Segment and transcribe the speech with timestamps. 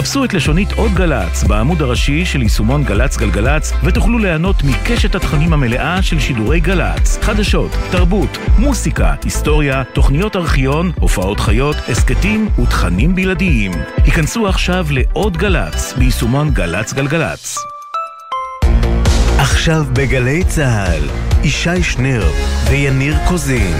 [0.00, 5.52] חפשו את לשונית עוד גל"צ בעמוד הראשי של יישומון גל"צ גלגלצ ותוכלו ליהנות מקשת התכנים
[5.52, 7.18] המלאה של שידורי גל"צ.
[7.22, 13.70] חדשות, תרבות, מוסיקה, היסטוריה, תוכניות ארכיון, הופעות חיות, הסכתים ותכנים בלעדיים.
[14.04, 17.58] היכנסו עכשיו לעוד גל"צ ביישומון גל"צ גלגלצ.
[19.38, 21.02] עכשיו בגלי צה"ל,
[21.44, 22.24] ישי שנר
[22.70, 23.76] ויניר קוזין.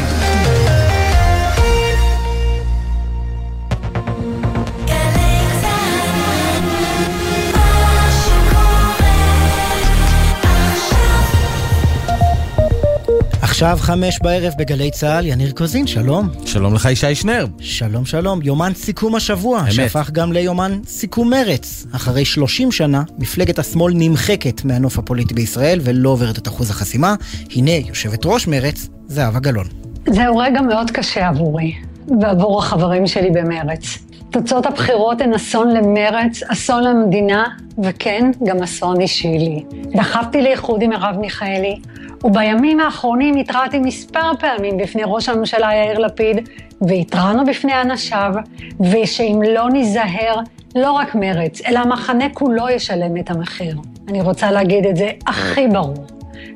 [13.62, 16.28] עכשיו חמש בערב בגלי צה"ל, יניר קוזין, שלום.
[16.46, 17.46] שלום לך ישי שנר.
[17.59, 19.73] שלום שלום, יומן סיכום השבוע, אמת.
[19.73, 21.86] שהפך גם ליומן סיכום מרץ.
[21.92, 27.14] אחרי 30 שנה, מפלגת השמאל נמחקת מהנוף הפוליטי בישראל ולא עוברת את אחוז החסימה.
[27.56, 29.66] הנה, יושבת ראש מרץ, זהבה גלאון.
[30.06, 31.74] זהו רגע מאוד קשה עבורי,
[32.20, 33.98] ועבור החברים שלי במרץ.
[34.30, 37.45] תוצאות הבחירות הן אסון למרץ, אסון למדינה,
[37.84, 39.64] וכן, גם אסון אישי לי.
[39.95, 41.80] דחפתי לאיחוד עם מרב מיכאלי,
[42.25, 46.49] ובימים האחרונים התרעתי מספר פעמים בפני ראש הממשלה יאיר לפיד,
[46.81, 48.33] והתרענו בפני אנשיו,
[48.81, 50.41] ושאם לא ניזהר,
[50.77, 53.79] לא רק מרץ, אלא המחנה כולו ישלם את המחיר.
[54.09, 56.05] אני רוצה להגיד את זה הכי ברור.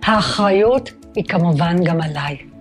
[0.04, 2.53] האחריות היא כמובן גם עליי.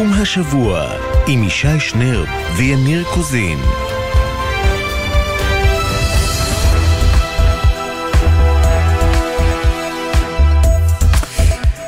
[0.00, 0.88] סיכום השבוע
[1.26, 2.24] עם ישי שנר
[2.56, 3.58] ויניר קוזין.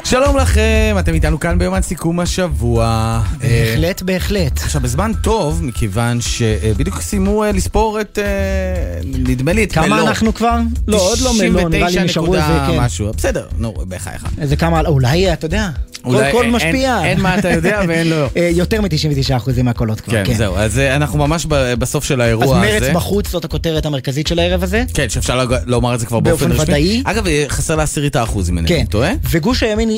[0.05, 2.85] שלום לכם, אתם איתנו כאן ביומן סיכום השבוע.
[2.85, 4.59] אה, בהחלט, בהחלט.
[4.59, 9.87] עכשיו, בזמן טוב, מכיוון שבדיוק סיימו אה, לספור את, אה, נדמה לי, את מלוא.
[9.87, 10.59] כמה אנחנו כבר?
[10.89, 12.81] לא, עוד לא מלוא, נראה לי 99 נשארו איזה, נקודה כן.
[12.81, 13.13] משהו.
[13.17, 14.25] בסדר, נו, בחייך.
[14.39, 15.69] איזה כמה, אולי, אתה יודע,
[16.05, 16.99] אולי קול משפיע.
[16.99, 18.27] אין- אין מה אתה יודע ואין לא.
[18.37, 20.35] אה, יותר מ-99% מהקולות כבר, כן, כן.
[20.35, 21.47] זהו, אז אה, אנחנו ממש
[21.79, 22.67] בסוף של אז האירוע הזה.
[22.81, 24.85] מרץ בחוץ זאת הכותרת המרכזית של הערב הזה?
[24.95, 26.75] כן, שאפשר לומר את זה כבר באופן באופן רשמי.
[26.75, 27.03] ודאי.
[27.05, 29.11] אגב, אה, חסר לעשירית האחוז, אם אני כן, טועה.
[29.31, 29.91] וגוש הימין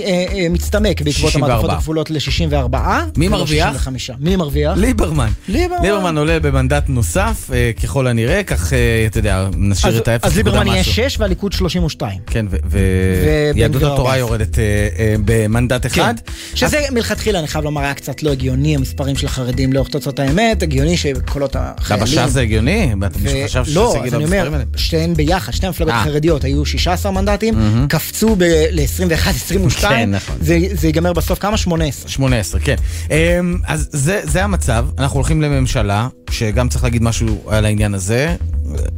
[0.51, 1.47] מצטמק בעקבות 64.
[1.53, 2.77] המעטפות הכפולות ל-64.
[3.17, 3.89] מי מרוויח?
[4.21, 4.73] מי מרוויח?
[4.77, 5.29] ליברמן.
[5.49, 6.19] ליברמן.
[6.19, 7.51] עולה במנדט נוסף,
[7.83, 8.73] ככל הנראה, כך,
[9.07, 10.93] אתה יודע, נשאיר אז- את האפס אז ליברמן יהיה משהו.
[10.93, 12.19] 6 והליכוד 32.
[12.27, 12.47] כן,
[13.55, 14.17] ויהדות התורה 14.
[14.19, 14.59] יורדת
[15.25, 16.15] במנדט אחד.
[16.27, 16.33] כן.
[16.55, 20.63] שזה מלכתחילה, אני חייב לומר, היה קצת לא הגיוני, המספרים של החרדים לאורך תוצאות האמת,
[20.63, 22.03] הגיוני שקולות החיילים...
[22.03, 22.95] עכשיו זה הגיוני?
[23.01, 24.63] לא, שזה אז אני אומר?
[24.77, 26.01] שתיהן ביחד, שתי המפלגות אה.
[26.01, 27.55] החרדיות היו 16 מנדטים,
[27.89, 28.37] קפצו
[28.71, 30.37] ל-21, 22, כן, נכון.
[30.75, 31.57] זה ייגמר בסוף כמה?
[31.57, 32.09] 18.
[32.09, 32.77] 18, כן.
[33.11, 38.37] אמ, אז זה, זה המצב, אנחנו הולכים לממשלה, שגם צריך להגיד משהו על העניין הזה.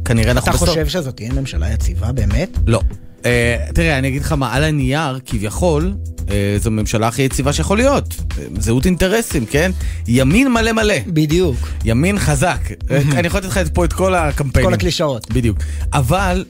[0.05, 0.69] כנראה אנחנו אתה בסוף...
[0.69, 2.57] חושב שזאת תהיה ממשלה יציבה באמת?
[2.67, 2.81] לא.
[3.27, 5.93] אה, תראה, אני אגיד לך מה, על הנייר, כביכול,
[6.29, 8.15] אה, זו הממשלה הכי יציבה שיכול להיות.
[8.37, 9.71] אה, זהות אינטרסים, כן?
[10.07, 10.95] ימין מלא מלא.
[11.07, 11.57] בדיוק.
[11.85, 12.59] ימין חזק.
[13.17, 14.69] אני יכול לתת לך פה את כל הקמפיינים.
[14.69, 15.31] כל הקלישאות.
[15.31, 15.57] בדיוק.
[15.93, 16.45] אבל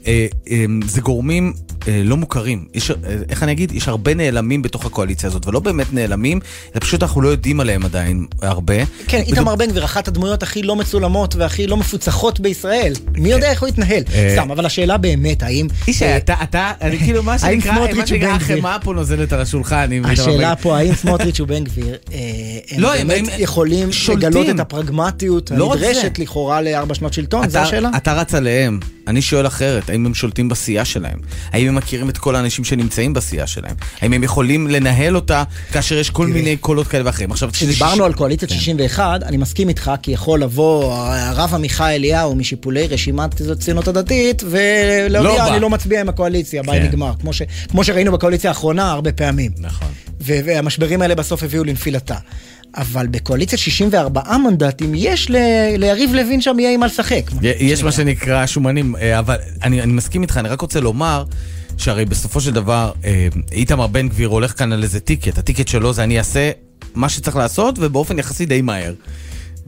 [0.86, 1.52] זה גורמים
[2.04, 2.64] לא מוכרים.
[2.74, 2.96] יש, אה,
[3.28, 3.72] איך אני אגיד?
[3.72, 6.40] יש הרבה נעלמים בתוך הקואליציה הזאת, ולא באמת נעלמים,
[6.74, 8.74] אלא פשוט אנחנו לא יודעים עליהם עדיין הרבה.
[9.08, 12.92] כן, איתמר בן גביר, אחת הדמויות הכי לא מצולמות והכי לא מפוצחות בישראל.
[13.16, 14.02] מי יודע איך הוא יתנהל?
[14.14, 15.66] אה, סתם, אבל השאלה באמת, האם...
[15.88, 18.28] איש, אה, אתה, אתה, אני כאילו, מה שנקרא, מה שנקרא?
[18.28, 19.90] החמאה פה נוזלת על השולחן.
[20.02, 20.56] בן השאלה.
[20.56, 22.18] פה, האם סמוטריץ' ובן גביר, אה,
[22.70, 23.88] הם לא, הם- באמת יכולים.
[24.16, 26.18] לגלות את הפרגמטיות לא הנדרשת.
[26.18, 27.48] לכאורה לארבע שנות שלטון?
[27.48, 27.90] זו השאלה?
[27.96, 31.18] אתה רץ עליהם, אני שואל אחרת, האם הם שולטים בסיעה שלהם?
[31.52, 33.74] האם הם מכירים את כל האנשים שנמצאים בסיעה שלהם?
[34.00, 37.32] האם הם יכולים לנהל אותה כאשר יש כל מיני קולות כאלה ואחרים?
[37.32, 38.58] עכשיו, כשדיברנו על קואליציית כן.
[38.58, 44.48] 61, אני מסכים איתך, כי יכול לבוא הרב עמיחי אליהו משיפולי רשימת הציונות הדתית, לא
[44.50, 45.52] ולהודיע, בא.
[45.52, 46.86] אני לא מצביע עם הקואליציה, ביי כן.
[46.86, 47.12] נגמר.
[47.68, 49.50] כמו שראינו בקואליציה האחרונה הרבה פעמים.
[49.58, 49.88] נכון.
[50.20, 52.16] והמשברים האלה בסוף הביאו לנפילתה.
[52.76, 55.36] אבל בקואליציית 64 מנדטים, יש ל-
[55.76, 57.30] ליריב לוין שם יהיה עם מה לשחק.
[57.42, 61.24] יש מה שנקרא שומנים, אה, אבל אני, אני מסכים איתך, אני רק רוצה לומר
[61.76, 65.92] שהרי בסופו של דבר אה, איתמר בן גביר הולך כאן על איזה טיקט, הטיקט שלו
[65.92, 66.50] זה אני אעשה
[66.94, 68.94] מה שצריך לעשות ובאופן יחסי די מהר.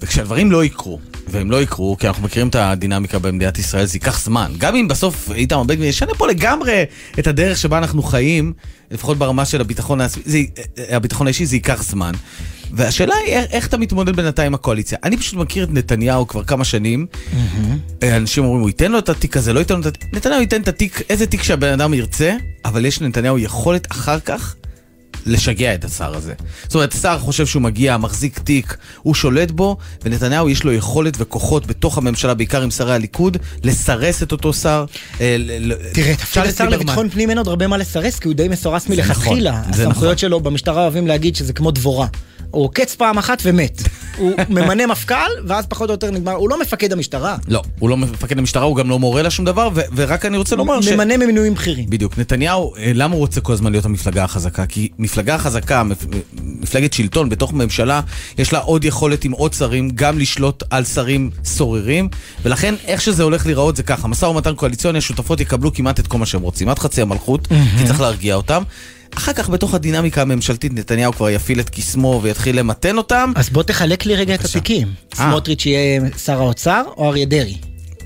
[0.03, 0.99] וכשהדברים לא יקרו,
[1.29, 4.53] והם לא יקרו, כי אנחנו מכירים את הדינמיקה במדינת ישראל, זה ייקח זמן.
[4.59, 6.83] גם אם בסוף איתמר בן גביר ישנה פה לגמרי
[7.19, 8.53] את הדרך שבה אנחנו חיים,
[8.91, 10.39] לפחות ברמה של הביטחון, זה,
[10.79, 12.13] אה, הביטחון האישי, זה ייקח זמן.
[12.73, 14.99] והשאלה היא איך, איך אתה מתמודד בינתיים עם הקואליציה.
[15.05, 17.07] אני פשוט מכיר את נתניהו כבר כמה שנים.
[18.03, 20.15] אה, אנשים אומרים, הוא ייתן לו את התיק הזה, לא ייתן לו את התיק.
[20.15, 24.55] נתניהו ייתן את התיק, איזה תיק שהבן אדם ירצה, אבל יש לנתניהו יכולת אחר כך
[25.27, 26.35] לשגע את השר הזה.
[26.63, 31.15] זאת אומרת, השר חושב שהוא מגיע, מחזיק תיק, הוא שולט בו, ונתניהו יש לו יכולת
[31.19, 34.85] וכוחות בתוך הממשלה, בעיקר עם שרי הליכוד, לסרס את אותו שר.
[35.21, 35.37] אה,
[35.93, 36.69] תראה, תפקיד השר.
[36.69, 39.61] לביטחון פנים אין עוד הרבה מה לסרס, כי הוא די מסורס מלכתחילה.
[39.61, 40.19] נכון, זה הסמכויות נכון.
[40.19, 42.07] שלו במשטרה אוהבים להגיד שזה כמו דבורה.
[42.51, 43.83] הוא עוקץ פעם אחת ומת.
[44.17, 45.15] הוא ממנה מפכ"ל,
[45.47, 46.33] ואז פחות או יותר נגמר.
[46.33, 47.37] הוא לא מפקד המשטרה.
[47.49, 50.37] לא, הוא לא מפקד המשטרה, הוא גם לא מורה לה שום דבר, ו- ורק אני
[50.37, 50.89] רוצה לומר ש...
[50.89, 51.91] ממנה ממינויים בכירים.
[51.91, 52.19] בדיוק.
[52.19, 54.67] נתניהו, אה, למה הוא רוצה כל הזמן להיות המפלגה החזקה?
[54.67, 56.07] כי מפלגה חזקה, מפ-
[56.43, 58.01] מפלגת שלטון בתוך ממשלה,
[58.39, 62.09] יש לה עוד יכולת עם עוד שרים, גם לשלוט על שרים סוררים,
[62.45, 66.19] ולכן איך שזה הולך להיראות זה ככה, משא ומתן קואליציוני, השותפות יקבלו כמעט את כל
[66.19, 67.47] מה שהם רוצים, עד חצי המלכות,
[67.79, 68.63] כי צריך להרגיע אותם.
[69.17, 73.33] אחר כך בתוך הדינמיקה הממשלתית נתניהו כבר יפעיל את קסמו ויתחיל למתן אותם.
[73.37, 74.45] אז בוא תחלק לי רגע את.
[74.45, 74.89] התיקים.
[74.89, 75.17] אה.
[75.17, 77.57] סמוטריץ' יהיה שר האוצר או אריה דרעי?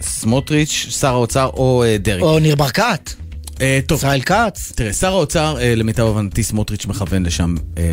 [0.00, 2.22] סמוטריץ', שר האוצר או אה, דרעי.
[2.22, 3.10] או ניר ברקת?
[3.60, 4.72] אה, טוב, ישראל כץ?
[4.74, 7.92] תראה, שר האוצר, אה, למיטב הבנתי, סמוטריץ' מכוון לשם אה,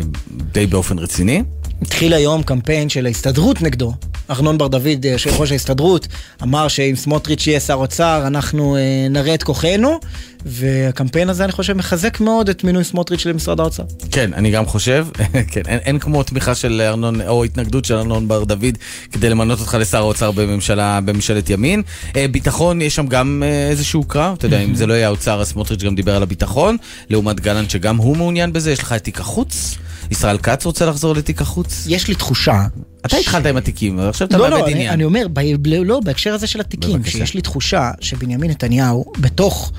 [0.52, 1.42] די באופן רציני.
[1.82, 3.92] התחיל היום קמפיין של ההסתדרות נגדו.
[4.30, 6.08] ארנון בר דוד, יושב ראש ההסתדרות,
[6.42, 8.80] אמר שאם סמוטריץ' יהיה שר אוצר, אנחנו אה,
[9.10, 10.00] נראה את כוחנו,
[10.46, 13.82] והקמפיין הזה, אני חושב, מחזק מאוד את מינוי סמוטריץ' למשרד האוצר.
[14.10, 15.06] כן, אני גם חושב,
[15.52, 18.78] כן, אין, אין כמו תמיכה של ארנון, או התנגדות של ארנון בר דוד
[19.12, 21.82] כדי למנות אותך לשר האוצר בממשלה, בממשלת ימין.
[22.16, 25.40] אה, ביטחון, יש שם גם אה, איזשהו קרב, אתה יודע, אם זה לא יהיה האוצר,
[25.40, 26.76] אז סמוטריץ' גם דיבר על הביטחון,
[27.10, 29.76] לעומת גלנט שגם הוא מעוניין בזה, יש לך את תיק החוץ,
[30.10, 31.86] ישראל כץ רוצה לחזור לתיק החוץ.
[31.88, 32.66] יש לי תחושה...
[33.06, 34.92] אתה התחלת עם התיקים, ועכשיו אתה לא, מאבד לא, אני, עניין.
[34.92, 37.18] אני אומר, ב, ב, לא, בהקשר הזה של התיקים, בבקשה.
[37.18, 39.72] שיש לי תחושה שבנימין נתניהו, בתוך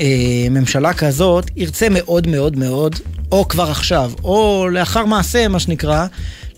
[0.00, 2.96] אה, ממשלה כזאת, ירצה מאוד מאוד מאוד,
[3.32, 6.06] או כבר עכשיו, או לאחר מעשה, מה שנקרא,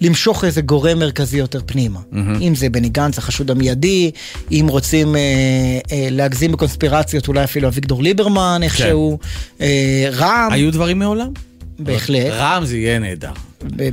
[0.00, 2.00] למשוך איזה גורם מרכזי יותר פנימה.
[2.40, 4.10] אם זה בני גנץ, החשוד המיידי,
[4.50, 5.20] אם רוצים אה,
[5.92, 9.18] אה, להגזים בקונספירציות, אולי אפילו אביגדור ליברמן, איכשהו,
[9.60, 11.28] אה, רע"מ, היו דברים מעולם?
[11.78, 13.32] בהחלט, רע"מ זה יהיה נהדר.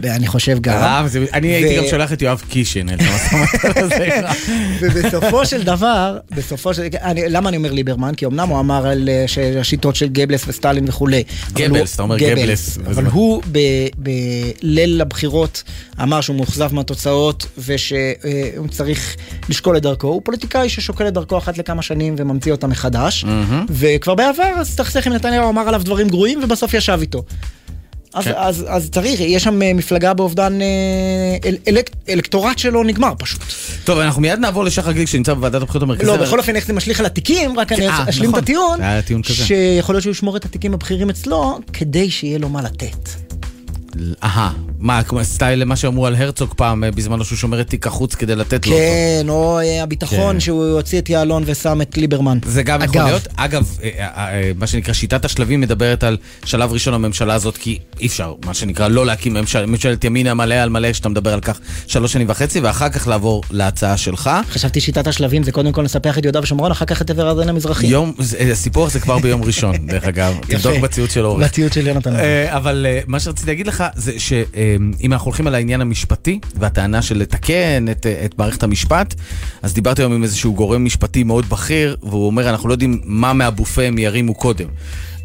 [0.04, 0.74] אני חושב גם.
[0.74, 1.26] רע"מ זה...
[1.34, 3.96] אני ו- הייתי גם שולח את יואב קיש לנהל את המשא ומתן הזה.
[4.18, 4.36] עם רע"מ.
[4.82, 6.82] ובסופו של דבר, בסופו של...
[7.02, 8.16] אני, למה אני אומר ליברמן?
[8.16, 11.24] כי אמנם הוא אמר על אה, שהשיטות של גבלס וסטלין וכולי.
[11.54, 12.78] גבלס, הוא- אתה אומר גבלס.
[12.88, 15.64] אבל הוא ב- בליל הבחירות
[16.04, 19.16] אמר שהוא מאוכזב מהתוצאות ושהוא צריך
[19.50, 20.08] לשקול את דרכו.
[20.08, 23.26] הוא פוליטיקאי ששוקל את דרכו אחת לכמה שנים וממציא אותה מחדש.
[23.70, 27.24] וכבר בעבר אז הסתכסך עם נתניהו, אמר עליו דברים גרועים ובסוף ישב איתו.
[28.14, 28.32] אז, כן.
[28.36, 30.68] אז, אז צריך, יש שם אה, מפלגה באובדן, אה,
[31.46, 33.42] אל, אלק, אלקטורט שלו נגמר פשוט.
[33.84, 36.08] טוב, אנחנו מיד נעבור לשחר גליק שנמצא בוועדת הבחירות המרכזית.
[36.08, 38.44] לא, בכל אופן איך זה משליך על התיקים, רק אני אה, אשלים את נכון.
[38.44, 38.80] הטיעון.
[39.24, 43.10] שיכול להיות שהוא ישמור את התיקים הבכירים אצלו, כדי שיהיה לו מה לתת.
[44.24, 48.16] אהה, מה, סטייל למה שאמרו על הרצוג פעם, אה, בזמנו שהוא שומר את תיק החוץ
[48.16, 48.84] כדי לתת לו אותו.
[48.84, 50.40] כן, או אה, הביטחון כן.
[50.40, 52.38] שהוא הוציא את יעלון ושם את ליברמן.
[52.46, 53.28] זה גם יכול להיות.
[53.36, 58.34] אגב, אה, מה שנקרא שיטת השלבים מדברת על שלב ראשון הממשלה הזאת, כי אי אפשר,
[58.46, 62.14] מה שנקרא, לא להקים ממשל- ממשלת ימין מלא על מלא, שאתה מדבר על כך שלוש
[62.14, 64.30] שנים וחצי, ואחר כך לעבור להצעה שלך.
[64.50, 67.50] חשבתי שיטת השלבים זה קודם כל לספח את יהודה ושומרון, אחר כך את עבר הירדן
[67.50, 67.88] המזרחי.
[67.88, 68.14] יום,
[68.52, 70.34] הסיפור הזה כבר ביום ראשון, דרך אגב.
[70.48, 70.78] תבדוק.
[70.78, 71.44] בציוץ של אורך.
[71.46, 72.14] בציוץ של יונתן.
[72.48, 74.12] אבל מה שרציתי להגיד לך זה
[75.00, 79.16] שאם אנחנו הולכים על העניין המשפטי והטענה של לתקן את, אה, את מערכת המשפט,
[79.62, 83.34] אז דיברתי היום עם איזשהו גורם משפטי מאוד בכיר, והוא אומר, אנחנו לא יודעים מה
[83.34, 84.68] מהבופה הם ירימו קודם.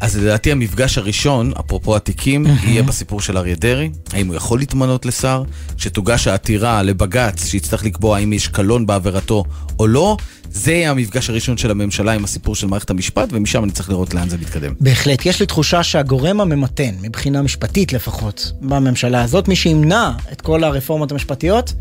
[0.01, 5.05] אז לדעתי המפגש הראשון, אפרופו התיקים, יהיה בסיפור של אריה דרעי, האם הוא יכול להתמנות
[5.05, 5.43] לשר,
[5.77, 9.43] כשתוגש העתירה לבג"ץ שיצטרך לקבוע האם יש קלון בעבירתו
[9.79, 10.17] או לא,
[10.55, 14.13] זה יהיה המפגש הראשון של הממשלה עם הסיפור של מערכת המשפט, ומשם אני צריך לראות
[14.13, 14.73] לאן זה מתקדם.
[14.79, 20.63] בהחלט, יש לי תחושה שהגורם הממתן, מבחינה משפטית לפחות, בממשלה הזאת, מי שימנע את כל
[20.63, 21.73] הרפורמות המשפטיות,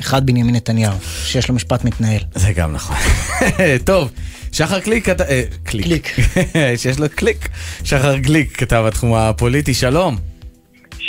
[0.00, 0.92] אחד בנימין נתניהו,
[1.24, 2.20] שיש לו משפט מתנהל.
[2.34, 2.96] זה גם נכון.
[3.84, 4.10] טוב,
[4.52, 5.84] שחר קליק, כת- אה, קליק.
[5.86, 6.16] קליק.
[6.82, 7.48] שיש לו קליק.
[7.84, 10.16] שחר גליק כתב התחום הפוליטי, שלום.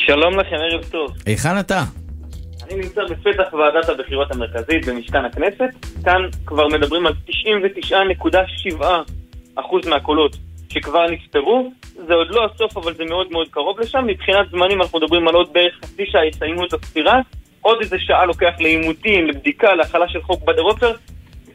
[0.06, 1.12] שלום לכם, ערב טוב.
[1.26, 1.84] היכן אתה?
[2.70, 5.86] אני נמצא בפתח ועדת הבחירות המרכזית במשכן הכנסת.
[6.06, 7.14] כאן כבר מדברים על
[8.80, 10.36] 99.7% מהקולות
[10.70, 11.72] שכבר נספרו.
[12.08, 14.06] זה עוד לא הסוף, אבל זה מאוד מאוד קרוב לשם.
[14.08, 17.20] מבחינת זמנים אנחנו מדברים על עוד בערך חצי שעה יסיימו את הספירה.
[17.62, 20.92] עוד איזה שעה לוקח לעימותים, לבדיקה, להחלה של חוק בדר עופר.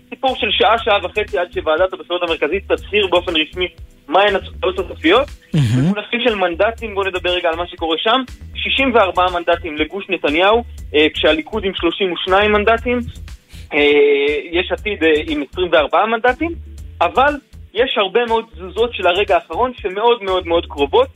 [0.09, 3.69] סיפור של שעה, שעה וחצי עד שוועדת הבחירות המרכזית תצהיר באופן רשמי
[4.09, 5.29] מהן התוצאות הסופיות.
[5.55, 8.21] במונחים של מנדטים, בואו נדבר רגע על מה שקורה שם.
[8.55, 12.99] 64 מנדטים לגוש נתניהו, אה, כשהליכוד עם 32 מנדטים,
[13.75, 13.79] אה,
[14.51, 16.51] יש עתיד אה, עם 24 מנדטים,
[17.01, 17.35] אבל
[17.75, 21.09] יש הרבה מאוד תזוזות של הרגע האחרון שמאוד מאוד מאוד קרובות.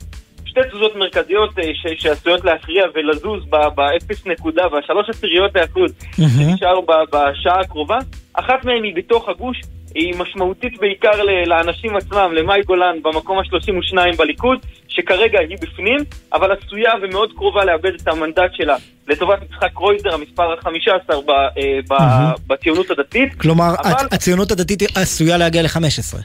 [0.49, 6.81] שתי תזוזות מרכזיות אה, ש- שעשויות להכריע ולזוז ב- באפס נקודה, בשלוש עשיריות האחוז שנשאר
[6.81, 7.97] ב- בשעה הקרובה.
[8.33, 9.61] אחת מהן היא בתוך הגוש,
[9.95, 11.11] היא משמעותית בעיקר
[11.45, 15.97] לאנשים עצמם, למאי גולן במקום ה-32 בליכוד, שכרגע היא בפנים,
[16.33, 18.75] אבל עשויה ומאוד קרובה לאבד את המנדט שלה
[19.07, 21.15] לטובת יצחק קרויזר, המספר ה-15
[22.47, 23.33] בציונות הדתית.
[23.41, 24.07] כלומר, אבל...
[24.11, 26.17] הציונות הדתית עשויה להגיע ל-15.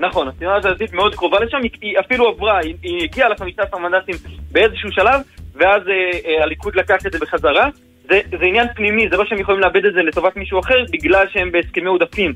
[0.00, 4.14] נכון, הציונות הדתית מאוד קרובה לשם, היא אפילו עברה, היא, היא הגיעה ל-15 מנדטים
[4.52, 5.20] באיזשהו שלב,
[5.54, 7.68] ואז אה, אה, הליכוד לקח את זה בחזרה.
[8.08, 11.26] זה, זה עניין פנימי, זה לא שהם יכולים לאבד את זה לטובת מישהו אחר, בגלל
[11.32, 12.32] שהם בהסכמי עודפים.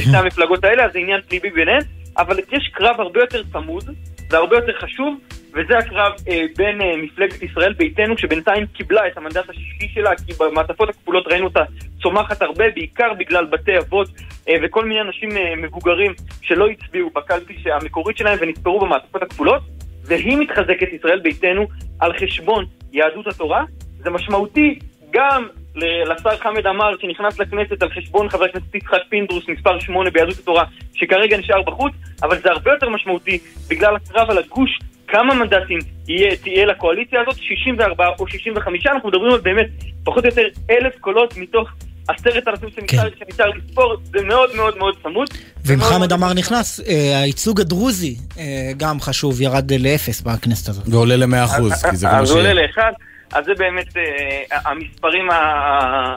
[0.00, 1.82] שתי המפלגות האלה, אז זה עניין פנימי ביניהם,
[2.18, 3.84] אבל יש קרב הרבה יותר צמוד,
[4.30, 5.18] והרבה יותר חשוב,
[5.52, 10.32] וזה הקרב אה, בין אה, מפלגת ישראל ביתנו, שבינתיים קיבלה את המנדט השישי שלה, כי
[10.38, 11.62] במעטפות הכפולות ראינו אותה
[12.02, 14.08] צומחת הרבה, בעיקר בגלל בתי אבות
[14.48, 16.12] אה, וכל מיני אנשים אה, מבוגרים
[16.42, 19.62] שלא הצביעו בקלפי המקורית שלהם ונספרו במעטפות הכפולות,
[20.04, 21.66] והיא מתחזקת ישראל ביתנו
[22.00, 23.64] על חשבון יהדות התורה.
[23.98, 24.78] זה משמעותי
[25.10, 25.48] גם
[25.78, 30.64] לשר חמד עמאר שנכנס לכנסת על חשבון חבר הכנסת יצחק פינדרוס, מספר 8 ביהדות התורה,
[30.94, 31.92] שכרגע נשאר בחוץ,
[32.22, 37.36] אבל זה הרבה יותר משמעותי בגלל הקרב על הגוש, כמה מנדטים יהיה, תהיה לקואליציה הזאת,
[37.42, 39.66] 64 או 65, אנחנו מדברים על באמת
[40.04, 41.68] פחות או יותר אלף קולות מתוך
[42.08, 43.58] עשרת אלפים שנשאר כן.
[43.58, 45.28] לספור, זה מאוד מאוד מאוד צמוד.
[45.64, 50.84] ואם חמד עמאר נכנס, אה, הייצוג הדרוזי אה, גם חשוב, ירד לאפס בכנסת הזאת.
[50.88, 52.30] ועולה למאה אחוז, כי זה גם מה ש...
[52.30, 52.92] עולה לאחד.
[53.32, 55.28] אז זה באמת אה, המספרים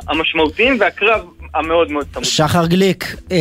[0.08, 2.26] המשמעותיים והקרב המאוד מאוד צמוד.
[2.26, 3.38] שחר גליק, אה,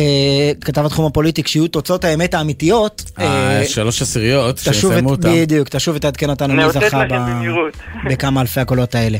[0.61, 3.11] כתב התחום הפוליטי, כשיהיו תוצאות האמת האמיתיות...
[3.19, 5.29] אה, שלוש עשיריות, שיסיימו אותם.
[5.33, 7.03] בדיוק, תשוב ותעדכן אותנו מי זכה
[8.09, 9.17] בכמה אלפי הקולות האלה.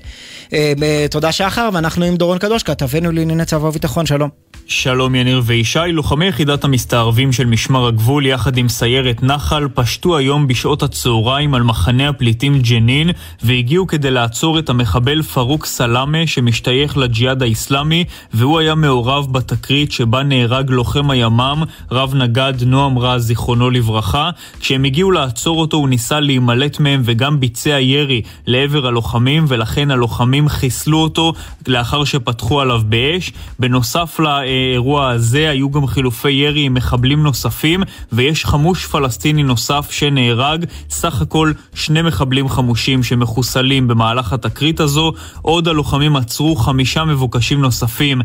[1.11, 4.29] תודה שחר, ואנחנו עם דורון קדוש, כתבנו לענייני צבא וביטחון, שלום.
[4.67, 10.47] שלום יניר וישי, לוחמי יחידת המסתערבים של משמר הגבול יחד עם סיירת נחל פשטו היום
[10.47, 13.09] בשעות הצהריים על מחנה הפליטים ג'נין
[13.43, 20.23] והגיעו כדי לעצור את המחבל פרוק סלאמה שמשתייך לג'יהאד האיסלאמי והוא היה מעורב בתקרית שבה
[20.23, 26.19] נהרג לוחם הימ"מ רב נגד נועם רז זיכרונו לברכה כשהם הגיעו לעצור אותו הוא ניסה
[26.19, 31.33] להימלט מהם וגם ביצע ירי לעבר הלוחמים ולכן הלוחמים חיסלו אותו
[31.67, 34.41] לאחר שפתחו עליו באש בנוסף ל...
[34.41, 40.65] האירוע הזה היו גם חילופי ירי עם מחבלים נוספים, ויש חמוש פלסטיני נוסף שנהרג.
[40.89, 45.13] סך הכל שני מחבלים חמושים שמחוסלים במהלך התקרית הזו.
[45.41, 48.21] עוד הלוחמים עצרו חמישה מבוקשים נוספים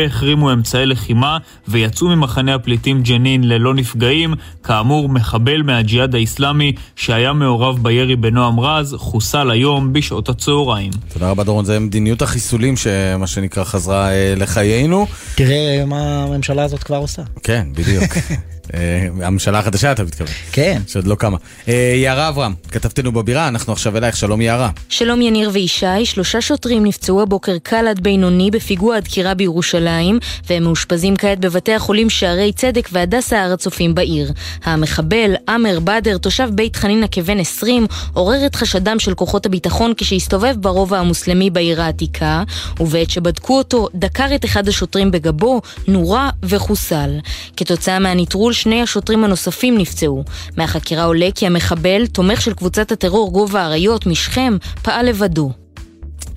[0.00, 1.38] והחרימו אמצעי לחימה,
[1.68, 4.34] ויצאו ממחנה הפליטים ג'נין ללא נפגעים.
[4.64, 10.90] כאמור, מחבל מהג'יהאד האיסלאמי שהיה מעורב בירי בנועם רז, חוסל היום בשעות הצהריים.
[11.12, 15.06] תודה רבה דורון, זה מדיניות החיסולים שמה שנקרא חזרה אה, לחיינו.
[15.34, 17.22] תראה מה הממשלה הזאת כבר עושה.
[17.42, 18.04] כן, בדיוק.
[18.74, 20.32] אה, הממשלה החדשה אתה מתכוון.
[20.52, 20.80] כן.
[20.86, 21.36] שעוד לא קמה.
[21.68, 24.70] אה, יערה אברהם, כתבתנו בבירה, אנחנו עכשיו אלייך, שלום יערה.
[24.88, 30.18] שלום יניר וישי, שלושה שוטרים נפצעו הבוקר קל עד בינוני בפיגוע הדקירה בירושלים,
[30.50, 34.32] והם מאושפזים כעת בבתי החולים שערי צדק והדסה הר הצופים בעיר.
[34.64, 40.54] המחבל, עמר בדר, תושב בית חנינא כבן 20, עורר את חשדם של כוחות הביטחון כשהסתובב
[40.60, 42.42] ברובע המוסלמי בעיר העתיקה,
[42.80, 47.10] ובעת שבדקו אותו, דקר את אחד השוטרים בגבו, נורה וחוסל.
[47.56, 50.24] כתוצאה מהנטרול שני השוטרים הנוספים נפצעו.
[50.56, 55.52] מהחקירה עולה כי המחבל, תומך של קבוצת הטרור גובה האריות משכם, פעל לבדו.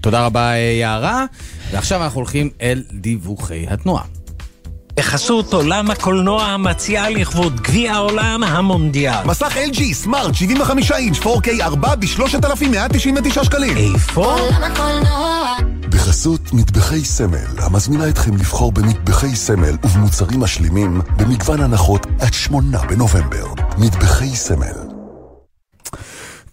[0.01, 1.25] תודה רבה אה, יערה,
[1.71, 4.22] ועכשיו אנחנו הולכים אל דיווחי התנועה.
[4.97, 9.23] בחסות עולם הקולנוע המציע לכבוד גביע העולם המונדיאל.
[9.25, 13.77] מסך LG סמארט 75 אינץ' 4K 4 ב-3,199 שקלים.
[13.77, 14.25] איפה?
[14.39, 15.55] עולם הקולנוע.
[15.89, 23.47] בחסות מטבחי סמל, המזמינה אתכם לבחור במטבחי סמל ובמוצרים משלימים במגוון הנחות עד שמונה בנובמבר.
[23.77, 24.92] מטבחי סמל.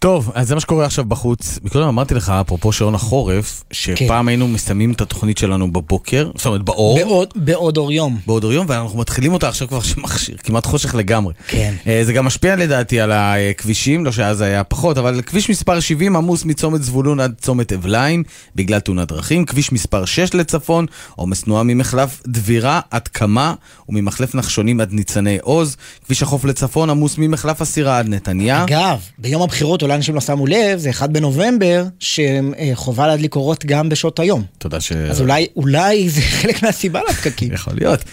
[0.01, 1.59] טוב, אז זה מה שקורה עכשיו בחוץ.
[1.63, 4.29] מקודם אמרתי לך, אפרופו שעון החורף, שפעם כן.
[4.29, 6.99] היינו מסיימים את התוכנית שלנו בבוקר, זאת אומרת באור.
[6.99, 8.19] בעוד, בעוד אור יום.
[8.27, 11.35] בעוד אור יום, ואנחנו מתחילים אותה עכשיו כבר שמכשיר, כמעט חושך לגמרי.
[11.49, 11.75] כן.
[11.85, 16.17] Uh, זה גם משפיע לדעתי על הכבישים, לא שאז היה פחות, אבל כביש מספר 70
[16.17, 18.23] עמוס מצומת זבולון עד צומת אבליין,
[18.57, 19.45] בגלל תאונת דרכים.
[19.45, 23.55] כביש מספר 6 לצפון, עומס תנועה ממחלף דבירה עד קמה,
[23.89, 25.77] וממחלף נחשונים עד ניצני עוז.
[26.07, 28.65] כביש החוף לצפון עמוס ממחלף הסירה עד נתניה.
[28.65, 33.89] אגב, ביום הבחירות אולי אנשים לא שמו לב, זה 1 בנובמבר, שחובה להדליק אורות גם
[33.89, 34.45] בשעות היום.
[34.59, 34.93] תודה ש...
[34.93, 37.53] אז אולי, אולי זה חלק מהסיבה לפקקים.
[37.53, 38.05] יכול להיות.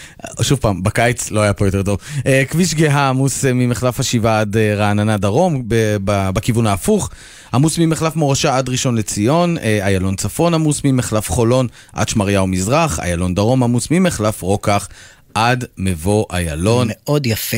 [0.42, 1.98] שוב פעם, בקיץ לא היה פה יותר טוב.
[2.26, 5.62] אה, כביש גאה עמוס אה, ממחלף השבעה עד אה, רעננה דרום,
[6.04, 7.10] בכיוון ההפוך.
[7.54, 13.34] עמוס ממחלף מורשה עד ראשון לציון, איילון צפון עמוס ממחלף חולון עד שמריהו מזרח, איילון
[13.34, 14.88] דרום עמוס ממחלף רוקח
[15.34, 16.88] עד מבוא איילון.
[16.90, 17.56] מאוד יפה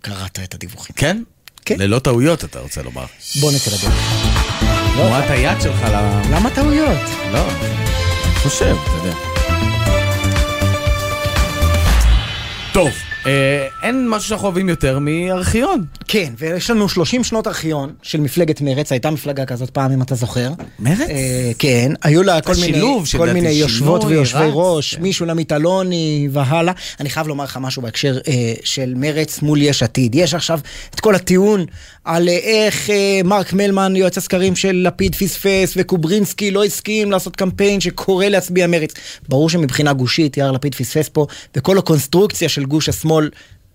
[0.00, 0.94] קראת את הדיווחים.
[0.96, 1.22] כן?
[1.64, 1.74] כן.
[1.78, 3.04] ללא טעויות, אתה רוצה לומר.
[3.40, 3.94] בוא נצא לדרך.
[4.94, 5.94] תנועת היד שלך ל...
[6.34, 6.98] למה טעויות?
[7.32, 9.16] לא, אני חושב, אתה יודע.
[12.72, 12.90] טוב,
[13.82, 15.84] אין משהו שאנחנו אוהבים יותר מארכיון.
[16.08, 20.14] כן, ויש לנו 30 שנות ארכיון של מפלגת מרצ, הייתה מפלגה כזאת פעם, אם אתה
[20.14, 20.50] זוכר.
[20.78, 21.00] מרצ?
[21.00, 22.82] אה, כן, היו לה כל מיני,
[23.16, 25.02] כל מיני יושבות ויושבי רץ, ראש, כן.
[25.02, 26.72] משולמית אלוני והלאה.
[27.00, 30.14] אני חייב לומר לך משהו בהקשר אה, של מרצ מול יש עתיד.
[30.14, 30.60] יש עכשיו
[30.94, 31.64] את כל הטיעון
[32.04, 37.36] על אה, איך אה, מרק מלמן, יועץ הסקרים של לפיד, פספס, וקוברינסקי לא הסכים לעשות
[37.36, 38.94] קמפיין שקורא להצביע מרצ.
[39.28, 43.09] ברור שמבחינה גושית יאיר לפיד פספס פה, וכל הקונסטרוקציה של גוש השמאל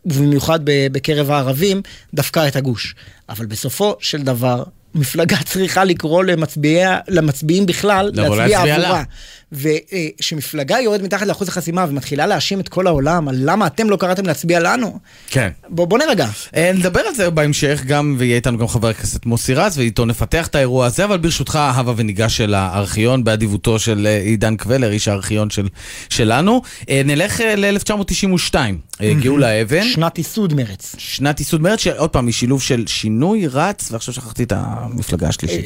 [0.05, 1.81] ובמיוחד ב- בקרב הערבים,
[2.13, 2.95] דפקה את הגוש.
[3.29, 4.63] אבל בסופו של דבר,
[4.95, 8.77] מפלגה צריכה לקרוא למצביעיה, למצביעים בכלל, להצביע עבורה.
[8.77, 9.03] לה.
[9.55, 14.25] וכשמפלגה יורדת מתחת לאחוז החסימה ומתחילה להאשים את כל העולם על למה אתם לא קראתם
[14.25, 15.49] להצביע לנו, כן.
[15.69, 16.27] בוא, בוא נרגע.
[16.55, 20.47] אה, נדבר על זה בהמשך, גם ויהיה איתנו גם חבר הכנסת מוסי רז, ואיתו נפתח
[20.47, 25.07] את האירוע הזה, אבל ברשותך, הבה וניגש אל הארכיון, באדיבותו של אה, עידן קבלר, איש
[25.07, 25.67] הארכיון של,
[26.09, 26.61] שלנו.
[26.89, 28.55] אה, נלך ל-1992,
[29.21, 29.83] גאולה אבן.
[29.83, 30.95] שנת ייסוד מרץ.
[30.97, 35.65] שנת ייסוד מרץ, שעוד פעם, היא שילוב של שינוי, רץ, ועכשיו שכחתי את המפלגה השלישית.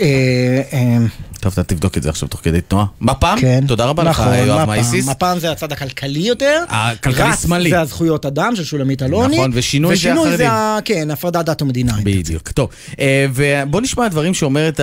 [1.40, 2.86] טוב, אתה תבדוק את זה עכשיו תוך כדי תנועה.
[3.02, 3.38] מפ"ם?
[3.42, 3.66] כן.
[3.80, 4.70] תודה רבה לך, נכון, יואב מפ"ם.
[4.70, 5.08] מייסיס.
[5.08, 6.64] מפ"ם זה הצד הכלכלי יותר.
[6.70, 7.70] הכלכלי-שמאלי.
[7.70, 9.38] זה הזכויות אדם של שולמית אלוני.
[9.38, 10.48] נכון, ושינוי זה ושינוי זה, החרדים.
[10.52, 11.94] ה- כן, הפרדת דת ומדינה.
[12.04, 12.52] בדיוק.
[12.52, 12.70] טוב,
[13.00, 14.80] אה, ובוא נשמע דברים שאומרת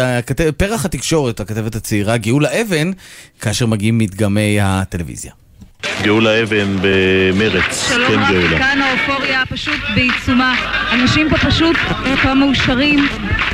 [0.56, 2.90] פרח התקשורת, הכתבת הצעירה, גאולה אבן,
[3.40, 5.32] כאשר מגיעים מדגמי הטלוויזיה.
[6.02, 8.58] גאולה אבן במרץ, שלום כן רב, גאולה.
[8.58, 10.54] כאן האופוריה פשוט בעיצומה.
[10.92, 11.76] אנשים פה פשוט
[12.22, 13.08] כבר מאושרים,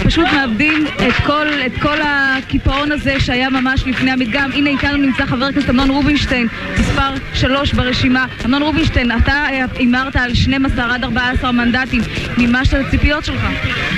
[0.04, 4.50] פשוט מאבדים את כל, את כל הקיפאון הזה שהיה ממש לפני המדגם.
[4.54, 6.48] הנה איתנו נמצא חבר הכנסת אמנון רובינשטיין,
[6.78, 8.26] מספר שלוש ברשימה.
[8.44, 12.02] אמנון רובינשטיין, אתה אה, הימרת על 12 עד 14 מנדטים.
[12.38, 13.46] מימשת את הציפיות שלך?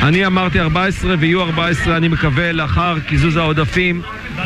[0.03, 4.03] אני אמרתי 14 ויהיו 14, אני מקווה, לאחר קיזוז העודפים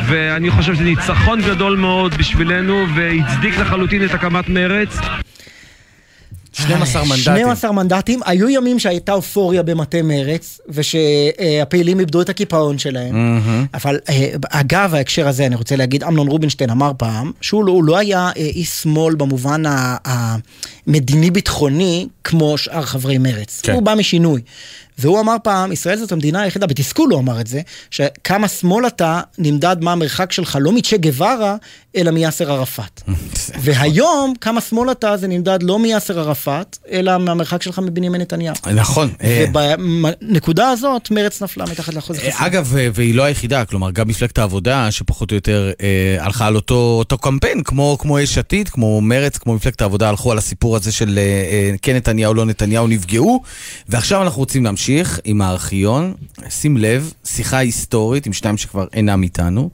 [0.06, 4.88] ואני חושב שזה ניצחון גדול מאוד בשבילנו והצדיק לחלוטין את הקמת מרץ
[6.52, 7.20] 12 מנדטים.
[7.20, 8.20] 12 מנדטים.
[8.24, 13.14] היו ימים שהייתה אופוריה במטה מרץ, ושהפעילים איבדו את הקיפאון שלהם.
[13.14, 13.66] מהמם.
[13.74, 17.98] אבל אה, אגב ההקשר הזה, אני רוצה להגיד, אמנון רובינשטיין אמר פעם, שהוא לא, לא
[17.98, 19.62] היה אה, איש שמאל במובן
[20.86, 23.60] המדיני-ביטחוני כמו שאר חברי מרץ.
[23.62, 23.72] כן.
[23.72, 24.40] הוא בא משינוי.
[24.98, 29.20] והוא אמר פעם, ישראל זאת המדינה היחידה, בתסכול הוא אמר את זה, שכמה שמאל אתה
[29.38, 31.56] נמדד מה המרחק שלך, לא מצ'ה גווארה,
[31.96, 33.02] אלא מיאסר ערפאת.
[33.62, 38.54] והיום, כמה שמאל אתה זה נמדד לא מיאסר ערפאת, אלא מהמרחק שלך מבנימין נתניהו.
[38.74, 39.10] נכון.
[39.22, 42.34] אה, ובנקודה הזאת, מרץ נפלה מתחת לאחוז החסימה.
[42.34, 46.46] אה, אגב, אה, והיא לא היחידה, כלומר, גם מפלגת העבודה, שפחות או יותר אה, הלכה
[46.46, 50.38] על אותו, אותו קמפיין, כמו, כמו יש עתיד, כמו מרץ, כמו מפלגת העבודה, הלכו על
[50.38, 53.42] הסיפור הזה של אה, כן נתניהו, לא נתניהו, נפגעו.
[53.88, 54.87] ועכשיו אנחנו רוצים להמשיך
[55.24, 56.14] עם הארכיון.
[56.48, 59.70] שים לב, שיחה היסטורית עם שניים שכבר אינם איתנו.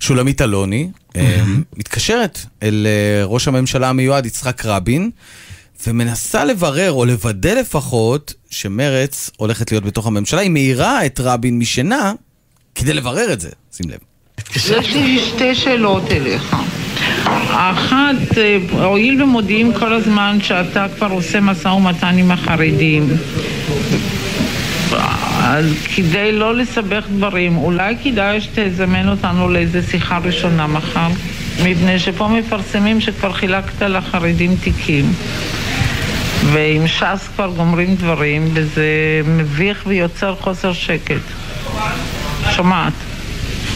[0.00, 1.44] שולמית אלוני אה,
[1.76, 5.10] מתקשרת אל אה, ראש הממשלה המיועד יצחק רבין.
[5.86, 10.40] ומנסה לברר, או לוודא לפחות, שמרץ הולכת להיות בתוך הממשלה.
[10.40, 12.12] היא מאירה את רבין משינה
[12.74, 13.98] כדי לברר את זה, שים לב.
[14.56, 16.56] יש לי שתי שאלות אליך.
[17.50, 23.08] אחת, אה, הואיל ומודיעים כל הזמן שאתה כבר עושה משא ומתן עם החרדים,
[25.42, 31.08] אז כדי לא לסבך דברים, אולי כדאי שתזמן אותנו לאיזה שיחה ראשונה מחר?
[31.64, 35.12] מפני שפה מפרסמים שכבר חילקת לחרדים תיקים.
[36.52, 38.86] ועם ש"ס כבר גומרים דברים, וזה
[39.26, 41.22] מביך ויוצר חוסר שקט.
[42.50, 42.92] שומעת?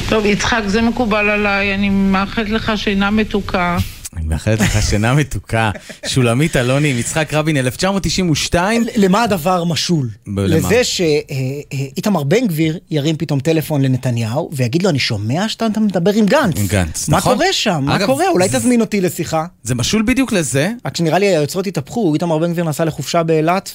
[0.09, 3.77] טוב, יצחק, זה מקובל עליי, אני מאחלת לך שינה מתוקה.
[4.23, 5.71] אני מאחלת לך שינה מתוקה.
[6.07, 8.85] שולמית אלוני עם יצחק רבין, 1992.
[8.97, 10.09] למה הדבר משול?
[10.37, 16.13] לזה שאיתמר בן גביר ירים פתאום טלפון לנתניהו ויגיד לו, אני שומע שאתה אתה מדבר
[16.13, 16.59] עם גנץ.
[16.59, 17.33] עם גנץ, מה נכון?
[17.35, 17.83] קורה שם?
[17.87, 18.29] מה קורה?
[18.29, 19.45] אולי תזמין אותי לשיחה.
[19.63, 20.71] זה משול בדיוק לזה.
[20.87, 23.71] רק שנראה לי היוצרות התהפכו, איתמר בן גביר נסע לחופשה באילת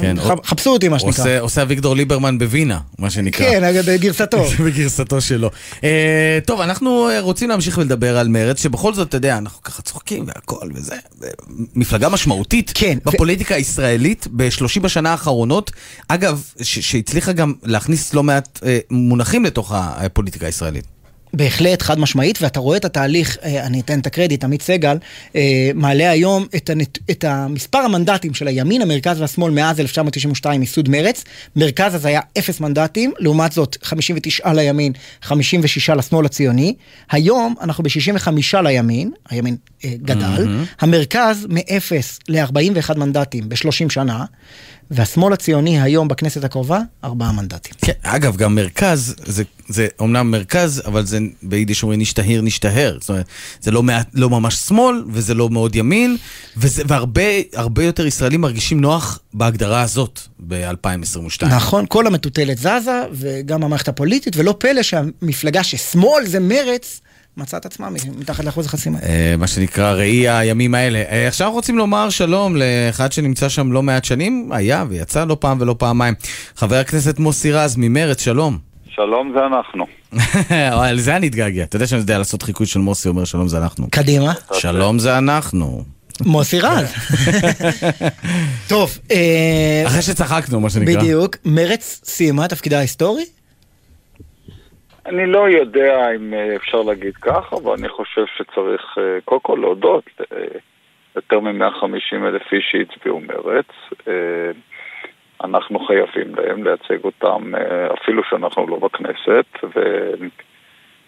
[0.00, 1.40] כן, וחפשו אותי מה שנקרא.
[1.40, 3.46] עושה- אביגדור ליברמן בווינה, מה שנקרא.
[3.46, 4.44] כן, בגרסתו.
[4.66, 5.50] בגרסתו שלו.
[5.84, 9.82] אה, טוב, אנחנו אה, רוצים להמשיך ולדבר על מרץ, שבכל זאת, אתה יודע, אנחנו ככה
[9.82, 10.96] צוחקים והכל וזה.
[11.74, 15.70] מפלגה משמעותית כן, בפוליטיקה הישראלית ב-30 השנה האחרונות.
[16.08, 20.97] אגב, שהצליחה גם להכניס לא מעט אה, מונחים לתוך הפוליטיקה הישראלית.
[21.32, 24.96] בהחלט, חד משמעית, ואתה רואה את התהליך, אה, אני אתן את הקרדיט, עמית סגל,
[25.36, 26.98] אה, מעלה היום את, הנת...
[27.10, 31.24] את המספר המנדטים של הימין, המרכז והשמאל מאז 1992, ייסוד מרץ.
[31.56, 36.74] מרכז אז היה אפס מנדטים, לעומת זאת 59 לימין, 56 לשמאל הציוני.
[37.10, 38.28] היום אנחנו ב-65
[38.62, 40.44] לימין, הימין אה, גדל.
[40.44, 40.64] מהמם.
[40.80, 41.92] המרכז מ-0
[42.28, 44.24] ל-41 מנדטים ב-30 שנה.
[44.90, 47.72] והשמאל הציוני היום בכנסת הקרובה, ארבעה מנדטים.
[47.82, 52.98] כן, אגב, גם מרכז, זה, זה אומנם מרכז, אבל זה ביידיש אומרים נשתהר נשתהר.
[53.00, 53.26] זאת אומרת,
[53.60, 56.16] זה לא, מעט, לא ממש שמאל, וזה לא מאוד ימין,
[56.56, 57.22] וזה, והרבה
[57.54, 61.46] הרבה יותר ישראלים מרגישים נוח בהגדרה הזאת ב-2022.
[61.46, 67.00] נכון, כל המטוטלת זזה, וגם המערכת הפוליטית, ולא פלא שהמפלגה ששמאל זה מרץ,
[67.38, 68.98] מצאה את עצמה מתחת לאחוז החסימה.
[69.02, 70.98] אה, מה שנקרא ראי הימים האלה.
[70.98, 75.58] אה, עכשיו רוצים לומר שלום לאחד שנמצא שם לא מעט שנים, היה ויצא לא פעם
[75.60, 76.14] ולא פעמיים.
[76.56, 78.58] חבר הכנסת מוסי רז ממרץ, שלום.
[78.88, 79.86] שלום זה אנחנו.
[80.84, 81.62] על זה אני אתגעגע.
[81.62, 83.86] אתה יודע שאני יודע לעשות חיקוי של מוסי אומר שלום זה אנחנו.
[83.90, 84.32] קדימה.
[84.52, 85.84] שלום זה אנחנו.
[86.26, 86.92] מוסי רז.
[88.68, 88.98] טוב.
[89.10, 91.02] אה, אחרי שצחקנו, מה שנקרא.
[91.02, 91.36] בדיוק.
[91.44, 93.24] מרץ סיימה תפקידה ההיסטורי?
[95.08, 99.58] אני לא יודע אם אה, אפשר להגיד כך, אבל אני חושב שצריך אה, קודם כל
[99.60, 100.04] להודות
[101.14, 103.66] ליותר מ-150 אלף איש שהצביעו מרץ.
[105.44, 107.52] אנחנו חייבים להם לייצג אותם
[108.00, 109.44] אפילו שאנחנו לא בכנסת,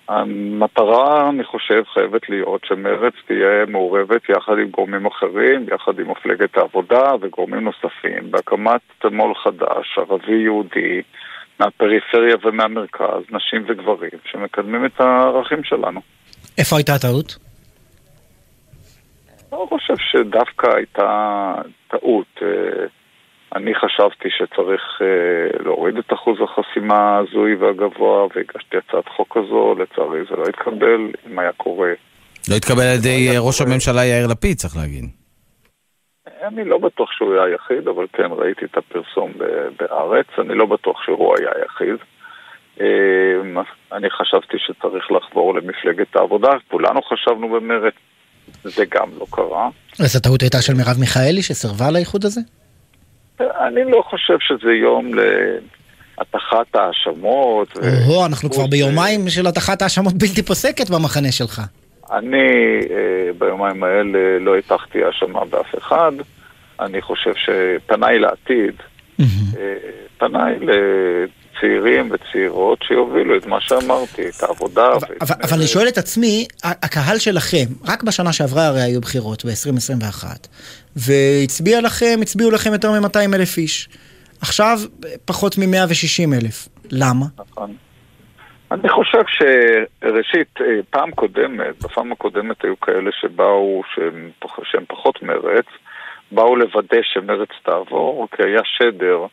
[0.09, 6.57] והמטרה, אני חושב, חייבת להיות שמרץ תהיה מעורבת יחד עם גורמים אחרים, יחד עם מפלגת
[6.57, 11.03] העבודה וגורמים נוספים, בהקמת מו"ל חדש, ערבי-יהודי,
[11.61, 16.01] מהפריפריה ומהמרכז, נשים וגברים, שמקדמים את הערכים שלנו.
[16.59, 17.37] איפה הייתה הטעות?
[19.53, 21.53] אני חושב שדווקא הייתה
[21.89, 22.27] טעות.
[22.43, 22.49] אה,
[23.57, 30.21] אני חשבתי שצריך אה, להוריד את אחוז החסימה ההזוי והגבוה, והגשתי הצעת חוק כזו, לצערי
[30.31, 31.93] זה לא התקבל, אם היה קורה.
[32.49, 35.20] לא התקבל על ידי לא ראש הממשלה יאיר לפיד, צריך להגיד.
[36.47, 39.33] אני לא בטוח שהוא היה היחיד, אבל כן, ראיתי את הפרסום
[39.79, 41.97] בארץ, אני לא בטוח שהוא היה היחיד.
[42.81, 43.57] אמ,
[43.93, 47.95] אני חשבתי שצריך לחבור למפלגת העבודה, כולנו חשבנו במרץ,
[48.65, 49.69] זה גם לא קרה.
[50.01, 52.41] אז הטעות הייתה של מרב מיכאלי שסירבה לאיחוד הזה?
[53.41, 57.69] אני לא חושב שזה יום להטחת האשמות.
[58.09, 61.61] או, אנחנו כבר ביומיים של הטחת האשמות בלתי פוסקת במחנה שלך.
[62.13, 66.13] אני אה, ביומיים האלה לא הטחתי האשמה באף אחד.
[66.81, 68.75] אני חושב שפניי לעתיד,
[69.21, 69.25] אה,
[70.19, 74.87] פניי לצעירים וצעירות שיובילו את מה שאמרתי, את העבודה.
[74.87, 79.45] אבל, אבל, אבל אני שואל את עצמי, הקהל שלכם, רק בשנה שעברה הרי היו בחירות
[79.45, 80.25] ב-2021,
[80.97, 83.89] והצביע לכם, הצביעו לכם יותר מ-200 אלף איש.
[84.41, 84.81] עכשיו
[85.25, 86.69] פחות מ-160 אלף.
[86.91, 87.27] למה?
[87.39, 87.75] נכון.
[88.71, 94.31] אני חושב שראשית, אה, פעם קודמת, בפעם הקודמת היו כאלה שבאו, שהם,
[94.65, 95.67] שהם פחות מרץ,
[96.33, 99.27] באו לוודא שמרץ תעבור, כי היה שדר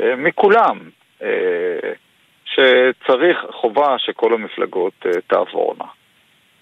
[0.00, 0.78] אה, מכולם,
[1.22, 1.92] אה,
[2.44, 5.84] שצריך, חובה שכל המפלגות תעבורנה.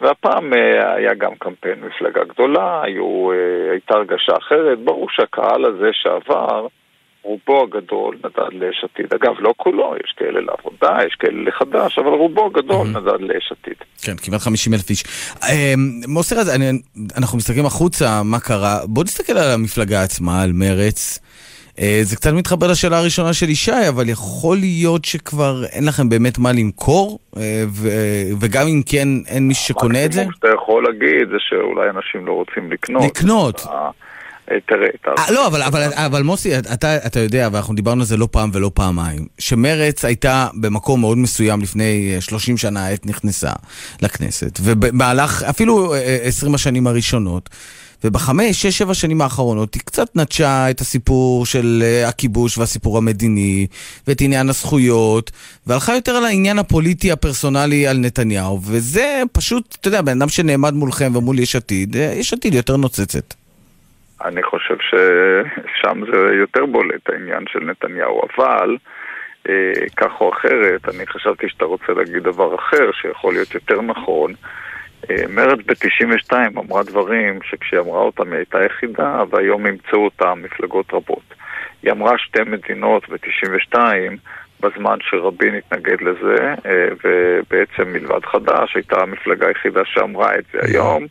[0.00, 0.52] והפעם
[0.96, 3.30] היה גם קמפיין מפלגה גדולה, היו,
[3.70, 6.66] הייתה הרגשה אחרת, ברור שהקהל הזה שעבר
[7.24, 9.14] רובו הגדול נדד ליש עתיד.
[9.14, 13.76] אגב, לא כולו, יש כאלה לעבודה, יש כאלה לחדש, אבל רובו הגדול נדד ליש עתיד.
[14.02, 15.04] כן, כמעט 50 אלף איש.
[15.42, 16.36] אמ, מוסר,
[17.18, 18.78] אנחנו מסתכלים החוצה, מה קרה?
[18.86, 21.20] בוא נסתכל על המפלגה עצמה, על מרץ.
[21.78, 26.38] אה, זה קצת מתחבר לשאלה הראשונה של ישי, אבל יכול להיות שכבר אין לכם באמת
[26.38, 27.64] מה למכור, אה,
[28.40, 30.26] וגם אם כן, אין מי שקונה את זה?
[30.26, 33.02] מה שאתה יכול להגיד זה שאולי אנשים לא רוצים לקנות.
[33.04, 33.66] לקנות.
[34.50, 35.46] אה, תראה, 아, לא,
[35.96, 41.00] אבל, מוסי, אתה, יודע, ואנחנו דיברנו על זה לא פעם ולא פעמיים, שמרץ הייתה במקום
[41.00, 43.52] מאוד מסוים לפני 30 שנה, עת נכנסה
[44.02, 47.50] לכנסת, ובמהלך אפילו 20 השנים הראשונות,
[48.04, 53.66] ובחמש, שש, שבע שנים האחרונות היא קצת נטשה את הסיפור של הכיבוש והסיפור המדיני,
[54.06, 55.30] ואת עניין הזכויות,
[55.66, 60.74] והלכה יותר על העניין הפוליטי הפרסונלי על נתניהו, וזה פשוט, אתה יודע, בן אדם שנעמד
[60.74, 63.34] מולכם ומול יש עתיד, יש עתיד יותר נוצצת.
[64.24, 68.76] אני חושב ששם זה יותר בולט העניין של נתניהו, אבל
[69.48, 74.32] אה, כך או אחרת, אני חשבתי שאתה רוצה להגיד דבר אחר שיכול להיות יותר נכון.
[75.10, 80.94] אה, מרצ ב-92 אמרה דברים שכשהיא אמרה אותם היא הייתה יחידה, והיום ימצאו אותם מפלגות
[80.94, 81.34] רבות.
[81.82, 83.78] היא אמרה שתי מדינות ב-92
[84.60, 91.06] בזמן שרבין התנגד לזה, אה, ובעצם מלבד חד"ש הייתה המפלגה היחידה שאמרה את זה היום.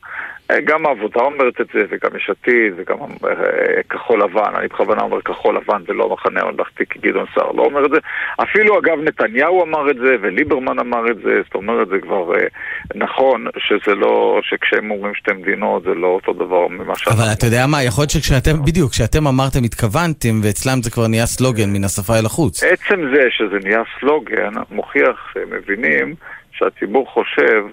[0.54, 5.02] אה, גם העבודה אומרת את זה, וגם יש עתיד, וגם אה, כחול לבן, אני בכוונה
[5.02, 7.98] אומר כחול לבן ולא מחנה הממלכתי, כי גדעון סער לא אומר את זה.
[8.44, 12.48] אפילו אגב נתניהו אמר את זה, וליברמן אמר את זה, זאת אומרת זה כבר אה,
[12.96, 17.08] נכון שזה לא, שכשהם אומרים שתי מדינות זה לא אותו דבר ממה ש...
[17.08, 21.26] אבל אתה יודע מה, יכול להיות שכשאתם, בדיוק, כשאתם אמרתם התכוונתם, ואצלם זה כבר נהיה
[21.26, 22.63] סלוגן מן השפה אל החוץ.
[22.63, 26.16] עצם זה שזה נהיה סלוגן, מוכיח שהם מבינים
[26.52, 27.63] שהציבור חושב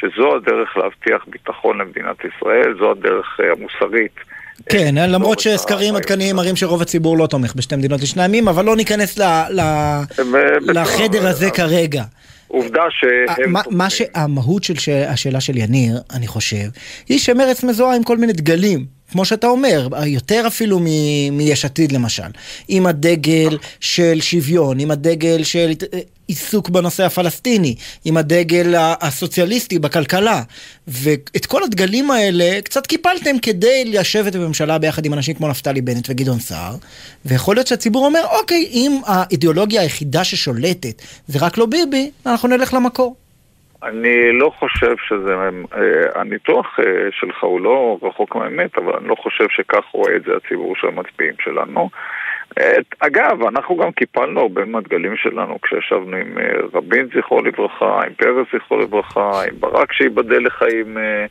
[0.00, 4.12] שזו הדרך להבטיח ביטחון למדינת ישראל, זו הדרך אה, המוסרית
[4.68, 8.64] כן, אה, למרות שסקרים עדכניים מראים שרוב הציבור לא תומך בשתי מדינות לשני עמים, אבל
[8.64, 9.22] לא ניכנס ו-
[10.72, 12.04] לחדר הזה כרגע.
[12.48, 13.52] עובדה שהם...
[13.52, 16.66] מה- מה שהמהות של ש- השאלה של יניר, אני חושב,
[17.08, 18.84] היא שמרץ מזוהה עם כל מיני דגלים.
[19.12, 22.22] כמו שאתה אומר, יותר אפילו מ- מיש עתיד למשל.
[22.68, 25.70] עם הדגל של שוויון, עם הדגל של
[26.30, 30.42] עיסוק בנושא הפלסטיני, עם הדגל הסוציאליסטי בכלכלה.
[30.88, 36.06] ואת כל הדגלים האלה קצת קיפלתם כדי לשבת בממשלה ביחד עם אנשים כמו נפתלי בנט
[36.10, 36.74] וגדעון סער.
[37.24, 42.74] ויכול להיות שהציבור אומר, אוקיי, אם האידיאולוגיה היחידה ששולטת זה רק לא ביבי, אנחנו נלך
[42.74, 43.16] למקור.
[43.82, 45.34] אני לא חושב שזה,
[46.14, 46.78] הניתוח
[47.10, 50.86] שלך הוא לא רחוק מהאמת, אבל אני לא חושב שכך רואה את זה הציבור של
[50.86, 51.90] המצביעים שלנו.
[52.58, 58.14] אה, אגב, אנחנו גם קיפלנו הרבה מהדגלים שלנו כשישבנו עם אה, רבין זכרו לברכה, עם
[58.14, 61.26] פרס זכרו לברכה, עם ברק שייבדל לחיים אה,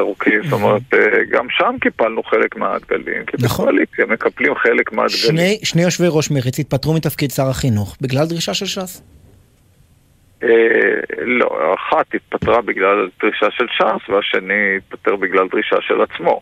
[0.00, 5.08] ארוכים, זאת אומרת, אה, גם שם קיפלנו חלק מהדגלים, כי בקואליציה מקפלים חלק מהדגלים.
[5.08, 9.02] שני, שני יושבי ראש מרצ התפטרו מתפקיד שר החינוך בגלל דרישה של ש"ס.
[11.22, 16.40] לא, אחת התפטרה בגלל דרישה של ש"ס, והשני התפטר בגלל דרישה של עצמו.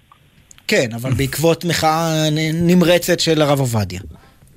[0.68, 2.12] כן, אבל בעקבות מחאה
[2.66, 4.01] נמרצת של הרב עובדיה.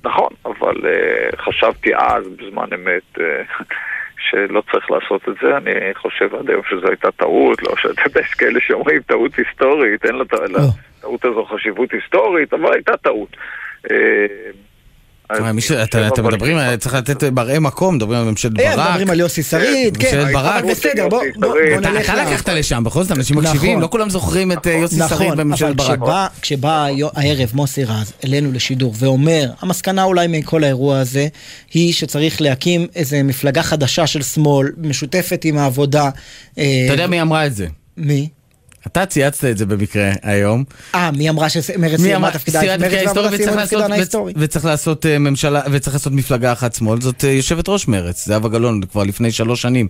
[0.04, 3.20] נכון, אבל uh, חשבתי אז, בזמן אמת, uh,
[4.30, 5.56] שלא צריך לעשות את זה.
[5.56, 10.04] אני חושב עד היום שזו הייתה טעות, לא שאתה יודע, יש כאלה שאומרים טעות היסטורית,
[10.04, 13.36] אין לטעות הזו חשיבות היסטורית, אבל הייתה טעות.
[13.86, 15.15] Uh, תשמע, מי ש- אתה-
[16.12, 18.88] אתם מדברים, צריך לתת מראה מקום, מדברים על ממשלת אה, ברק.
[18.90, 20.62] מדברים על יוסי שריד, כן, ממשלת ברק.
[20.64, 21.22] אבל בסדר, בוא
[21.80, 22.04] נלך...
[22.10, 23.50] אתה לקחת לשם, בכל זאת אנשים נכון.
[23.56, 25.86] מקשיבים, לא כולם זוכרים את אה, יוסי שריד נכון, אבל בממשלת ברק.
[25.98, 31.28] כשבא, כשבא היו- הערב מוסי רז אלינו לשידור ואומר, המסקנה אולי מכל האירוע הזה,
[31.74, 36.10] היא שצריך להקים איזה מפלגה חדשה של שמאל, משותפת עם העבודה.
[36.58, 37.66] אה, אתה יודע מי אמרה את זה?
[37.96, 38.28] מי?
[38.86, 40.64] אתה צייצת את זה במקרה היום.
[40.94, 42.60] אה, מי אמרה שמרצ סיימה תפקידה?
[42.78, 44.32] מרצ לעשות- ההיסטורי.
[44.36, 48.48] וצריך לעשות אה, ממשלה, וצריך לעשות מפלגה אחת שמאל, זאת אה, יושבת ראש מרץ, זהבה
[48.48, 49.88] גלאון, כבר לפני שלוש שנים.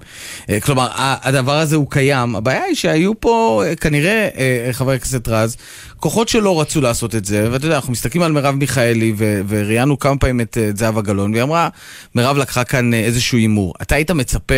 [0.50, 5.28] אה, כלומר, הדבר הזה הוא קיים, הבעיה היא שהיו פה אה, כנראה, אה, חבר הכנסת
[5.28, 5.56] רז,
[6.00, 9.14] כוחות שלא רצו לעשות את זה, ואתה יודע, אנחנו מסתכלים על מרב מיכאלי,
[9.48, 11.68] וראיינו כמה פעמים את זהבה גלאון, והיא אמרה,
[12.14, 13.74] מרב לקחה כאן איזשהו הימור.
[13.82, 14.54] אתה היית מצפה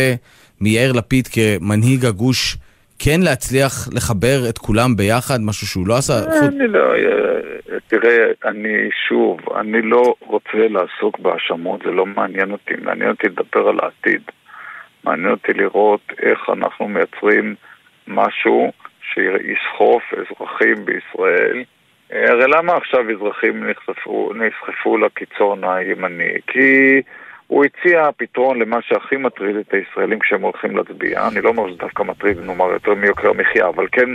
[0.61, 2.57] מיאיר לפיד כמנהיג הגוש,
[2.99, 6.13] כן להצליח לחבר את כולם ביחד, משהו שהוא לא עשה?
[6.13, 12.51] חוץ- אני לא, אה, תראה, אני שוב, אני לא רוצה לעסוק בהאשמות, זה לא מעניין
[12.51, 14.21] אותי, מעניין אותי לדבר על העתיד.
[15.03, 17.55] מעניין אותי לראות איך אנחנו מייצרים
[18.07, 18.71] משהו
[19.13, 21.63] שיסחוף אזרחים בישראל.
[22.13, 23.63] אה, הרי למה עכשיו אזרחים
[24.35, 26.33] נסחפו לקיצון הימני?
[26.47, 27.01] כי
[27.49, 31.27] הוא הציע פתרון למה שהכי מטריד את הישראלים כשהם הולכים להצביע.
[31.27, 34.09] אני לא אומר שזה דווקא מטריד, נאמר, יותר מיוקר המחיה, אבל כן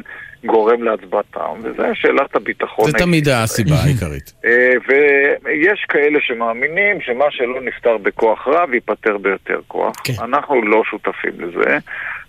[0.44, 2.90] גורם להצבעתם, וזה שאלת הביטחון.
[2.90, 4.32] זה תמיד הסיבה העיקרית.
[4.46, 9.96] אה, ויש כאלה שמאמינים שמה שלא נפתר בכוח רב ייפתר ביותר כוח.
[10.04, 10.12] כן.
[10.22, 11.78] אנחנו לא שותפים לזה.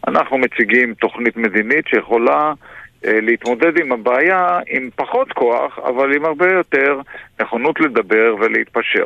[0.08, 2.54] אנחנו מציגים תוכנית מדינית שיכולה
[3.06, 7.02] אה, להתמודד עם הבעיה עם פחות כוח, אבל עם הרבה יותר
[7.42, 9.06] נכונות לדבר ולהתפשר.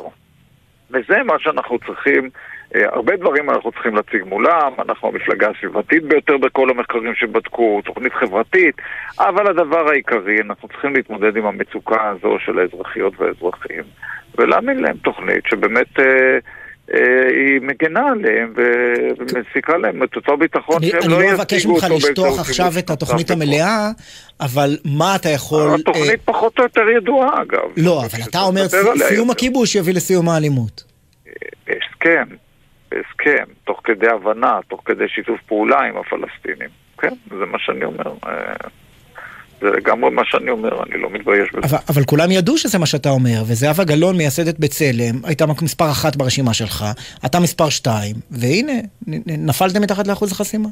[0.91, 2.29] וזה מה שאנחנו צריכים,
[2.75, 8.13] אה, הרבה דברים אנחנו צריכים להציג מולם, אנחנו המפלגה הסביבתית ביותר בכל המחקרים שבדקו, תוכנית
[8.13, 8.75] חברתית,
[9.19, 13.83] אבל הדבר העיקרי, אנחנו צריכים להתמודד עם המצוקה הזו של האזרחיות והאזרחים,
[14.37, 15.99] ולהאמין להם תוכנית שבאמת...
[16.93, 21.53] אה, אה, היא מגנה עליהם ומסיקה להם את אותו ביטחון שהם אני לא לא אבקש
[21.53, 23.31] ישיגו ממך אותו לשטוח עכשיו את התוכנית.
[23.31, 23.89] המלאה,
[24.41, 25.75] אבל מה אתה יכול...
[25.79, 27.69] התוכנית אה, פחות או יותר ידועה אגב.
[27.77, 28.67] לא, אבל אתה אומר
[29.07, 29.29] סיום.
[29.29, 30.83] הכיבוש יביא לסיום האלימות.
[31.67, 32.23] הסכם,
[32.91, 36.69] הסכם, תוך כדי הבנה, תוך כדי שיתוף פעולה עם הפלסטינים.
[36.97, 38.13] כן, זה מה שאני אומר.
[39.61, 41.67] זה לגמרי מה שאני אומר, אני לא מתבייש בזה.
[41.67, 46.15] אבל, אבל כולם ידעו שזה מה שאתה אומר, וזהבה גלאון מייסדת בצלם, הייתה מספר אחת
[46.15, 46.85] ברשימה שלך,
[47.25, 48.73] אתה מספר שתיים, והנה,
[49.27, 50.69] נפלתם מתחת לאחוז החסימה.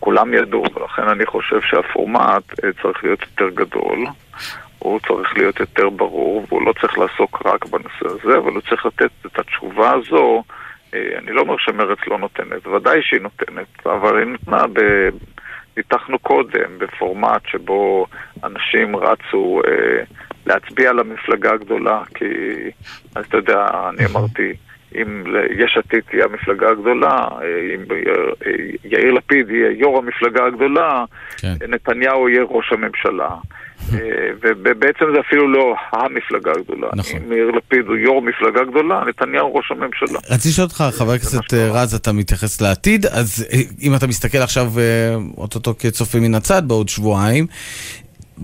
[0.00, 4.06] כולם ידעו, ולכן אני חושב שהפורמט אה, צריך להיות יותר גדול,
[4.78, 8.86] הוא צריך להיות יותר ברור, והוא לא צריך לעסוק רק בנושא הזה, אבל הוא צריך
[8.86, 10.42] לתת את התשובה הזו.
[10.94, 14.80] אה, אני לא אומר שמרצ לא נותנת, ודאי שהיא נותנת, אבל היא נתנה ב...
[15.76, 18.06] ניתחנו קודם בפורמט שבו
[18.44, 20.02] אנשים רצו אה,
[20.46, 22.24] להצביע למפלגה הגדולה, כי,
[23.14, 24.52] אז אתה יודע, אני אמרתי,
[24.94, 27.08] אם יש עתיד תהיה המפלגה הגדולה,
[27.42, 28.52] אה, אם יאיר- אה,
[28.84, 31.04] יאיר לפיד יהיה יו"ר המפלגה הגדולה,
[31.40, 31.54] כן.
[31.68, 33.30] נתניהו יהיה ראש הממשלה.
[33.92, 33.98] אה,
[34.42, 36.88] ובעצם זה אפילו לא המפלגה הגדולה.
[36.94, 37.20] נכון.
[37.26, 40.18] אם יאיר לפיד הוא יו"ר מפלגה גדולה, נתניהו ראש הממשלה.
[40.30, 44.38] רציתי לשאול אותך, חבר הכנסת אה, רז, אתה מתייחס לעתיד, אז אה, אם אתה מסתכל
[44.38, 44.72] עכשיו
[45.36, 47.46] אוטוטו כצופה מן הצד בעוד שבועיים,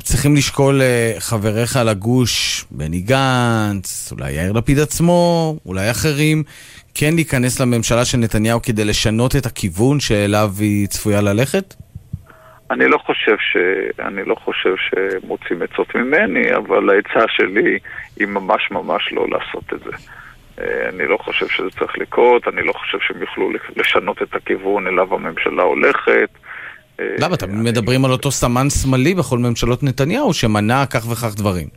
[0.02, 0.80] צריכים לשקול
[1.18, 6.42] חבריך לגוש, בני גנץ, אולי יאיר לפיד עצמו, אולי אחרים,
[6.94, 11.74] כן להיכנס לממשלה של נתניהו כדי לשנות את הכיוון שאליו היא צפויה ללכת?
[12.70, 13.56] אני לא חושב ש...
[13.98, 17.78] אני לא חושב שמוצאים עצות ממני, אבל העצה שלי
[18.16, 19.90] היא ממש ממש לא לעשות את זה.
[20.60, 24.86] אה, אני לא חושב שזה צריך לקרות, אני לא חושב שהם יוכלו לשנות את הכיוון
[24.86, 26.28] אליו הממשלה הולכת.
[27.00, 27.34] אה, למה?
[27.34, 31.68] אתם מדברים על אותו סמן שמאלי בכל ממשלות נתניהו שמנע כך וכך דברים.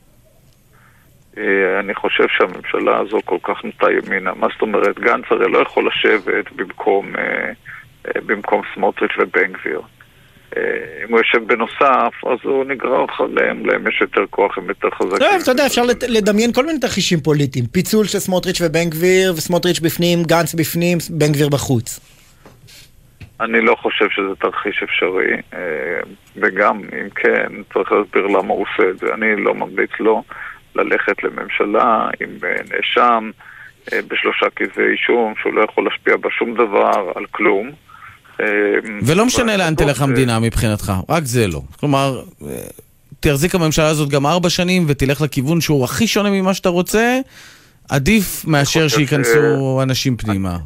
[1.37, 4.31] אה, אני חושב שהממשלה הזו כל כך נוטה ימינה.
[4.33, 4.99] מה זאת אומרת?
[4.99, 7.13] גנץ הרי לא יכול לשבת במקום,
[8.25, 9.81] במקום סמוטריץ' ובן גביר.
[10.57, 15.19] אם הוא יושב בנוסף, אז הוא נגרר אחריהם, להם יש יותר כוח, הם יותר חזקים.
[15.19, 17.65] לא, אתה יודע, אפשר לדמיין כל מיני תרחישים פוליטיים.
[17.65, 21.99] פיצול של סמוטריץ' ובן גביר, וסמוטריץ' בפנים, גנץ בפנים, בן גביר בחוץ.
[23.41, 25.31] אני לא חושב שזה תרחיש אפשרי,
[26.35, 29.13] וגם אם כן, צריך להסביר למה הוא עושה את זה.
[29.13, 30.23] אני לא ממליץ לו
[30.75, 32.29] ללכת לממשלה עם
[32.71, 33.31] נאשם
[33.91, 37.71] בשלושה כתבי אישום, שהוא לא יכול להשפיע בשום דבר, על כלום.
[39.01, 41.61] ולא משנה לאן תלך המדינה מבחינתך, רק זה לא.
[41.79, 42.21] כלומר,
[43.19, 47.19] תחזיק הממשלה הזאת גם ארבע שנים ותלך לכיוון שהוא הכי שונה ממה שאתה רוצה,
[47.89, 50.57] עדיף מאשר שייכנסו אנשים פנימה.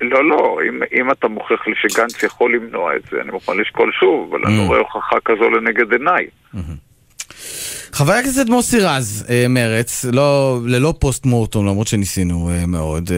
[0.00, 3.92] לא, לא, אם, אם אתה מוכיח לי שגנץ יכול למנוע את זה, אני מוכן לשקול
[4.00, 6.26] שוב, אבל אני רואה הוכחה כזו לנגד עיניי.
[7.96, 13.10] חבר הכנסת מוסי רז, מרץ, לא, ללא פוסט מורטום, למרות שניסינו מאוד,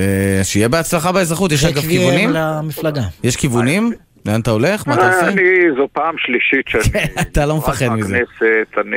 [0.43, 2.31] שיהיה בהצלחה באזרחות, יש אגב כיוונים?
[2.33, 3.01] למפלגה.
[3.25, 3.93] יש כיוונים?
[4.27, 4.87] לאן אתה הולך?
[4.87, 5.29] מה אתה עושה?
[5.29, 5.43] אני,
[5.77, 7.05] זו פעם שלישית שאני...
[7.23, 8.19] אתה לא מפחד מזה.
[8.19, 8.97] בכנסת, אני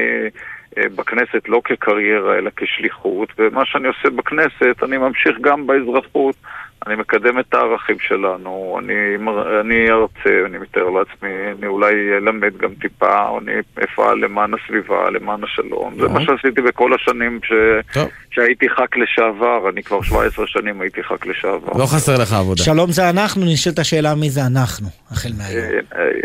[0.78, 6.36] בכנסת לא כקריירה אלא כשליחות, ומה שאני עושה בכנסת, אני ממשיך גם באזרחות.
[6.88, 8.94] אני מקדם את הערכים שלנו, אני,
[9.62, 13.52] אני ארצה, אני מתאר לעצמי, אני אולי אלמד גם טיפה, אני
[13.84, 15.94] אפעל למען הסביבה, למען השלום.
[16.00, 17.52] זה מה שעשיתי בכל השנים ש...
[18.32, 21.80] שהייתי ח"כ לשעבר, אני כבר 17 שנים הייתי ח"כ לשעבר.
[21.80, 22.64] לא חסר לך עבודה.
[22.64, 25.66] שלום זה אנחנו, נשאלת השאלה מי זה אנחנו, החל מהיום.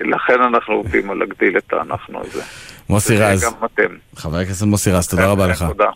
[0.04, 2.42] לכן אנחנו עובדים על להגדיל את האנחנו הזה.
[2.88, 3.44] מוסי רז.
[3.44, 3.94] גם אתם.
[4.16, 5.64] חבר הכנסת מוסי רז, תודה רבה לך.
[5.68, 5.90] תודה.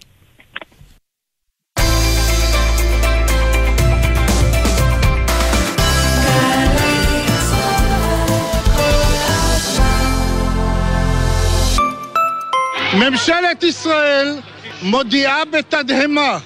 [12.94, 14.36] ממשלת ישראל
[14.82, 16.38] מודיעה בתדהמה,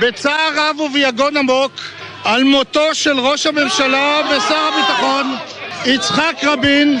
[0.00, 1.72] בצער רב וביגון עמוק,
[2.24, 5.36] על מותו של ראש הממשלה ושר הביטחון
[5.86, 6.98] יצחק רבין.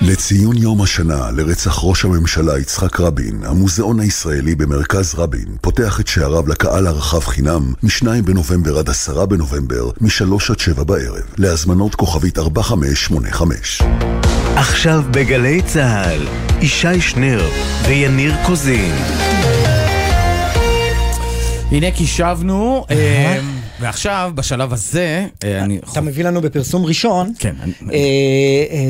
[0.00, 6.48] לציון יום השנה לרצח ראש הממשלה יצחק רבין, המוזיאון הישראלי במרכז רבין פותח את שעריו
[6.48, 13.82] לקהל הרחב חינם מ-2 בנובמבר עד 10 בנובמבר, מ-3 עד 7 בערב, להזמנות כוכבית 4585.
[14.56, 17.48] עכשיו בגלי צה"ל, ישי שנר
[17.82, 18.94] ויניר קוזין.
[21.72, 22.84] הנה כי שבנו,
[23.80, 25.78] ועכשיו, בשלב הזה, אני...
[25.92, 27.54] אתה מביא לנו בפרסום ראשון, כן.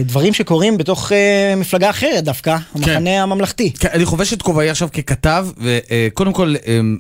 [0.05, 1.13] דברים שקורים בתוך
[1.57, 3.73] מפלגה אחרת דווקא, המחנה הממלכתי.
[3.79, 6.55] כן, אני חובש את כובעי עכשיו ככתב, וקודם כל,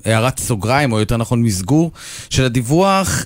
[0.05, 1.90] הערת סוגריים, או יותר נכון מסגור,
[2.31, 3.24] של הדיווח,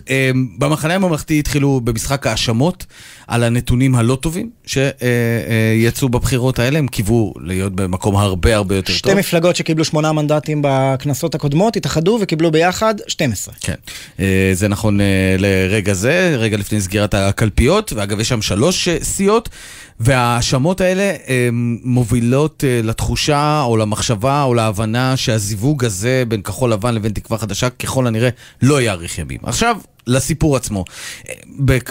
[0.58, 2.86] במחנה הממלכתי התחילו במשחק האשמות
[3.26, 9.02] על הנתונים הלא טובים שיצאו בבחירות האלה, הם קיוו להיות במקום הרבה הרבה יותר שתי
[9.02, 9.12] טוב.
[9.12, 13.54] שתי מפלגות שקיבלו שמונה מנדטים בכנסות הקודמות, התאחדו וקיבלו ביחד 12.
[13.60, 13.74] כן,
[14.54, 15.00] זה נכון
[15.38, 19.48] לרגע זה, רגע לפני סגירת הקלפיות, ואגב יש שם שלוש סיעות.
[20.00, 21.12] וההאשמות האלה
[21.84, 28.06] מובילות לתחושה או למחשבה או להבנה שהזיווג הזה בין כחול לבן לבין תקווה חדשה ככל
[28.06, 28.28] הנראה
[28.62, 29.38] לא יאריך ימים.
[29.42, 30.84] עכשיו, לסיפור עצמו.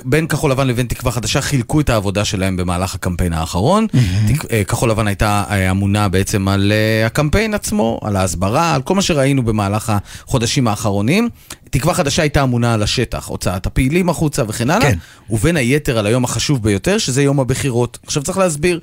[0.05, 3.87] בין כחול לבן לבין תקווה חדשה חילקו את העבודה שלהם במהלך הקמפיין האחרון.
[3.93, 4.63] Mm-hmm.
[4.67, 6.73] כחול לבן הייתה אמונה בעצם על
[7.05, 11.29] הקמפיין עצמו, על ההסברה, על כל מה שראינו במהלך החודשים האחרונים.
[11.69, 14.97] תקווה חדשה הייתה אמונה על השטח, הוצאת הפעילים החוצה וכן הלאה, כן.
[15.29, 17.99] ובין היתר על היום החשוב ביותר, שזה יום הבחירות.
[18.05, 18.79] עכשיו צריך להסביר,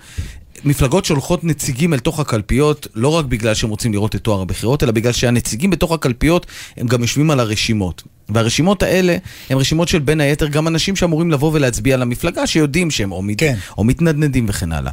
[0.65, 4.83] מפלגות שולחות נציגים אל תוך הקלפיות, לא רק בגלל שהם רוצים לראות את תואר הבחירות,
[4.83, 8.03] אלא בגלל שהנציגים בתוך הקלפיות, הם גם יושבים על הרשימות.
[8.29, 9.17] והרשימות האלה
[9.51, 13.41] הן רשימות של בין היתר גם אנשים שאמורים לבוא ולהצביע למפלגה, שיודעים שהם או, מת...
[13.41, 13.55] כן.
[13.79, 14.93] או מתנדנדים וכן הלאה.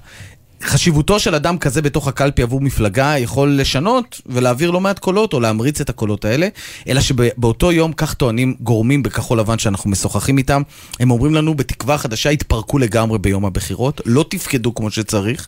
[0.63, 5.39] חשיבותו של אדם כזה בתוך הקלפי עבור מפלגה יכול לשנות ולהעביר לא מעט קולות או
[5.39, 6.47] להמריץ את הקולות האלה,
[6.87, 10.61] אלא שבאותו יום, כך טוענים גורמים בכחול לבן שאנחנו משוחחים איתם,
[10.99, 15.47] הם אומרים לנו בתקווה חדשה התפרקו לגמרי ביום הבחירות, לא תפקדו כמו שצריך.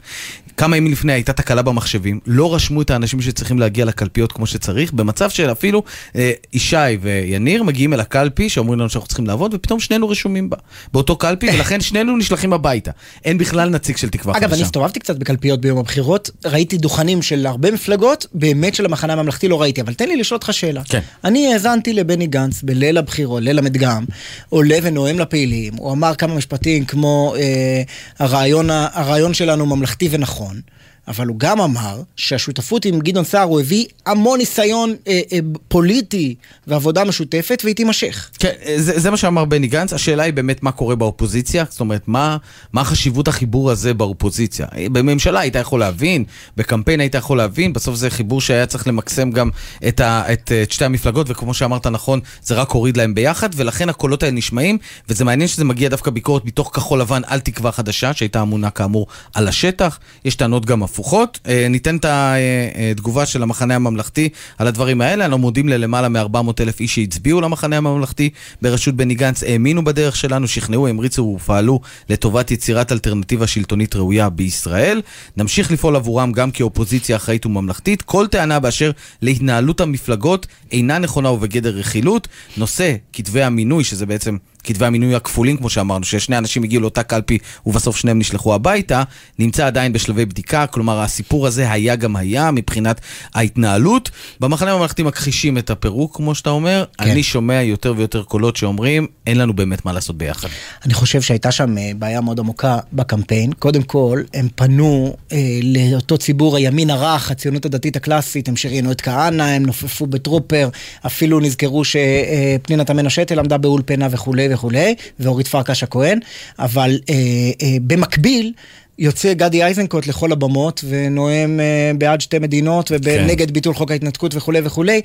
[0.57, 4.93] כמה ימים לפני הייתה תקלה במחשבים, לא רשמו את האנשים שצריכים להגיע לקלפיות כמו שצריך,
[4.93, 5.83] במצב שאפילו
[6.15, 10.57] אה, ישי ויניר מגיעים אל הקלפי, שאומרים לנו שאנחנו צריכים לעבוד, ופתאום שנינו רשומים בה,
[10.93, 12.91] באותו קלפי, ולכן שנינו נשלחים הביתה.
[13.25, 14.45] אין בכלל נציג של תקווה חדשה.
[14.45, 19.13] אגב, אני הסתובבתי קצת בקלפיות ביום הבחירות, ראיתי דוכנים של הרבה מפלגות, באמת של המחנה
[19.13, 20.81] הממלכתי לא ראיתי, אבל תן לי לשאול אותך שאלה.
[20.83, 20.99] כן.
[21.23, 24.05] אני האזנתי לבני גנץ בליל הבחירות, ליל המדגם,
[24.49, 27.81] עולה ונואם לפעילים, הוא אמר כמה משפטים כמו אה,
[28.19, 30.46] הרעיון, הרעיון שלנו ממלכתי ונכון.
[30.47, 30.63] on
[31.07, 36.35] אבל הוא גם אמר שהשותפות עם גדעון סער הוא הביא המון ניסיון אה, אה, פוליטי
[36.67, 38.29] ועבודה משותפת והיא תימשך.
[38.39, 42.07] כן, זה, זה מה שאמר בני גנץ, השאלה היא באמת מה קורה באופוזיציה, זאת אומרת,
[42.07, 42.37] מה,
[42.73, 44.67] מה חשיבות החיבור הזה באופוזיציה.
[44.91, 46.23] בממשלה היית יכול להבין,
[46.57, 49.49] בקמפיין היית יכול להבין, בסוף זה חיבור שהיה צריך למקסם גם
[49.87, 53.89] את, ה, את, את שתי המפלגות, וכמו שאמרת נכון, זה רק הוריד להם ביחד, ולכן
[53.89, 54.77] הקולות האלה נשמעים,
[55.09, 59.07] וזה מעניין שזה מגיע דווקא ביקורת מתוך כחול לבן על תקווה חדשה, שהייתה אמונה כאמור
[59.33, 61.39] על השטח, יש טענות גם הפוכות.
[61.47, 66.79] אה, ניתן את התגובה של המחנה הממלכתי על הדברים האלה, אנחנו מודים ללמעלה מ-400 אלף
[66.79, 68.29] איש שהצביעו למחנה הממלכתי
[68.61, 71.79] בראשות בני גנץ, האמינו בדרך שלנו, שכנעו, המריצו ופעלו
[72.09, 75.01] לטובת יצירת אלטרנטיבה שלטונית ראויה בישראל.
[75.37, 78.01] נמשיך לפעול עבורם גם כאופוזיציה אחראית וממלכתית.
[78.01, 78.91] כל טענה באשר
[79.21, 82.27] להתנהלות המפלגות אינה נכונה ובגדר רכילות.
[82.57, 84.37] נושא כתבי המינוי, שזה בעצם
[84.67, 89.03] כתבי המינוי הכפולים, כמו שאמרנו, ששני אנשים הגיעו לאותה קלפי ובסוף שניהם נשלחו הביתה,
[89.39, 93.01] נמצא עדיין בשלבי בדיקה, כלומר הסיפור הזה היה גם היה מבחינת
[93.33, 94.11] ההתנהלות.
[94.39, 97.09] במחנה הממלכתי מכחישים את הפירוק, כמו שאתה אומר, כן.
[97.09, 100.47] אני שומע יותר ויותר קולות שאומרים, אין לנו באמת מה לעשות ביחד.
[100.85, 103.51] אני חושב שהייתה שם אה, בעיה מאוד עמוקה בקמפיין.
[103.53, 109.01] קודם כל, הם פנו אה, לאותו ציבור הימין הרך, הציונות הדתית הקלאסית, הם שריינו את
[109.01, 110.69] כהנא, הם נופפו בטרופר,
[111.05, 116.19] אפילו נזכרו שפנינה תמנו שטל עמדה באולפנה וכולי וכולי, ואורית פרקש הכהן,
[116.59, 117.15] אבל אה,
[117.61, 118.53] אה, במקביל,
[118.99, 123.53] יוצא גדי איזנקוט לכל הבמות ונואם אה, בעד שתי מדינות ונגד כן.
[123.53, 125.01] ביטול חוק ההתנתקות וכולי וכולי,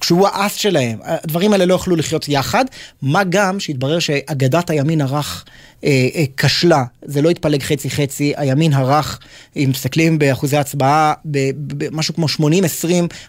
[0.00, 0.98] כשהוא האס שלהם.
[1.02, 2.64] הדברים האלה לא יכלו לחיות יחד,
[3.02, 5.44] מה גם שהתברר שאגדת הימין הרך
[5.84, 9.18] אה, אה, כשלה, זה לא התפלג חצי חצי, הימין הרך,
[9.56, 12.42] אם מסתכלים באחוזי הצבעה, במשהו כמו 80-20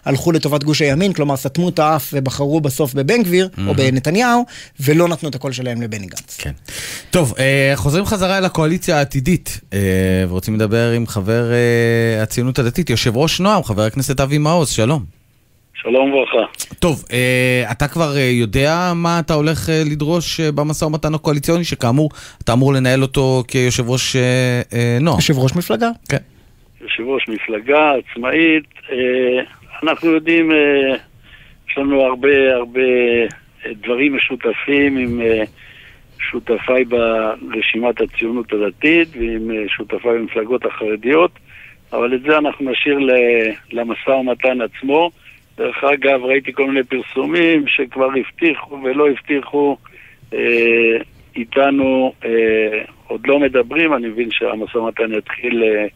[0.04, 3.60] הלכו לטובת גוש הימין, כלומר סתמו את האף ובחרו בסוף בבן גביר mm-hmm.
[3.68, 4.44] או בנתניהו,
[4.80, 6.36] ולא נתנו את הקול שלהם לבני גנץ.
[6.38, 6.52] כן.
[7.10, 9.78] טוב, אה, חוזרים חזרה אל הקואליציה העתידית, אה,
[10.28, 15.20] ורוצים לדבר עם חבר אה, הציונות הדתית, יושב ראש נועם, חבר הכנסת אבי מעוז, שלום.
[15.82, 16.52] שלום וברכה.
[16.78, 21.64] טוב, אה, אתה כבר אה, יודע מה אתה הולך אה, לדרוש אה, במשא ומתן הקואליציוני,
[21.64, 22.10] שכאמור,
[22.44, 24.22] אתה אמור לנהל אותו כיושב ראש אה,
[24.72, 25.16] אה, נועם.
[25.16, 25.88] יושב ראש מפלגה.
[26.08, 26.16] כן.
[26.80, 28.64] יושב ראש מפלגה עצמאית.
[28.92, 29.42] אה,
[29.82, 30.96] אנחנו יודעים, אה,
[31.70, 32.80] יש לנו הרבה הרבה
[33.66, 35.42] אה, דברים משותפים עם אה,
[36.20, 41.30] שותפיי ברשימת הציונות הדתית ועם אה, שותפיי במפלגות החרדיות,
[41.92, 42.98] אבל את זה אנחנו נשאיר
[43.72, 45.10] למשא ומתן עצמו.
[45.58, 49.76] דרך אגב, ראיתי כל מיני פרסומים שכבר הבטיחו ולא הבטיחו
[50.34, 50.96] אה,
[51.36, 55.86] איתנו, אה, עוד לא מדברים, אני מבין שהמשא ומתן יתחיל אה,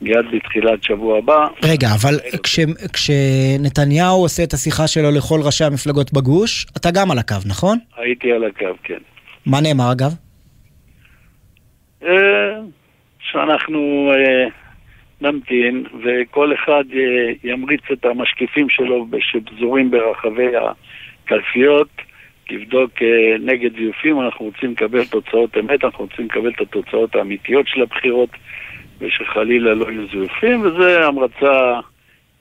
[0.00, 1.46] מיד בתחילת שבוע הבא.
[1.62, 2.60] רגע, אבל כש,
[2.92, 7.78] כשנתניהו עושה את השיחה שלו לכל ראשי המפלגות בגוש, אתה גם על הקו, נכון?
[7.96, 8.98] הייתי על הקו, כן.
[9.50, 10.14] מה נאמר אגב?
[12.02, 12.60] אה,
[13.20, 14.12] שאנחנו...
[14.14, 14.48] אה,
[15.22, 21.88] נמתין, וכל אחד אה, ימריץ את המשקיפים שלו שפזורים ברחבי הקלפיות,
[22.50, 22.90] לבדוק
[23.40, 28.30] נגד זיופים, אנחנו רוצים לקבל תוצאות אמת, אנחנו רוצים לקבל את התוצאות האמיתיות של הבחירות,
[29.00, 31.80] ושחלילה לא יהיו זיופים, וזו המרצה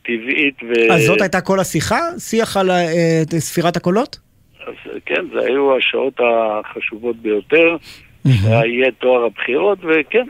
[0.02, 0.94] טבעית ו...
[0.94, 2.00] אז זאת הייתה כל השיחה?
[2.18, 2.70] שיח על
[3.40, 4.29] ספירת הקולות?
[4.68, 4.74] אז
[5.06, 7.76] כן, זה היו השעות החשובות ביותר,
[8.26, 10.26] יהיה תואר הבחירות, וכן,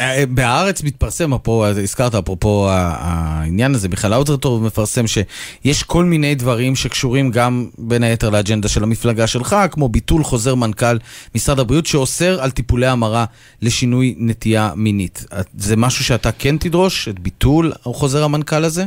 [0.00, 6.34] אה, בהארץ מתפרסם, אפרופו, הזכרת אפרופו העניין הזה, בכלל האוצר טוב מפרסם שיש כל מיני
[6.34, 10.96] דברים שקשורים גם בין היתר לאג'נדה של המפלגה שלך, כמו ביטול חוזר מנכ"ל
[11.34, 13.24] משרד הבריאות שאוסר על טיפולי המרה
[13.62, 15.24] לשינוי נטייה מינית.
[15.52, 18.82] זה משהו שאתה כן תדרוש, את ביטול חוזר המנכ"ל הזה?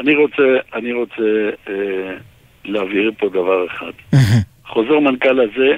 [0.00, 0.42] אני רוצה,
[0.74, 1.22] אני רוצה
[1.68, 1.74] אה,
[2.70, 3.92] להבהיר פה דבר אחד.
[4.66, 5.76] חוזר מנכ"ל הזה,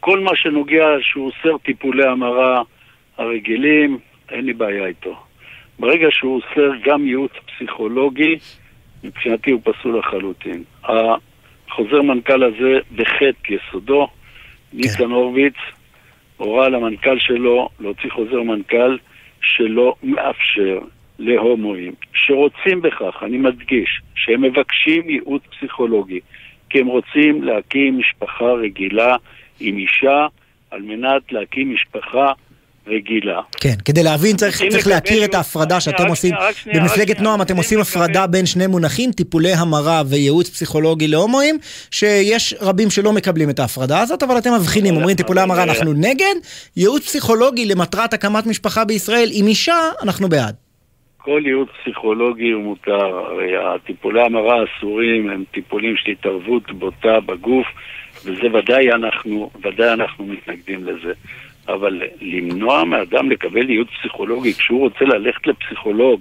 [0.00, 2.62] כל מה שנוגע שהוא אוסר טיפולי המרה
[3.18, 3.98] הרגילים,
[4.30, 5.16] אין לי בעיה איתו.
[5.78, 8.38] ברגע שהוא אוסר גם ייעוץ פסיכולוגי,
[9.04, 10.64] מבחינתי הוא פסול לחלוטין.
[10.84, 14.76] החוזר מנכ"ל הזה בחטא יסודו, כן.
[14.76, 15.54] ניצן הורוביץ
[16.36, 18.98] הורה למנכ"ל שלו להוציא חוזר מנכ"ל
[19.42, 20.78] שלא מאפשר
[21.20, 26.20] להומואים שרוצים בכך, אני מדגיש, שהם מבקשים ייעוץ פסיכולוגי,
[26.70, 29.16] כי הם רוצים להקים משפחה רגילה
[29.60, 30.26] עם אישה
[30.70, 32.32] על מנת להקים משפחה
[32.86, 33.40] רגילה.
[33.60, 36.34] כן, כדי להבין צריך, צריך להכיר את ההפרדה שאתם עושים.
[36.74, 37.20] במפלגת.
[37.20, 41.58] נועם אתם עושים הפרדה בין שני מונחים, טיפולי המרה וייעוץ פסיכולוגי להומואים,
[41.90, 46.34] שיש רבים שלא מקבלים את ההפרדה הזאת, אבל אתם מבחינים, אומרים טיפולי המרה אנחנו נגד,
[46.76, 50.69] ייעוץ פסיכולוגי למטרת הקמת משפחה בישראל עם אישה, אנחנו בעד.
[51.22, 57.66] כל ייעוץ פסיכולוגי הוא מותר, הרי הטיפולי המרה האסורים הם טיפולים של התערבות בוטה בגוף,
[58.24, 61.12] וזה ודאי אנחנו, ודאי אנחנו מתנגדים לזה.
[61.68, 66.20] אבל למנוע מאדם לקבל ייעוץ פסיכולוגי כשהוא רוצה ללכת לפסיכולוג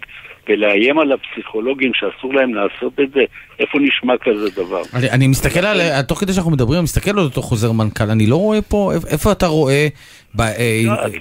[0.49, 3.19] ולאיים על הפסיכולוגים שאסור להם לעשות את זה,
[3.59, 4.81] איפה נשמע כזה דבר?
[4.93, 8.27] אני, אני מסתכל על, תוך כדי שאנחנו מדברים, אני מסתכל על אותו חוזר מנכ"ל, אני
[8.27, 9.87] לא רואה פה, איפה אתה רואה אה,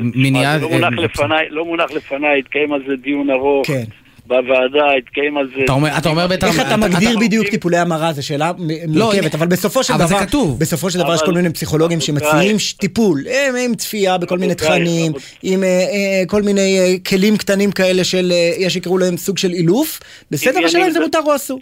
[0.01, 0.59] מניעה...
[0.59, 3.67] לא מונח לפניי, לא מונח לפניי, התקיים על זה דיון ארוך.
[3.67, 3.85] כן.
[4.29, 5.65] בוועדה, התקיים על זה...
[5.65, 6.47] אתה אומר, אתה אומר בעצם...
[6.47, 8.53] איך אתה מגדיר בדיוק טיפולי המרה, זו שאלה
[8.89, 10.59] לא, מורכבת, אבל בסופו של אבל זה דבר, כתוב.
[10.59, 15.13] בסופו של דבר יש כל מיני פסיכולוגים שמציעים טיפול, הם עם צפייה בכל מיני תכנים,
[15.43, 19.39] עם אה, אה, כל מיני אה, כלים קטנים כאלה של, אה, יש שיקראו להם סוג
[19.39, 20.01] של אילוף,
[20.31, 21.01] בסדר, השאלה אם זה?
[21.01, 21.61] מותר או אסור.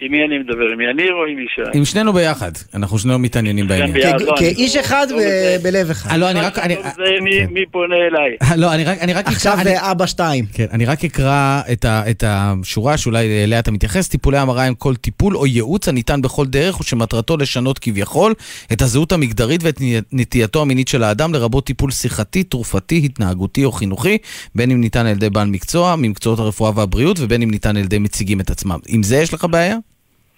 [0.00, 0.64] עם מי אני מדבר?
[0.72, 1.78] עם יניר או עם ישי?
[1.78, 3.92] עם שנינו ביחד, אנחנו שנינו מתעניינים בעניין.
[3.92, 6.10] ביחד, לא, כאיש אחד ב- בלב אחד.
[6.10, 6.58] אה, לא, אני רק...
[6.58, 8.56] אני- זה מי- מי פונה אליי?
[8.60, 9.58] לא, אני רק, אני רק עכשיו
[9.90, 10.44] אבא שתיים.
[10.52, 14.08] כן, אני רק אקרא את השורה שאולי אליה אתה מתייחס.
[14.08, 18.34] טיפולי המרה הם כל טיפול או ייעוץ הניתן בכל דרך ושמטרתו לשנות כביכול
[18.72, 19.80] את הזהות המגדרית ואת
[20.12, 24.18] נטייתו המינית של האדם, לרבות טיפול שיחתי, תרופתי, התנהגותי או חינוכי,
[24.54, 27.98] בין אם ניתן על ידי בעל מקצוע, ממקצועות הרפואה והבריאות, ובין אם ניתן על ידי
[27.98, 28.78] מציגים את עצמם.
[28.88, 29.76] עם זה יש לך בעיה?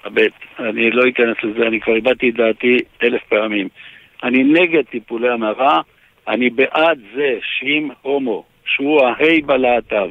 [0.04, 3.68] הבט, אני לא אכנס לזה, אני כבר הבעתי את דעתי אלף פעמים.
[4.22, 5.80] אני נגד טיפולי המרה,
[6.28, 10.10] אני בעד זה שאם הומו, שהוא ההי בלהט"ב,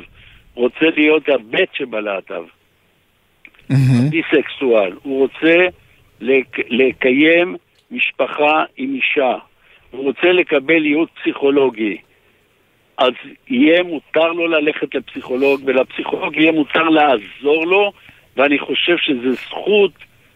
[0.53, 2.43] רוצה להיות הבט שבלהט"ב,
[4.09, 5.65] ביסקסואל, הוא רוצה
[6.21, 7.55] לק- לקיים
[7.91, 9.35] משפחה עם אישה,
[9.91, 11.97] הוא רוצה לקבל ייעוץ פסיכולוגי,
[12.97, 13.13] אז
[13.47, 17.91] יהיה מותר לו ללכת לפסיכולוג, ולפסיכולוג יהיה מותר לעזור לו,
[18.37, 19.91] ואני חושב שזו זכות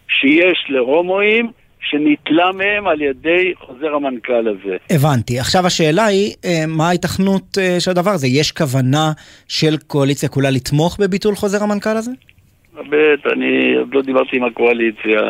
[0.08, 1.50] שיש להומואים
[1.80, 4.76] שניטלה מהם על ידי חוזר המנכ"ל הזה.
[4.90, 5.38] הבנתי.
[5.38, 8.26] עכשיו השאלה היא, אה, מה ההיתכנות אה, של הדבר הזה?
[8.26, 9.12] יש כוונה
[9.48, 12.10] של קואליציה כולה לתמוך בביטול חוזר המנכ"ל הזה?
[12.74, 15.20] באמת, אני עוד לא דיברתי עם הקואליציה,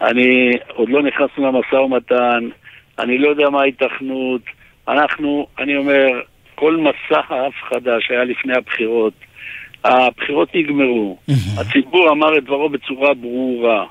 [0.00, 2.48] אני עוד לא נכנסנו למשא ומתן,
[2.98, 4.42] אני לא יודע מה ההיתכנות.
[4.88, 6.06] אנחנו, אני אומר,
[6.54, 9.12] כל מסע ההפחדה שהיה לפני הבחירות,
[9.88, 11.18] הבחירות נגמרו,
[11.58, 13.86] הציבור אמר את דברו בצורה ברורה.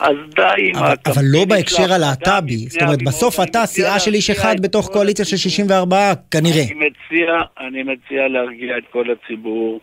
[0.00, 2.56] אז די עם אבל, אבל לא בהקשר הלהט"בי.
[2.56, 3.02] זאת אומרת.
[3.02, 6.62] בסוף אתה סיעה של איש אחד בתוך קואליציה של 64, כנראה.
[6.62, 9.80] אני מציע, אני מציע להרגיע את כל הציבור.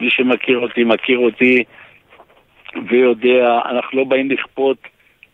[0.00, 1.64] מי שמכיר אותי, מכיר אותי
[2.90, 4.76] ויודע, אנחנו לא באים לכפות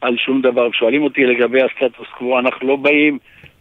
[0.01, 0.71] על שום דבר.
[0.73, 3.19] שואלים אותי לגבי הסטטוס קוו, אנחנו לא באים,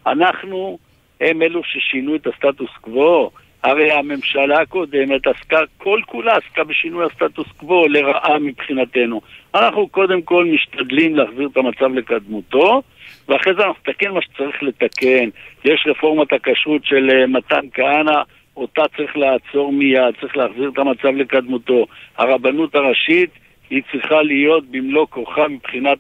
[0.08, 0.78] אנחנו
[1.22, 3.30] הם אלו ששינו את הסטטוס קוו.
[3.64, 9.22] הרי הממשלה הקודמת עסקה, כל כולה עסקה בשינוי הסטטוס קוו לרעה מבחינתנו.
[9.56, 12.82] אנחנו קודם כל משתדלים להחזיר את המצב לקדמותו,
[13.28, 15.30] ואחרי זה אנחנו נתקן מה שצריך לתקן.
[15.66, 18.22] יש רפורמת הכשרות של אה, מתן כהנא,
[18.58, 21.86] אותה צריך לעצור מיד, צריך להחזיר את המצב לקדמותו.
[22.18, 23.30] הרבנות הראשית
[23.70, 25.98] היא צריכה להיות במלוא כוחה מבחינת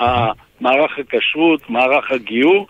[0.00, 0.30] אה,
[0.60, 2.66] מערך הכשרות, מערך הגיור.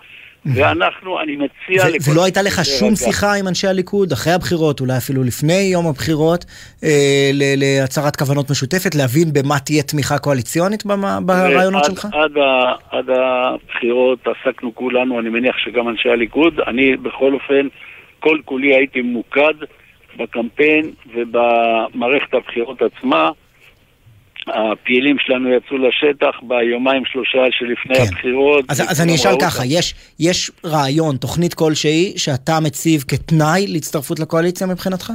[0.55, 1.85] ואנחנו, אני מציע...
[1.85, 2.97] ו- לכל ולא הייתה לך שום להירגע.
[2.97, 6.45] שיחה עם אנשי הליכוד אחרי הבחירות, אולי אפילו לפני יום הבחירות,
[6.85, 12.05] אה, ל- להצהרת כוונות משותפת, להבין במה תהיה תמיכה קואליציונית במה- ברעיונות ועד- שלך?
[12.13, 16.61] עד, ה, עד הבחירות עסקנו כולנו, אני מניח שגם אנשי הליכוד.
[16.67, 17.69] אני בכל אופן,
[18.21, 19.55] כל כולי הייתי ממוקד
[20.19, 23.31] בקמפיין ובמערכת הבחירות עצמה.
[24.49, 28.03] הפעילים שלנו יצאו לשטח ביומיים שלושה שלפני כן.
[28.03, 28.65] הבחירות.
[28.69, 29.63] אז, אז אני אשאל ככה.
[29.67, 35.11] יש, יש רעיון, תוכנית כלשהי, שאתה מציב כתנאי להצטרפות לקואליציה מבחינתך?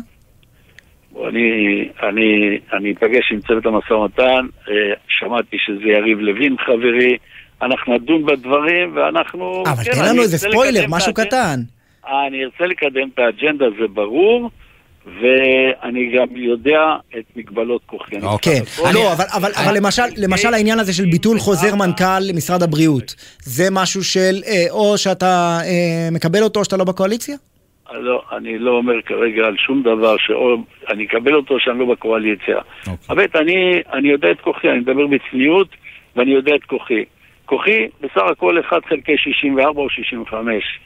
[1.28, 4.74] אני, אני, אני אפגש עם צוות המשא ומתן, אה,
[5.08, 7.18] שמעתי שזה יריב לוין חברי,
[7.62, 9.64] אנחנו נדון בדברים ואנחנו...
[9.66, 11.60] אבל כן, תן לנו איזה ספוילר, משהו קטן.
[12.28, 14.50] אני ארצה לקדם את האג'נדה, זה ברור,
[15.06, 18.16] ואני גם יודע את מגבלות כוחי.
[18.42, 18.62] כן,
[18.94, 23.64] לא, אבל, אבל, אבל למשל, למשל העניין הזה של ביטול חוזר מנכ"ל למשרד הבריאות, זה
[23.72, 27.36] משהו של אה, או שאתה אה, מקבל אותו או שאתה לא בקואליציה?
[27.94, 30.56] לא, אני לא אומר כרגע על שום דבר שאו
[30.90, 32.58] אני אקבל אותו או שאני לא בקואליציה.
[33.10, 35.68] אבל אני, אני יודע את כוחי, אני מדבר בצניעות
[36.16, 37.04] ואני יודע את כוחי.
[37.46, 40.80] כוחי בסך הכל 1 חלקי 64 או 65.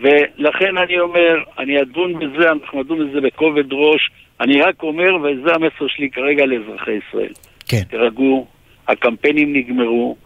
[0.00, 4.10] ולכן אני אומר, אני אדון בזה, אנחנו נדון בזה בכובד ראש.
[4.40, 7.32] אני רק אומר, וזה המסר שלי כרגע לאזרחי ישראל.
[7.68, 7.82] כן.
[7.90, 8.46] תירגעו,
[8.88, 10.16] הקמפיינים נגמרו,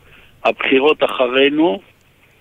[0.45, 1.81] הבחירות אחרינו,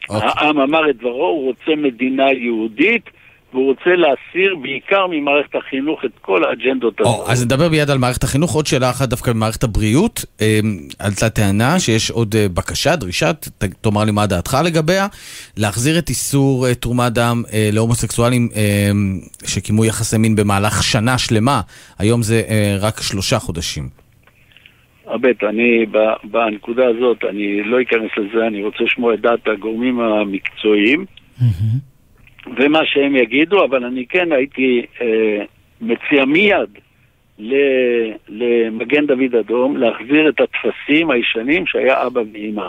[0.10, 3.10] העם אמר את דברו, הוא רוצה מדינה יהודית,
[3.54, 7.30] והוא רוצה להסיר בעיקר ממערכת החינוך את כל האג'נדות או, הזאת.
[7.30, 8.54] אז נדבר מיד על מערכת החינוך.
[8.54, 10.26] עוד שאלה אחת דווקא במערכת הבריאות.
[10.42, 10.60] אה,
[11.00, 13.48] עלתה טענה שיש עוד אה, בקשה, דרישה, ת-
[13.82, 15.08] תאמר לי מה דעתך לגביה,
[15.58, 18.90] להחזיר את איסור אה, תרומת דם אה, להומוסקסואלים אה,
[19.46, 21.62] שקיימו יחסי מין במהלך שנה שלמה.
[22.00, 23.90] היום זה אה, רק שלושה חודשים.
[25.08, 25.86] הבט, אני
[26.24, 31.06] בנקודה הזאת, אני לא אכנס לזה, אני רוצה לשמוע את דעת הגורמים המקצועיים
[32.58, 35.46] ומה שהם יגידו, אבל אני כן הייתי אה,
[35.82, 36.70] מציע מיד
[38.30, 42.68] למגן דוד אדום להחזיר את הטפסים הישנים שהיה אבא ואימא.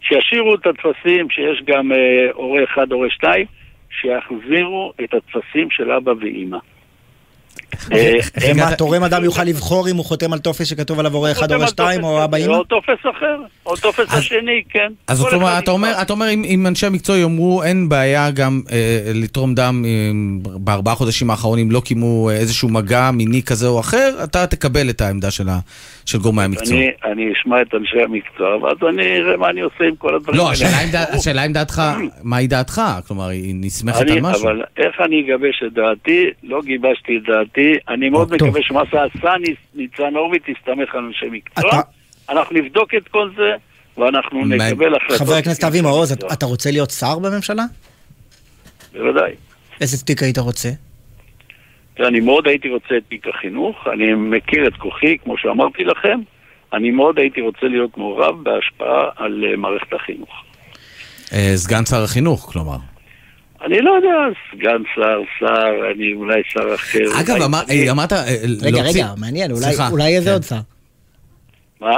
[0.00, 3.46] שישאירו את הטפסים שיש גם אה, הורה אחד, הורה שתיים,
[3.90, 6.58] שיחזירו את הטפסים של אבא ואימא.
[7.92, 8.14] אה,
[8.50, 11.66] ומה, תורם אדם יוכל לבחור אם הוא חותם על טופס שכתוב עליו הורה אחד, הורה
[11.68, 12.52] שתיים, או אבא אימא?
[12.52, 14.88] או טופס אחר, או טופס השני, כן.
[15.08, 19.02] אז זאת אומרת, אתה אומר, אתה אומר אם, אנשי המקצוע יאמרו אין בעיה גם אה,
[19.14, 19.90] לתרום דם אה,
[20.58, 25.30] בארבעה חודשים האחרונים לא קיימו איזשהו מגע מיני כזה או אחר, אתה תקבל את העמדה
[25.30, 25.48] של,
[26.22, 26.76] גורמי המקצוע.
[27.04, 30.50] אני, אשמע את אנשי המקצוע, ואז אני אראה מה אני עושה עם כל הדברים לא,
[30.50, 31.82] השאלה אם, דע- השאלה אם דעתך,
[32.22, 32.82] מהי דעתך?
[33.06, 34.42] כלומר, היא נסמכת על משהו.
[34.44, 36.24] אבל איך אני אגבש את דעתי?
[36.42, 37.57] לא גיבשתי את דעתי.
[37.88, 38.48] אני מאוד טוב.
[38.48, 41.70] מקווה שמה שעשה ניצ- ניצן הורוביץ יסתמך על אנשי מקצוע.
[42.28, 43.52] אנחנו נבדוק את כל זה,
[43.98, 45.16] ואנחנו נקבל החלטות.
[45.26, 47.64] חבר הכנסת אבי מעוז, אתה- אתה רוצה להיות שר בממשלה?
[48.92, 49.32] בוודאי.
[49.80, 50.68] איזה תיק היית רוצה?
[52.00, 56.18] אני מאוד הייתי רוצה את תיק החינוך, אני מכיר את כוחי, כמו שאמרתי לכם,
[56.72, 60.30] אני מאוד הייתי רוצה להיות מעורב בהשפעה על אה, מערכת החינוך.
[61.32, 62.76] אה, סגן שר החינוך, כלומר.
[63.66, 64.08] אני לא יודע,
[64.52, 67.20] סגן שר, שר, אני אולי שר אחר.
[67.20, 68.18] אגב, אה, אמרת אה,
[68.62, 68.82] רגע.
[68.82, 69.50] רגע, מעניין,
[69.90, 70.32] אולי- איזה כן.
[70.32, 70.56] עוד שר?
[71.80, 71.96] מה?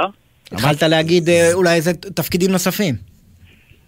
[0.51, 2.95] התחלת להגיד אה, אולי איזה תפקידים נוספים.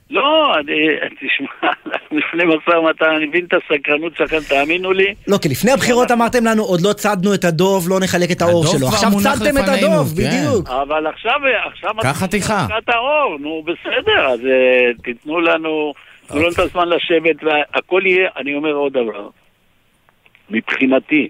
[0.10, 0.74] לא, אני,
[1.16, 1.72] תשמע,
[2.20, 5.14] לפני משא ומתן, אני מבין את הסקרנות שלכם, תאמינו לי.
[5.28, 8.66] לא, כי לפני הבחירות אמרתם לנו, עוד לא צדנו את הדוב, לא נחלק את האור
[8.66, 8.88] שלו.
[8.88, 10.24] עכשיו צדתם את הדוב, כן.
[10.24, 10.70] בדיוק.
[10.70, 11.34] אבל עכשיו.
[12.78, 14.40] את האור, נו בסדר, אז
[15.04, 15.94] תיתנו לנו,
[16.28, 19.30] תנו לנו את הזמן לשבת, והכל יהיה, אני אומר עוד דבר.
[20.50, 21.30] מבחינתי,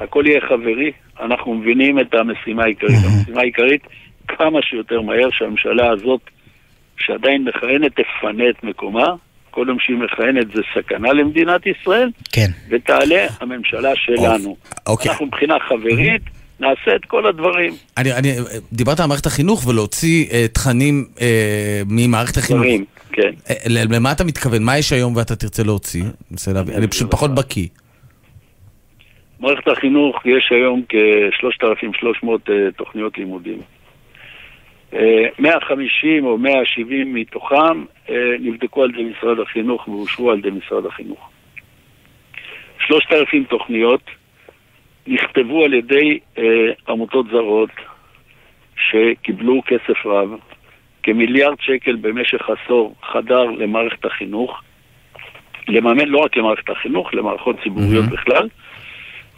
[0.00, 2.98] הכל יהיה חברי, אנחנו מבינים את המשימה העיקרית.
[3.04, 3.82] המשימה העיקרית,
[4.28, 6.20] כמה שיותר מהר שהממשלה הזאת,
[6.98, 9.14] שעדיין מכהנת, תפנה את מקומה.
[9.50, 12.50] כל יום שהיא מכהנת זה סכנה למדינת ישראל, כן.
[12.70, 14.56] ותעלה הממשלה שלנו.
[14.86, 15.10] אוקיי.
[15.10, 16.22] אנחנו מבחינה חברית
[16.60, 17.74] נעשה את כל הדברים.
[17.96, 18.32] אני, אני,
[18.72, 22.62] דיברת על מערכת החינוך ולהוציא אה, תכנים אה, ממערכת החינוך.
[22.62, 22.84] דברים,
[23.14, 23.30] כן.
[23.50, 23.54] אה,
[23.90, 24.62] למה אתה מתכוון?
[24.62, 26.02] מה יש היום ואתה תרצה להוציא?
[26.02, 26.74] אני להבין.
[26.76, 27.68] אני פשוט פחות בקיא.
[29.40, 33.58] מערכת החינוך יש היום כ-3,300 אה, תוכניות לימודים.
[34.94, 40.86] אה, 150 או 170 מתוכם אה, נבדקו על ידי משרד החינוך ואושרו על ידי משרד
[40.86, 41.30] החינוך.
[42.86, 44.02] 3,000 תוכניות
[45.06, 46.44] נכתבו על ידי אה,
[46.88, 47.70] עמותות זרות
[48.76, 50.30] שקיבלו כסף רב,
[51.04, 54.62] כמיליארד שקל במשך עשור חדר למערכת החינוך,
[55.68, 58.48] לממן לא רק למערכת החינוך, למערכות ציבוריות בכלל.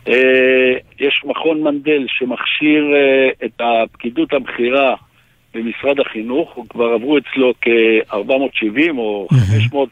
[0.09, 4.95] אה, יש מכון מנדל שמכשיר אה, את הפקידות הבכירה
[5.55, 9.89] במשרד החינוך, כבר עברו אצלו כ-470 או 500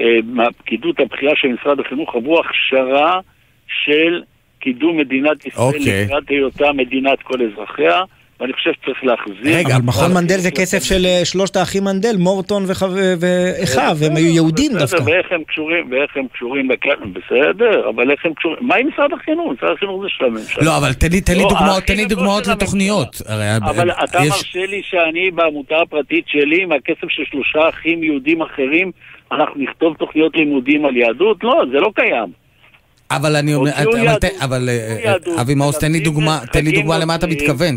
[0.00, 3.20] אה, מהפקידות הבכירה של משרד החינוך, עברו הכשרה
[3.84, 4.22] של
[4.58, 6.04] קידום מדינת ישראל אוקיי.
[6.04, 8.02] לקראת היותה מדינת כל אזרחיה,
[8.40, 9.56] ואני חושב שצריך להחזיר.
[9.56, 12.62] רגע, אבל מכון מנדל זה כסף של אה, שלושת האחים מנדל, מורטון
[13.20, 15.10] ואחיו, הם היו יהודים בסדר, דווקא.
[15.10, 16.68] ואיך הם קשורים, ואיך הם קשורים
[17.12, 19.52] בסדר, אבל איך הם קשורים, מה עם משרד החינוך?
[19.52, 20.64] משרד החינוך זה של הממשלה.
[20.64, 21.48] לא, אבל תן לי, לא,
[22.08, 23.22] דוגמאות, לתוכניות.
[23.26, 28.42] הרי, אבל אה, אתה מרשה לי שאני בעמותה הפרטית שלי, מהכסף של שלושה אחים יהודים
[28.42, 28.90] אחרים,
[29.32, 31.44] אנחנו נכתוב תוכניות לימודים על יהדות?
[31.44, 32.47] לא, זה לא קיים.
[33.10, 33.70] אבל אני אומר,
[34.44, 37.26] אבל אה, יהדות, אבי מעוז, תן לי דוגמה, תן לי דוגמה למה אתה.
[37.26, 37.76] מתכוון,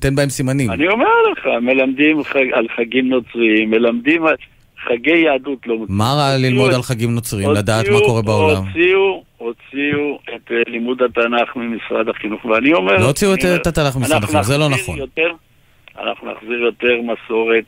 [0.00, 0.70] תן- בהם סימנים.
[0.70, 2.18] אני אומר לך, מלמדים
[2.52, 4.34] על חגים נוצריים, מלמדים על
[4.88, 5.98] חגי יהדות לא מוצאים.
[5.98, 8.56] מה רע ללמוד על חגים נוצריים, לדעת מה קורה בעולם?
[8.66, 12.96] הוציאו, הוציאו את אה, לימוד התנ"ך ממשרד החינוך, ואני אומר...
[12.96, 14.98] לא הוציאו את- התנ"ך ממשרד החינוך, זה לא נכון.
[15.98, 17.64] אנחנו נחזיר יותר מסורת,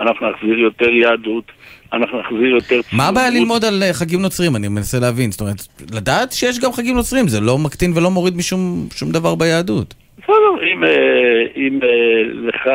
[0.00, 1.44] אנחנו נחזיר יותר יהדות,
[1.92, 2.80] אנחנו נחזיר יותר...
[2.92, 3.30] מה הבעיה.
[3.30, 4.56] ללמוד על אה, חגים נוצרים?
[4.56, 5.30] אני מנסה להבין.
[5.30, 5.56] זאת אומרת,
[5.94, 8.60] לדעת שיש גם חגים נוצרים, זה לא מקטין ולא מוריד משום
[8.94, 9.94] שום דבר ביהדות.
[10.18, 10.90] בסדר, אם, אה,
[11.56, 11.88] אם אה,
[12.48, 12.68] לך,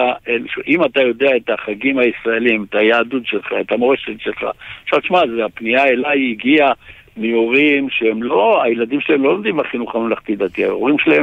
[0.68, 4.43] אם אתה יודע את החגים הישראלים, את היהדות שלך, את המורשת שלך,
[4.84, 6.72] עכשיו תשמע, הפנייה אליי הגיעה
[7.18, 10.64] מהורים שהם לא, הילדים שלהם לא לומדים בחינוך הממלכתי-דתי,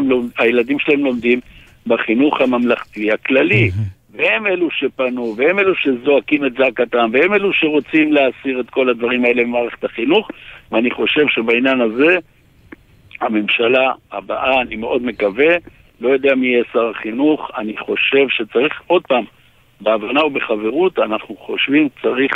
[0.09, 1.41] לומד- הילדים שלהם לומדים
[1.86, 3.70] בחינוך הממלכתי הכללי.
[4.14, 9.24] והם אלו שפנו, והם אלו שזועקים את זעקתם, והם אלו שרוצים להסיר את כל הדברים
[9.24, 10.30] האלה ממערכת החינוך,
[10.72, 12.16] ואני חושב שבעניין הזה
[13.20, 15.56] הממשלה הבאה, אני מאוד מקווה,
[16.00, 19.24] לא יודע מי יהיה שר החינוך, אני חושב שצריך, עוד פעם,
[19.80, 22.32] בהבנה ובחברות, אנחנו חושבים צריך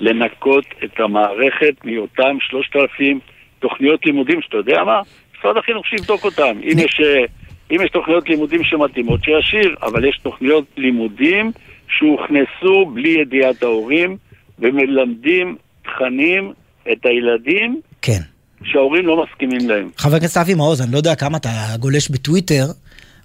[0.00, 3.20] לנקות את המערכת מאותם שלושת אלפים
[3.58, 5.00] תוכניות לימודים, שאתה יודע מה?
[5.38, 6.58] משרד החינוך שיבדוק אותם.
[6.62, 7.24] אם יש, אה,
[7.70, 11.52] אם יש תוכניות לימודים שמתאימות, שישאיר, אבל יש תוכניות לימודים
[11.88, 14.16] שהוכנסו בלי ידיעת ההורים
[14.58, 16.52] ומלמדים תכנים
[16.92, 18.20] את הילדים כן.
[18.64, 19.90] שההורים לא מסכימים להם.
[19.96, 21.50] חבר הכנסת אבי מעוז, אני לא יודע כמה אתה
[21.80, 22.64] גולש בטוויטר,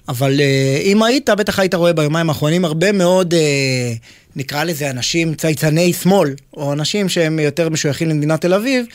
[0.10, 3.38] אבל uh, אם היית, בטח היית רואה ביומיים האחרונים הרבה מאוד, uh,
[4.36, 8.86] נקרא לזה אנשים צייצני שמאל, או אנשים שהם יותר משויכים למדינת תל אביב,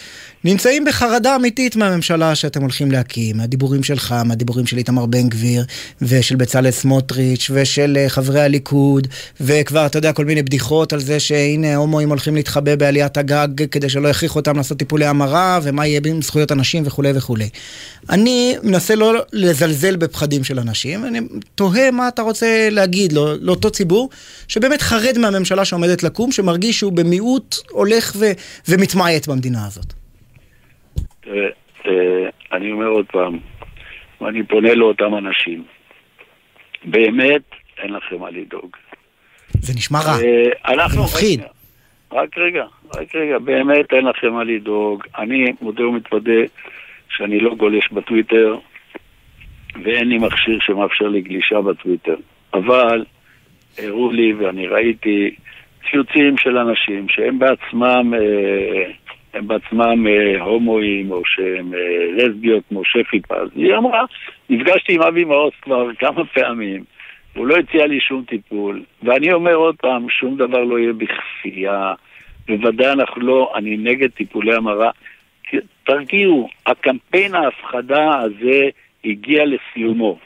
[0.45, 5.65] נמצאים בחרדה אמיתית מהממשלה שאתם הולכים להקים, מהדיבורים שלך, מהדיבורים של איתמר בן גביר,
[6.03, 9.09] ושל בצלאל סמוטריץ', ושל uh, חברי הליכוד,
[9.41, 13.89] וכבר, אתה יודע, כל מיני בדיחות על זה שהנה הומואים הולכים להתחבא בעליית הגג כדי
[13.89, 17.49] שלא יכריחו אותם לעשות טיפולי המרה, ומה יהיה עם זכויות הנשים וכולי וכולי.
[18.11, 21.21] אני מנסה לא לזלזל בפחדים של אנשים, אני
[21.55, 24.11] תוהה מה אתה רוצה להגיד לא, לאותו ציבור
[24.49, 28.25] שבאמת חרד מהממשלה שעומדת לקום, שמרגיש שהוא במיעוט הולך ו,
[28.69, 29.93] ומתמעט במדינה הזאת.
[31.21, 31.49] תראה,
[32.53, 33.39] אני אומר עוד פעם,
[34.21, 35.65] ואני פונה לאותם אנשים,
[36.85, 37.43] באמת
[37.79, 38.77] אין לכם מה לדאוג.
[39.61, 40.89] זה נשמע רע, אה.
[40.89, 41.41] זה מפחיד.
[42.13, 42.65] רק רגע,
[42.97, 45.03] רק רגע, באמת אין לכם מה לדאוג.
[45.19, 46.41] אני מודה ומתוודה
[47.09, 48.57] שאני לא גולש בטוויטר,
[49.85, 52.17] ואין לי מכשיר שמאפשר לי גלישה בטוויטר.
[52.55, 53.05] אבל
[53.79, 55.35] הראו לי ואני ראיתי
[55.91, 58.91] ציוצים של אנשים שהם בעצמם, אה,
[59.35, 63.49] הם בעצמם אה, הומואים או שהם אה, לסביות כמו שפי פז.
[63.55, 64.05] היא אמרה,
[64.51, 66.85] נפגשתי עם אבי מעוז כבר כמה פעמים,
[67.35, 68.83] הוא לא הציע לי שום טיפול.
[69.03, 71.95] ואני אומר עוד פעם, שום דבר לא יהיה בכפייה.
[72.49, 74.91] בוודאי אנחנו לא, אני נגד טיפולי המרה.
[75.85, 78.69] תרגיעו, הקמפיין ההפחדה הזה
[79.05, 80.19] הגיע לסיומו.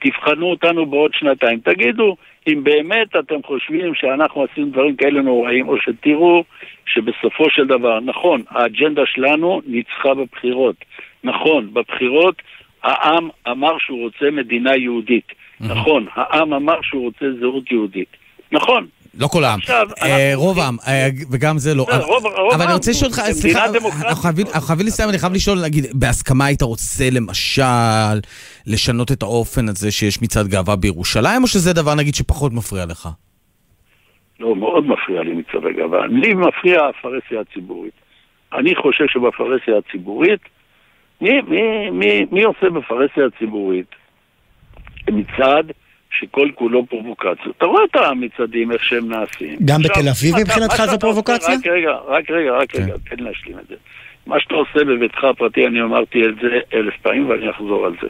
[0.00, 1.60] תבחנו אותנו בעוד שנתיים.
[1.60, 2.16] תגידו,
[2.46, 6.44] אם באמת אתם חושבים שאנחנו עשינו דברים כאלה נוראים, או שתראו
[6.86, 10.76] שבסופו של דבר, נכון, האג'נדה שלנו ניצחה בבחירות.
[11.24, 12.42] נכון, בבחירות
[12.82, 15.32] העם אמר שהוא רוצה מדינה יהודית.
[15.60, 18.08] נכון, העם אמר שהוא רוצה זהות יהודית.
[18.52, 18.86] נכון,
[19.18, 19.58] לא כל העם.
[20.02, 21.86] אה, רוב העם, אה, וגם זה לא.
[22.54, 23.64] אבל אני רוצה לשאול אותך, סליחה.
[23.64, 28.20] אנחנו חייבים- לסיים, אני חייב לשאול, נגיד, בהסכמה היית רוצה למשל
[28.66, 33.08] לשנות את האופן הזה שיש מצעד גאווה בירושלים, או שזה דבר, נגיד, שפחות מפריע לך?
[34.40, 36.06] לא, מאוד מפריע לי מצווי גאווה.
[36.06, 37.92] לי מפריע הפרהסיה הציבורית.
[38.52, 40.40] אני חושב שבפרהסיה הציבורית,
[41.20, 43.86] מי, מי, מי, מי עושה בפרהסיה הציבורית
[45.10, 45.72] מצעד
[46.10, 47.56] שכל כולו פרובוקציות?
[47.58, 49.56] אתה רואה את המצעדים, איך שהם נעשים.
[49.64, 51.54] גם עכשיו, בתל אביב מבחינתך שאתה פרובוקציה?
[51.54, 53.74] רק רגע, רק רגע, רק רגע, תן להשלים את זה.
[54.26, 58.08] מה שאתה עושה בביתך הפרטי, אני אמרתי את זה אלף פעמים ואני אחזור על זה.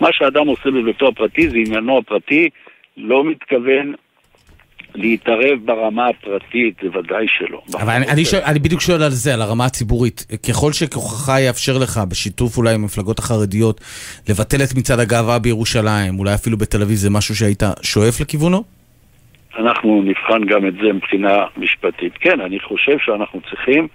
[0.00, 2.48] מה שאדם עושה בביתו הפרטי זה עניינו הפרטי,
[2.96, 3.94] לא מתכוון
[4.96, 7.62] להתערב ברמה הפרטית, זה ודאי שלא.
[7.74, 10.26] אבל אני, אני, שואל, אני בדיוק שואל על זה, על הרמה הציבורית.
[10.48, 13.80] ככל שכוחך יאפשר לך, בשיתוף אולי עם המפלגות החרדיות,
[14.28, 18.62] לבטל את מצעד הגאווה בירושלים, אולי אפילו בתל אביב, זה משהו שהיית שואף לכיוונו?
[19.58, 22.12] אנחנו נבחן גם את זה מבחינה משפטית.
[22.20, 23.88] כן, אני חושב שאנחנו צריכים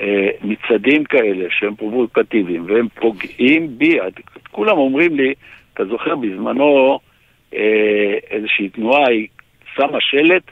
[0.00, 3.98] אה, מצעדים כאלה שהם פרובוקטיביים והם פוגעים בי.
[4.50, 5.34] כולם אומרים לי,
[5.74, 6.98] אתה זוכר בזמנו
[7.54, 9.26] אה, איזושהי תנועה, היא
[9.80, 10.42] שמה שלט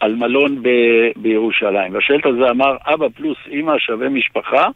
[0.00, 1.94] על מלון ב- בירושלים.
[1.94, 4.68] והשלט הזה אמר, אבא פלוס אימא שווה משפחה,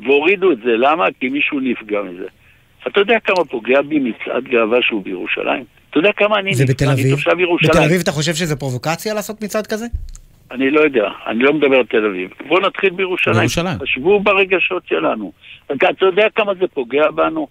[0.00, 0.76] והורידו את זה.
[0.76, 1.06] למה?
[1.20, 2.26] כי מישהו נפגע מזה.
[2.86, 5.64] אתה יודע כמה פוגע בי מצעד גאווה שהוא בירושלים?
[5.90, 6.86] אתה יודע כמה אני נפגע?
[6.86, 7.14] אני אביב?
[7.14, 7.70] תושב ירושלים.
[7.70, 9.86] בתל אביב אתה חושב שזה פרובוקציה לעשות מצעד כזה?
[10.50, 12.30] אני לא יודע, אני לא מדבר על תל אביב.
[12.48, 13.38] בואו נתחיל בירושלים.
[13.38, 13.78] בירושלים.
[13.78, 15.32] תשבו ברגשות שלנו.
[15.66, 17.46] אתה יודע כמה זה פוגע בנו?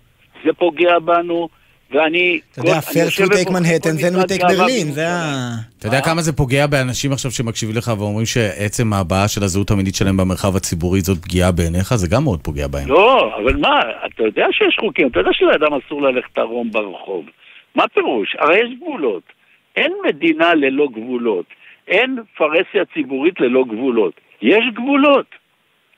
[0.46, 1.50] זה פוגע בנו,
[1.94, 2.40] ואני...
[2.52, 5.52] אתה יודע, יושב we take Manhattan, then we take ברלין, זה ה...
[5.80, 9.96] אתה יודע כמה זה פוגע באנשים עכשיו שמקשיבים לך ואומרים שעצם ההבעה של הזהות המינית
[9.96, 11.96] שלהם במרחב הציבורי זאת פגיעה בעיניך?
[11.96, 12.88] זה גם מאוד פוגע בהם.
[12.88, 17.26] לא, אבל מה, אתה יודע שיש חוקים, אתה יודע שלאדם אסור ללכת ערום ברחוב.
[17.76, 18.36] מה פירוש?
[18.40, 19.24] הרי יש גבולות.
[19.76, 21.46] אין מדינה ללא גבולות.
[21.88, 24.14] אין פרהסיה ציבורית ללא גבולות.
[24.42, 25.26] יש גבולות.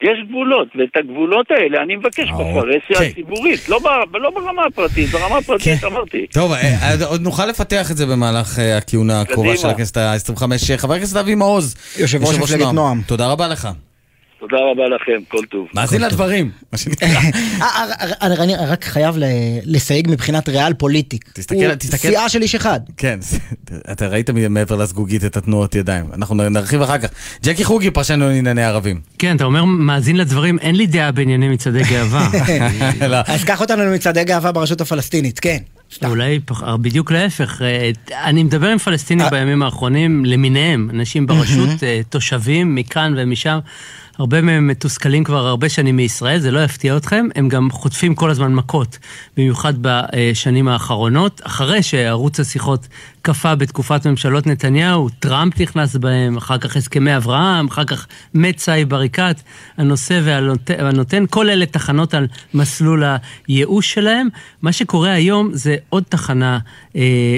[0.02, 3.08] יש גבולות, ואת הגבולות האלה אני מבקש בפרהסיה אוקיי.
[3.08, 6.28] הציבורית, לא, ב, לא ברמה הפרטית, ברמה הפרטית אמרתי.
[6.28, 9.58] טוב, אה, אה, עוד נוכל לפתח את זה במהלך אה, הכהונה הקרובה.
[9.58, 10.44] של הכנסת ה-25.
[10.78, 13.02] חבר הכנסת אבי מעוז, יושב ראש מפלגת נועם.
[13.08, 13.70] תודה רבה לך.
[14.40, 15.68] תודה רבה לכם, כל טוב.
[15.74, 17.08] מאזין לדברים, מה שנקרא.
[17.08, 17.16] אה,
[17.62, 19.24] אה, אה, אני רק חייב ל-
[19.66, 21.30] לסייג מבחינת ריאל פוליטיק.
[21.34, 22.80] תסתכל- הוא תסתכל- סיעה של איש אחד.
[22.98, 23.20] כן,
[23.92, 26.06] אתה ראית מעבר לזגוגית את התנועות ידיים.
[26.14, 27.10] אנחנו נרחיב אחר כך.
[27.44, 29.02] ג'קי חוגי, פרשן לענייני ערבים.
[29.20, 32.30] כן, אתה אומר מאזין לדברים, אין לי דעה בענייני מצעדי גאווה.
[33.12, 33.18] לא.
[33.28, 35.58] אז קח אותנו למצעדי גאווה ברשות הפלסטינית, כן.
[36.06, 36.40] אולי
[36.82, 37.62] בדיוק להפך,
[38.24, 41.70] אני מדבר עם פלסטינים בימים האחרונים למיניהם, אנשים ברשות,
[42.10, 43.60] תושבים מכאן ומשם.
[44.18, 48.30] הרבה מהם מתוסכלים כבר הרבה שנים מישראל, זה לא יפתיע אתכם, הם גם חוטפים כל
[48.30, 48.98] הזמן מכות,
[49.38, 51.42] במיוחד בשנים האחרונות.
[51.44, 52.88] אחרי שערוץ השיחות
[53.22, 58.94] קפא בתקופת ממשלות נתניהו, טראמפ נכנס בהם, אחר כך הסכמי אברהם, אחר כך מת סאיב
[58.94, 59.42] עריקאת,
[59.78, 63.04] הנושא והנותן, כל אלה תחנות על מסלול
[63.48, 64.28] הייאוש שלהם.
[64.62, 66.60] מה שקורה היום זה עוד תחנה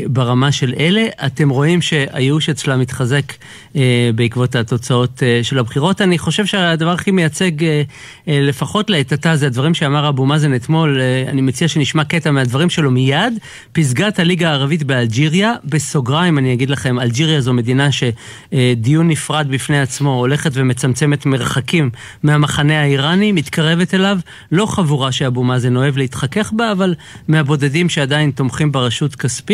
[0.07, 1.05] ברמה של אלה.
[1.25, 3.33] אתם רואים שהייאוש אצלם מתחזק
[3.75, 6.01] אה, בעקבות התוצאות אה, של הבחירות.
[6.01, 7.81] אני חושב שהדבר הכי מייצג, אה,
[8.27, 11.01] אה, לפחות לעת עתה, זה הדברים שאמר אבו מאזן אתמול.
[11.01, 13.33] אה, אני מציע שנשמע קטע מהדברים שלו מיד.
[13.71, 20.19] פסגת הליגה הערבית באלג'יריה, בסוגריים אני אגיד לכם, אלג'יריה זו מדינה שדיון נפרד בפני עצמו,
[20.19, 21.89] הולכת ומצמצמת מרחקים
[22.23, 24.19] מהמחנה האיראני, מתקרבת אליו,
[24.51, 26.95] לא חבורה שאבו מאזן אוהב להתחכך בה, אבל
[27.27, 29.46] מהבודדים שעדיין תומכים ברשות כספית,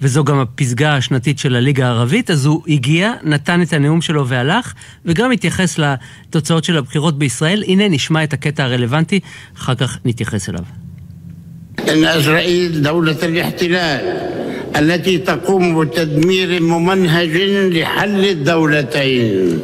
[0.00, 4.74] וזו גם הפסגה השנתית של הליגה הערבית, אז הוא הגיע, נתן את הנאום שלו והלך,
[5.04, 7.64] וגם התייחס לתוצאות של הבחירות בישראל.
[7.66, 9.20] הנה נשמע את הקטע הרלוונטי,
[9.56, 10.62] אחר כך נתייחס אליו.
[11.88, 14.02] إن إسرائيل دولة الاحتلال
[14.76, 17.36] التي تقوم بتدمير ممنهج
[17.76, 19.60] لحل الدولتين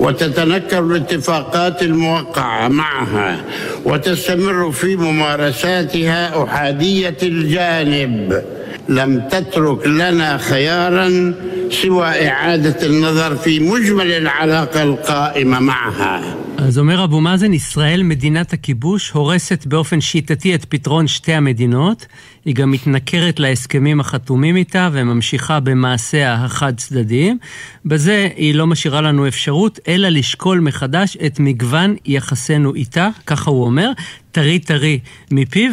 [0.00, 3.44] وتتنكر الاتفاقات الموقعة معها
[3.84, 8.42] وتستمر في ممارساتها أحادية الجانب
[8.88, 11.34] لم تترك لنا خيارا
[11.70, 19.10] سوى إعادة النظر في مجمل العلاقة القائمة معها אז אומר אבו מאזן, ישראל, מדינת הכיבוש,
[19.10, 22.06] הורסת באופן שיטתי את פתרון שתי המדינות.
[22.45, 27.37] היא גם מתנכרת להסכמים החתומים איתה וממשיכה במעשיה החד-צדדיים.
[27.85, 33.65] בזה היא לא משאירה לנו אפשרות, אלא לשקול מחדש את מגוון יחסינו איתה, ככה הוא
[33.65, 33.91] אומר,
[34.31, 34.99] טרי טרי
[35.31, 35.71] מפיו.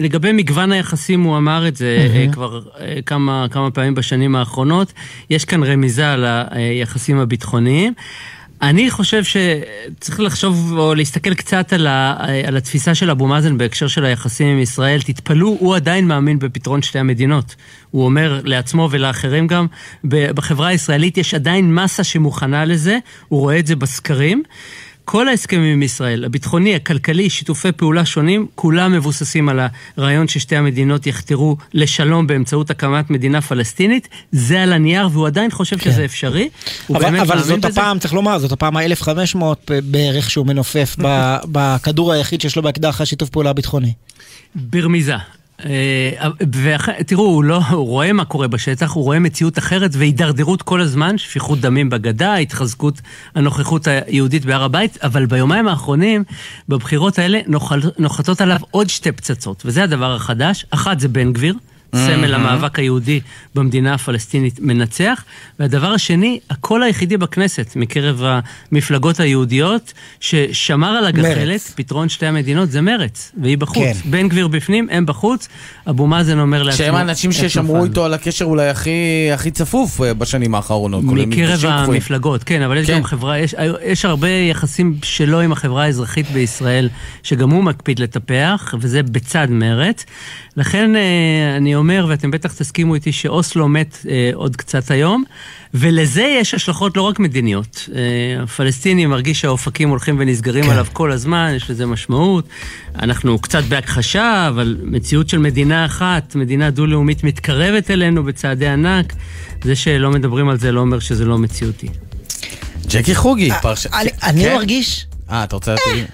[0.00, 2.32] ולגבי מגוון היחסים, הוא אמר את זה מהמם.
[2.32, 4.92] כבר אה, כמה, כמה פעמים בשנים האחרונות.
[5.30, 7.92] יש כאן רמיזה על היחסים הביטחוניים.
[8.62, 13.86] אני חושב שצריך לחשוב או להסתכל קצת על, ה, על התפיסה של אבו מאזן בהקשר
[13.86, 15.02] של היחסים עם ישראל.
[15.02, 17.54] תתפלאו, הוא עדיין מאמין בפתרון שתי המדינות.
[17.90, 19.66] הוא אומר לעצמו ולאחרים גם,
[20.04, 22.98] בחברה הישראלית יש עדיין מסה שמוכנה לזה,
[23.28, 24.42] הוא רואה את זה בסקרים.
[25.08, 29.60] כל ההסכמים עם ישראל, הביטחוני, הכלכלי, שיתופי פעולה שונים, כולם מבוססים על
[29.96, 34.08] הרעיון ששתי המדינות יחתרו לשלום באמצעות הקמת מדינה פלסטינית.
[34.32, 36.48] זה על הנייר, והוא עדיין חושב שזה אפשרי.
[36.90, 37.68] אבל, אבל זאת בזה.
[37.68, 39.42] הפעם, צריך לומר, זאת הפעם ה-1500
[39.84, 40.96] בערך שהוא מנופף
[41.52, 43.92] בכדור היחיד שיש לו באקדח השיתוף פעולה הביטחוני.
[44.54, 45.16] ברמיזה.
[45.64, 46.10] אה,
[47.06, 51.18] תראו, הוא, לא, הוא רואה מה קורה בשטח, הוא רואה מציאות אחרת והידרדרות כל הזמן,
[51.18, 53.00] שפיכות דמים בגדה, התחזקות
[53.34, 56.24] הנוכחות היהודית בהר הבית, אבל ביומיים האחרונים,
[56.68, 60.66] בבחירות האלה, נוחל, נוחתות עליו עוד שתי פצצות, וזה הדבר החדש.
[60.70, 61.54] אחת זה בן גביר.
[61.94, 62.36] סמל Mhm.
[62.36, 63.20] המאבק היהודי
[63.54, 65.24] במדינה הפלסטינית מנצח.
[65.60, 68.22] והדבר השני, הקול היחידי בכנסת מקרב
[68.72, 71.60] המפלגות היהודיות ששמר על הגחלת.
[71.74, 73.76] פתרון שתי המדינות, זה מרץ, והיא בחוץ.
[74.02, 74.10] כן.
[74.10, 75.48] בן גביר בפנים, הם בחוץ.
[75.90, 76.78] אבו מאזן אומר לעצמו...
[76.78, 78.90] שהם האנשים "איך ששמרו נפל?" איתו על הקשר אולי הכי,
[79.34, 81.04] הכי צפוף אה, בשנים האחרונות.
[81.04, 81.64] מקרב.
[81.64, 82.96] המפלגות, כן, אבל יש כן.
[82.96, 86.88] גם חברה, יש, יש הרבה יחסים שלו עם החברה האזרחית בישראל,
[87.22, 90.04] שגם הוא מקפיד לטפח, וזה בצד מרץ.
[90.56, 95.24] לכן אה, אני אומר, ואתם בטח תסכימו איתי, שאוסלו מת אה, עוד קצת היום,
[95.74, 97.88] ולזה יש השלכות לא רק מדיניות.
[97.94, 100.70] אה, הפלסטיני מרגיש שהאופקים הולכים ונסגרים כן.
[100.70, 102.48] עליו כל הזמן, יש לזה משמעות.
[102.98, 109.12] אנחנו קצת בהכחשה, אבל מציאות של מדינה אחת, מדינה דו-לאומית מתקרבת אלינו בצעדי ענק.
[109.64, 111.88] זה שלא מדברים על זה לא אומר שזה לא מציאותי.
[112.88, 113.86] ג'קי חוגי, פרש...
[113.86, 116.04] אני- אני מרגיש, אה, אתה רוצה להגיד?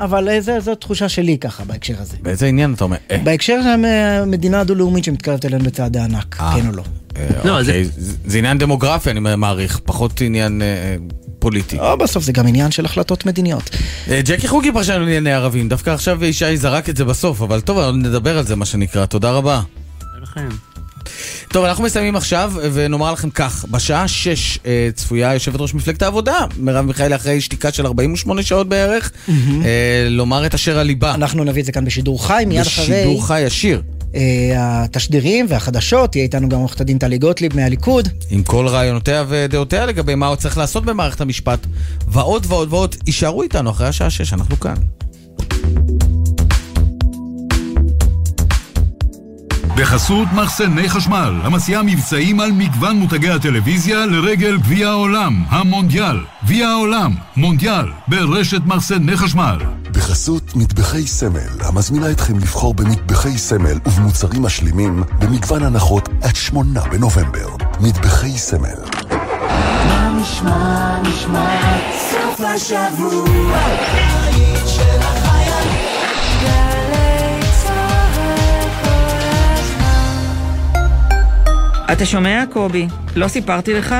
[0.00, 2.16] אבל אה, זה- זו תחושה שלי ככה בהקשר הזה.
[2.22, 2.96] באיזה עניין אתה אומר?
[3.10, 3.84] אה, בהקשר של
[4.22, 6.82] המדינה הדו-לאומית שמתקרבת אלינו בצעדי ענק, כן או לא.
[7.44, 8.12] לא, אוקיי, זה...
[8.26, 10.96] זה עניין דמוגרפי, אני מעריך, פחות עניין אה,
[11.38, 11.78] פוליטי.
[11.78, 13.70] או בסוף זה גם עניין של החלטות מדיניות.
[14.10, 17.78] אה, ג'קי חוגי פרשן לענייני ערבים, דווקא עכשיו ישי זרק את זה בסוף, אבל טוב,
[17.96, 19.06] נדבר על זה, מה שנקרא.
[19.06, 19.60] תודה רבה.
[21.48, 26.38] טוב, אנחנו מסיימים עכשיו, ונאמר לכם כך, בשעה 6 אה, צפויה יושבת ראש מפלגת העבודה,
[26.58, 31.14] מרב מיכאלי אחרי שתיקה של 48 שעות בערך, אה, לומר את אשר על ליבה.
[31.14, 32.84] אנחנו נביא את זה כאן בשידור חי, מיד אחרי...
[32.84, 33.82] בשידור חי ישיר.
[34.14, 36.10] אה, התשדירים והחדשות.
[36.10, 38.08] תהיה איתנו גם עורכת הדין טלי גוטליב מהליכוד.
[38.30, 41.66] עם כל רעיונותיה ודעותיה לגבי מה עוד צריך לעשות במערכת המשפט,
[42.08, 42.96] ועוד ועוד ועוד.
[43.06, 44.74] יישארו איתנו אחרי השעה שש, אנחנו כאן.
[49.76, 56.16] בחסות מחסני חשמל, המציעה מבצעים על מגוון מותגי הטלוויזיה לרגל גביע העולם, המונדיאל.
[56.44, 59.58] גביע העולם, מונדיאל, ברשת מחסני חשמל.
[59.92, 67.48] בחסות מטבחי סמל, המזמינה אתכם לבחור במטבחי סמל ובמוצרים משלימים במגוון הנחות עד שמונה בנובמבר.
[67.80, 68.78] מטבחי סמל.
[69.88, 71.78] מה נשמע, נשמע,
[72.10, 73.58] סוף השבוע,
[81.92, 82.86] אתה שומע, קובי?
[83.16, 83.94] לא סיפרתי לך,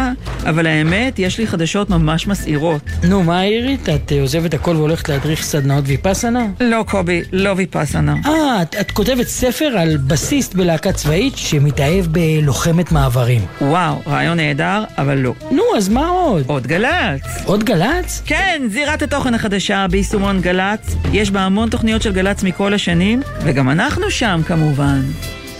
[0.48, 2.82] אבל האמת, יש לי חדשות ממש מסעירות.
[3.08, 3.88] נו, מה העירית?
[3.88, 6.46] את אה, עוזבת הכל והולכת להדריך סדנאות ויפאסנה?
[6.60, 8.14] לא, קובי, לא ויפאסנה.
[8.26, 13.40] אה, את, את כותבת ספר על בסיסט בלהקה צבאית שמתאהב בלוחמת מעברים.
[13.60, 15.34] וואו, רעיון נהדר, אבל לא.
[15.50, 16.44] נו, אז מה עוד?
[16.46, 17.22] עוד גל"צ.
[17.44, 18.22] עוד גל"צ?
[18.26, 20.96] כן, זירת התוכן החדשה ביישומון גל"צ.
[21.12, 25.00] יש בה המון תוכניות של גל"צ מכל השנים, וגם אנחנו שם כמובן.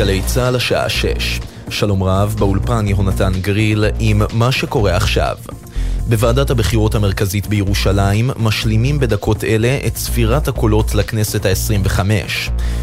[0.00, 1.40] גלי צה"ל השעה 6.
[1.70, 5.36] שלום רב, באולפן יהונתן גריל עם מה שקורה עכשיו.
[6.08, 12.00] בוועדת הבחירות המרכזית בירושלים משלימים בדקות אלה את ספירת הקולות לכנסת ה-25.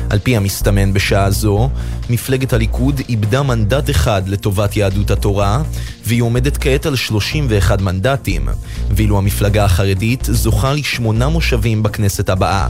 [0.10, 1.70] על פי המסתמן בשעה זו,
[2.10, 5.62] מפלגת הליכוד איבדה מנדט אחד לטובת יהדות התורה,
[6.08, 8.48] והיא עומדת כעת על 31 מנדטים,
[8.92, 12.68] ואילו המפלגה החרדית זוכה לשמונה מושבים בכנסת הבאה.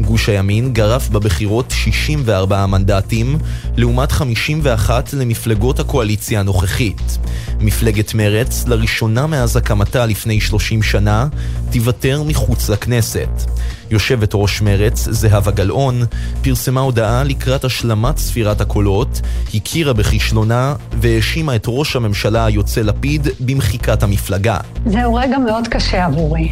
[0.00, 3.38] גוש הימין גרף בבחירות 64 מנדטים,
[3.76, 7.18] לעומת 51 למפלגות הקואליציה הנוכחית.
[7.60, 11.26] מפלגת מרץ, לראשונה מאז הקמתה לפני 30 שנה,
[11.70, 13.28] תיוותר מחוץ לכנסת.
[13.90, 16.02] יושבת ראש מרץ, זהבה גלאון,
[16.42, 19.20] פרסמה הודעה לקראת השלמת ספירת הקולות,
[19.54, 24.56] הכירה בכישלונה והאשימה את ראש הממשלה היוצא לפיד במחיקת המפלגה.
[24.86, 26.48] זהו רגע מאוד קשה עבורי,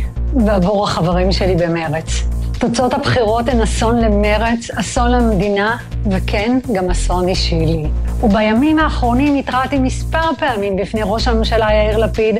[0.47, 2.23] ועבור החברים שלי במרץ.
[2.59, 5.77] תוצאות הבחירות הן אסון למרץ, אסון למדינה,
[6.11, 7.85] וכן, גם אסון אישי לי.
[8.23, 12.37] ובימים האחרונים התרעתי מספר פעמים בפני ראש הממשלה יאיר לפיד,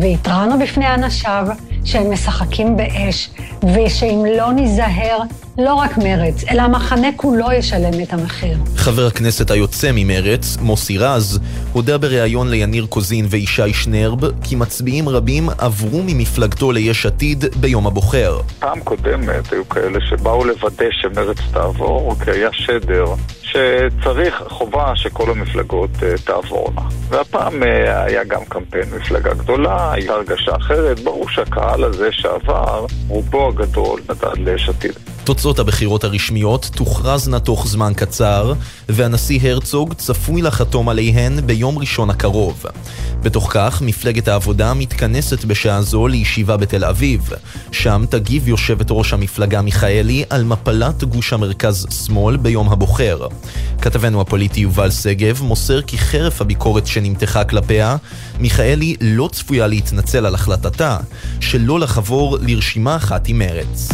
[0.00, 1.46] והתרענו בפני אנשיו
[1.84, 3.30] שהם משחקים באש,
[3.74, 5.18] ושאם לא ניזהר,
[5.64, 8.56] לא רק מרץ, אלא המחנה כולו ישלם את המחיר.
[8.76, 11.40] חבר הכנסת היוצא ממרץ, מוסי רז,
[11.72, 18.40] הודה בריאיון ליניר קוזין וישי שנרב כי מצביעים רבים עברו ממפלגתו ליש עתיד ביום הבוחר.
[18.58, 23.04] פעם קודמת היו כאלה שבאו לוודא שמרץ תעבור, כי היה שדר
[23.42, 26.82] שצריך, חובה שכל המפלגות uh, תעבורנה.
[27.08, 33.48] והפעם uh, היה גם קמפיין מפלגה גדולה, הייתה הרגשה אחרת, ברור שהקהל הזה שעבר, רובו
[33.48, 34.94] הגדול נתן ליש עתיד.
[35.30, 38.52] תוצאות הבחירות הרשמיות תוכרזנה תוך זמן קצר,
[38.88, 42.64] והנשיא הרצוג צפוי לחתום עליהן ביום ראשון הקרוב.
[43.22, 47.28] בתוך כך, מפלגת העבודה מתכנסת בשעה זו לישיבה בתל אביב.
[47.72, 53.26] שם תגיב יושבת ראש המפלגה מיכאלי על מפלת גוש המרכז-שמאל ביום הבוחר.
[53.82, 57.96] כתבנו הפוליטי יובל שגב מוסר כי חרף הביקורת שנמתחה כלפיה,
[58.38, 60.98] מיכאלי לא צפויה להתנצל על החלטתה
[61.40, 63.88] שלא לחבור לרשימה אחת עם מרץ.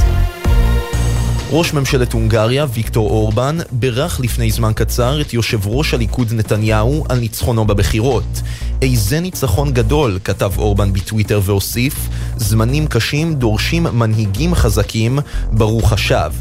[1.50, 7.18] ראש ממשלת הונגריה, ויקטור אורבן, בירך לפני זמן קצר את יושב ראש הליכוד נתניהו על
[7.18, 8.42] ניצחונו בבחירות.
[8.82, 15.18] איזה ניצחון גדול, כתב אורבן בטוויטר והוסיף, זמנים קשים דורשים מנהיגים חזקים,
[15.52, 16.32] ברוך השב.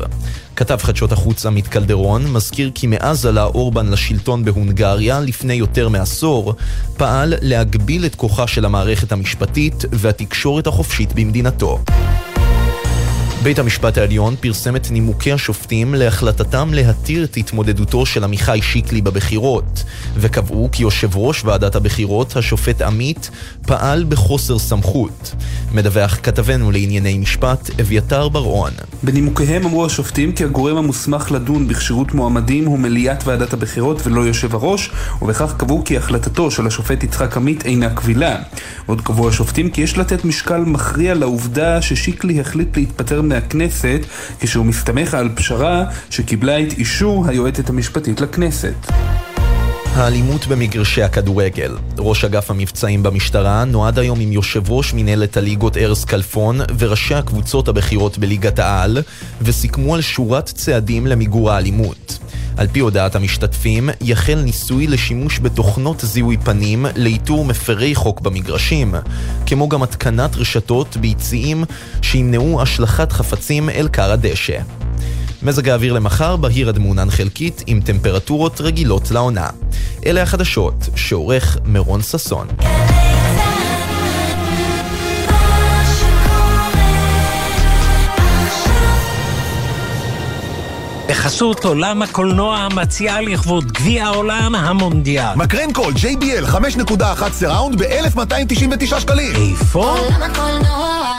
[0.56, 6.54] כתב חדשות החוץ עמית קלדרון מזכיר כי מאז עלה אורבן לשלטון בהונגריה לפני יותר מעשור,
[6.98, 11.80] פעל להגביל את כוחה של המערכת המשפטית והתקשורת החופשית במדינתו.
[13.46, 19.84] בית המשפט העליון פרסם את נימוקי השופטים להחלטתם להתיר את התמודדותו של עמיחי שיקלי בבחירות,
[20.16, 23.30] וקבעו כי יושב ראש ועדת הבחירות, השופט עמית,
[23.68, 25.36] פעל בחוסר סמכות.
[25.74, 28.72] מדווח כתבנו לענייני משפט, אביתר בר-און.
[29.04, 34.56] בנימוקיהם אמרו השופטים כי הגורם המוסמך לדון בכשירות מועמדים הוא מליאת ועדת הבחירות ולא יושב
[34.56, 34.92] הראש,
[35.22, 38.38] ובכך קבעו כי החלטתו של השופט יצחק עמית אינה קבילה.
[38.86, 44.00] עוד קבעו השופטים כי יש לתת משקל מכריע לעובדה ששיקלי החליט להתפטר מהכנסת
[44.40, 48.76] כשהוא מסתמך על פשרה שקיבלה את אישור היועצת המשפטית לכנסת.
[49.96, 51.78] האלימות במגרשי הכדורגל.
[51.98, 57.68] ראש אגף המבצעים במשטרה נועד היום עם יושב ראש מנהלת הליגות ארז כלפון וראשי הקבוצות
[57.68, 58.98] הבכירות בליגת העל,
[59.42, 62.25] וסיכמו על שורת צעדים למיגור האלימות.
[62.58, 68.96] על פי הודעת המשתתפים, יחל ניסוי לשימוש בתוכנות זיהוי פנים לאיתור מפרי חוק במגרשים,
[69.46, 71.64] כמו גם התקנת רשתות ביציעים
[72.02, 74.58] שימנעו השלכת חפצים אל כר הדשא.
[75.44, 79.50] מזג האוויר למחר בהיר עד מעונן חלקית עם טמפרטורות רגילות לעונה.
[80.06, 82.48] אלה החדשות שעורך מרון ששון.
[91.10, 95.36] בחסות עולם הקולנוע המציעה לכבוד גביע העולם המונדיאל.
[95.36, 99.36] מקרן קול JBL 5.1 סיראונד ב-1299 שקלים.
[99.36, 100.00] איפה?
[100.00, 101.15] עולם הקולנוע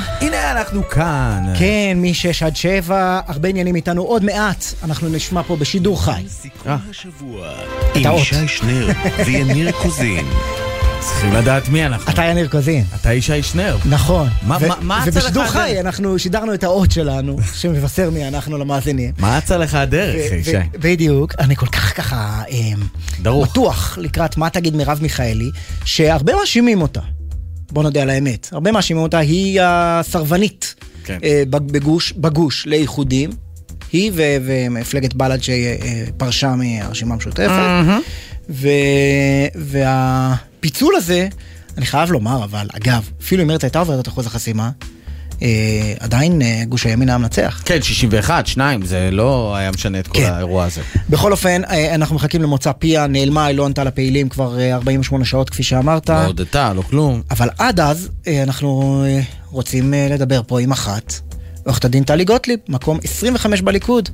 [0.00, 0.18] שנייה.
[0.20, 1.44] הנה אנחנו כאן.
[1.58, 2.12] כן, מ-6
[2.46, 4.64] עד 7, הרבה עניינים איתנו עוד מעט.
[4.84, 6.22] אנחנו נשמע פה בשידור חי.
[6.66, 6.76] אה.
[6.90, 7.48] השבוע
[7.94, 8.12] עם.
[8.16, 8.88] ישי שנר
[9.26, 10.26] ויניר קוזין.
[11.00, 12.12] צריכים לדעת מי אנחנו.
[12.12, 12.84] אתה יניר קוזין.
[13.00, 13.76] אתה ישי שנר.
[13.84, 14.28] נכון.
[14.42, 14.76] מה- אצה לך
[15.06, 15.52] ובשידור הדרך?
[15.56, 19.12] חי אנחנו שידרנו את האות שלנו, שמבשר מי אנחנו למאזינים.
[19.18, 20.52] מה אצה לך הדרך, ישי?
[20.72, 21.34] בדיוק.
[21.38, 22.78] אני כל כך ככה אמ,
[23.22, 23.48] דרוך.
[23.50, 25.50] בטוח לקראת מה תגיד מרב מיכאלי,
[25.84, 27.00] שהרבה מאשימים אותה.
[27.72, 28.48] בוא נודה על האמת.
[28.52, 31.18] הרבה מאשימים אותה, היא הסרבנית כן.
[31.24, 33.30] אה, בג- בגוש, בגוש לאיחודים.
[33.92, 37.48] היא ו- ומפלגת בל"ד שפרשה מהרשימה המשותפת.
[38.50, 38.68] ו-
[39.54, 41.28] והפיצול הזה,
[41.78, 44.86] אני חייב לומר, אבל אגב, אפילו אם מרצ הייתה עוברת את אחוז החסימה, אה,
[46.00, 47.62] עדיין אה, גוש הימין היה מנצח.
[47.64, 50.32] כן, 61, 2, זה לא היה משנה את כל כן.
[50.32, 50.80] האירוע הזה.
[51.10, 55.24] בכל אופן, אה, אנחנו מחכים למוצא פיה, נעלמה, היא לא ענתה לפעילים כבר אה, 48
[55.24, 56.10] שעות, כפי שאמרת.
[56.10, 57.22] לא הודתה, לא כלום.
[57.30, 59.20] אבל עד אז, אה, אנחנו אה,
[59.50, 61.12] רוצים אה, לדבר פה עם אחת,
[61.66, 64.08] עורכת הדין טלי גוטליב, מקום 25 בליכוד.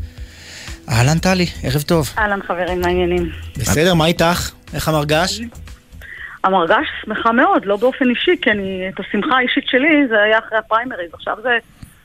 [0.89, 2.11] אהלן טלי, ערב טוב.
[2.18, 3.31] אהלן חברים, מה העניינים?
[3.57, 4.51] בסדר, מה איתך?
[4.74, 5.41] איך המרגש?
[6.49, 10.59] המרגש שמחה מאוד, לא באופן אישי, כי אני, את השמחה האישית שלי זה היה אחרי
[10.59, 11.59] הפריימריז, עכשיו זה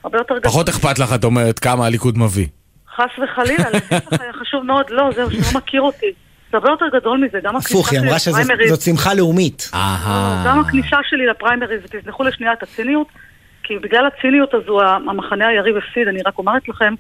[0.04, 0.52] הרבה יותר גדול.
[0.52, 2.48] פחות אכפת לך, את אומרת, כמה הליכוד מביא.
[2.96, 6.12] חס וחלילה, להפך, היה חשוב מאוד, לא, זהו, שלא מכיר אותי.
[6.52, 9.14] זה הרבה יותר גדול מזה, גם הכניסה הפוך, היא שלי אמרה שזאת לפריימריז, זאת שמחה
[9.14, 9.72] לאומית.
[10.46, 13.08] גם הכניסה שלי לפריימריז, ותסלחו לשנייה את הציניות,
[13.64, 16.94] כי בגלל הציניות הזו המחנה היריב הפסיד, אני רק אומרת לכם,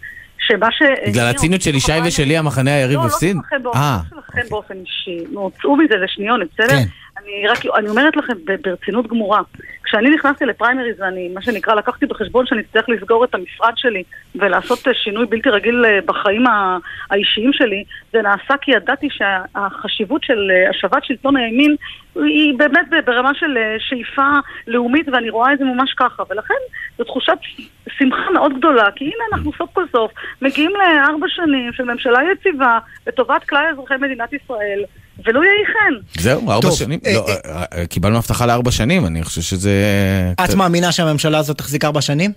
[0.47, 0.81] שמה ש...
[1.07, 3.35] בגלל הציניות של ישי ושלי, המחנה היריב הפסיד?
[3.35, 5.25] לא, לא שלכם באופן, אה, לא שלכם באופן אישי.
[5.31, 6.77] נו, צאו מזה לשניונת, בסדר?
[6.77, 6.83] כן.
[7.23, 9.41] אני רק, אני אומרת לכם ברצינות גמורה,
[9.83, 14.03] כשאני נכנסתי לפריימריז ואני, מה שנקרא, לקחתי בחשבון שאני אצטרך לסגור את המשרד שלי
[14.35, 16.43] ולעשות אה, שינוי בלתי רגיל אה, בחיים
[17.09, 21.75] האישיים שלי, זה נעשה כי ידעתי שהחשיבות של אה, השבת שלטון הימין
[22.15, 24.29] היא באמת ברמה של שאיפה
[24.67, 26.61] לאומית ואני רואה את זה ממש ככה, ולכן
[26.97, 27.37] זו תחושת
[27.97, 30.11] שמחה מאוד גדולה, כי הנה אנחנו סוף כל סוף
[30.41, 34.83] מגיעים לארבע שנים של ממשלה יציבה לטובת כלל אזרחי מדינת ישראל,
[35.25, 36.21] ולו יהי כן.
[36.21, 36.99] זהו, ארבע טוב, שנים.
[37.05, 39.71] אה, לא, אה, אה, קיבלנו הבטחה לארבע שנים, אני חושב שזה...
[40.45, 42.31] את מאמינה שהממשלה הזאת תחזיק ארבע שנים?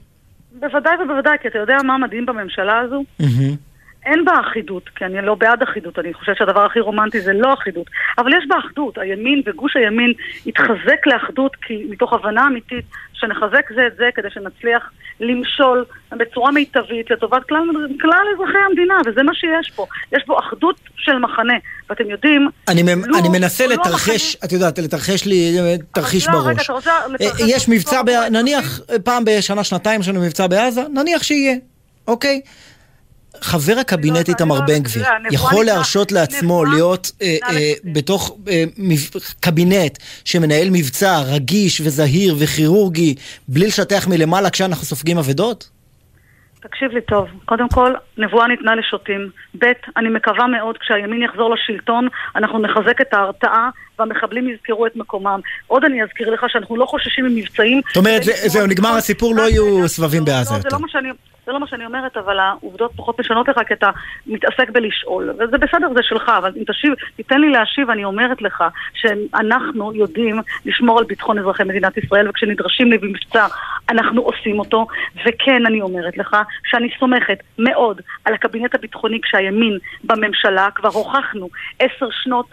[0.60, 3.04] בוודאי ובוודאי, כי אתה יודע מה מדהים בממשלה הזו?
[4.06, 7.54] אין בה אחידות, כי אני לא בעד אחידות, אני חושבת שהדבר הכי רומנטי זה לא
[7.54, 7.86] אחידות,
[8.18, 10.12] אבל יש בה אחדות, הימין וגוש הימין
[10.46, 12.84] התחזק לאחדות כי מתוך הבנה אמיתית
[13.20, 14.90] שנחזק זה את זה כדי שנצליח
[15.20, 17.58] למשול בצורה מיטבית לטובת כלל,
[18.00, 19.86] כלל אזרחי המדינה, וזה מה שיש פה.
[20.12, 21.54] יש פה אחדות של מחנה,
[21.90, 22.48] ואתם יודעים...
[22.68, 26.64] אני, לו- אני מנסה לו לתרחש, את יודעת, לתרחש לי אה, תרחיש לא, רגע, בראש.
[26.64, 28.10] אתה רוצה לתרחש אה, יש מבצע, ב...
[28.10, 31.56] נניח אה, פעם בשנה, שנתיים יש לנו מבצע בעזה, נניח שיהיה,
[32.08, 32.40] אוקיי?
[33.40, 38.64] חבר הקבינט איתמר בן גביר לא, יכול להרשות לעצמו להיות אה, אה, בתוך אה,
[39.40, 43.14] קבינט שמנהל מבצע רגיש וזהיר וכירורגי
[43.48, 45.70] בלי לשטח מלמעלה כשאנחנו סופגים אבדות?
[46.68, 47.26] תקשיב לי טוב.
[47.44, 49.30] קודם כל, נבואה ניתנה לשוטים.
[49.58, 49.64] ב',
[49.96, 55.40] אני מקווה מאוד, כשהימין יחזור לשלטון, אנחנו נחזק את ההרתעה והמחבלים יזכרו את מקומם.
[55.66, 57.80] עוד אני אזכיר לך שאנחנו לא חוששים ממבצעים.
[57.88, 60.76] זאת אומרת, זה- זהו, נגמר הסיפור, לא יהיו סבבים בעזה לא, זה יותר.
[60.76, 61.08] לא מה שאני...
[61.46, 63.90] זה לא מה שאני אומרת, אבל העובדות פחות משנות לך, כי אתה
[64.26, 65.30] מתעסק בלשאול.
[65.30, 68.64] וזה בסדר, זה שלך, אבל אם תשיב, תיתן לי להשיב, אני אומרת לך
[68.94, 73.46] שאנחנו יודעים לשמור על ביטחון אזרחי מדינת ישראל, וכשנדרשים לי במבצע,
[73.88, 74.86] אנחנו עושים אותו.
[75.26, 81.48] וכן, אני אומרת לך שאני סומכת מאוד על הקבינט הביטחוני כשהימין בממשלה, כבר הוכחנו
[81.78, 82.46] עשר שנות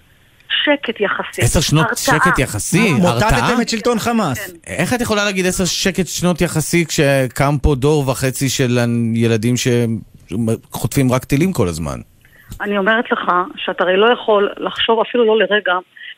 [0.64, 1.42] שקט יחסי.
[1.42, 2.20] עשר שנות הרתעה.
[2.20, 3.30] שקט יחסי, הרתעה?
[3.30, 4.54] מוטטתם את שלטון חמאס.
[4.68, 8.80] איך את יכולה להגיד עשר שקט שנות יחסי כשקם פה דור וחצי של
[9.14, 12.00] ילדים שחוטפים רק טילים כל הזמן?
[12.62, 15.74] אני אומרת לך שאתה הרי לא יכול לחשוב אפילו לא לרגע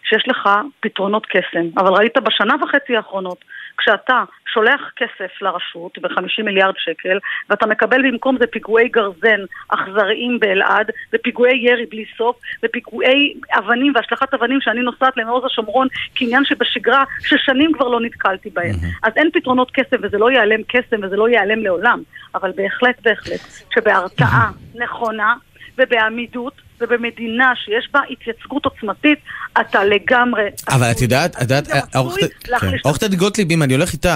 [0.10, 0.50] שיש לך
[0.80, 3.38] פתרונות קסם, אבל ראית בשנה וחצי האחרונות,
[3.78, 4.24] כשאתה
[4.54, 7.18] שולח כסף לרשות ב-50 מיליארד שקל,
[7.50, 14.34] ואתה מקבל במקום זה פיגועי גרזן אכזריים באלעד, ופיגועי ירי בלי סוף, ופיגועי אבנים והשלכת
[14.34, 18.76] אבנים שאני נוסעת למעוז השומרון כעניין שבשגרה, ששנים כבר לא נתקלתי בהם.
[19.04, 22.02] אז אין פתרונות קסם, וזה לא ייעלם קסם, וזה לא ייעלם לעולם,
[22.36, 23.40] אבל בהחלט, בהחלט,
[23.76, 25.34] שבהרתעה נכונה
[25.78, 29.20] ובעמידות ובמדינה שיש בה התייצגות עוצמתית,
[29.62, 30.42] אתה לגמרי...
[30.70, 32.20] אבל את יודעת, את יודעת, עורכת-
[32.60, 32.68] כן.
[32.70, 34.10] את עורכת הדין גוטליב, אם אני הולך איתך,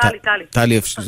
[0.00, 0.78] טלי, טלי, טלי.
[0.78, 1.02] אפשר-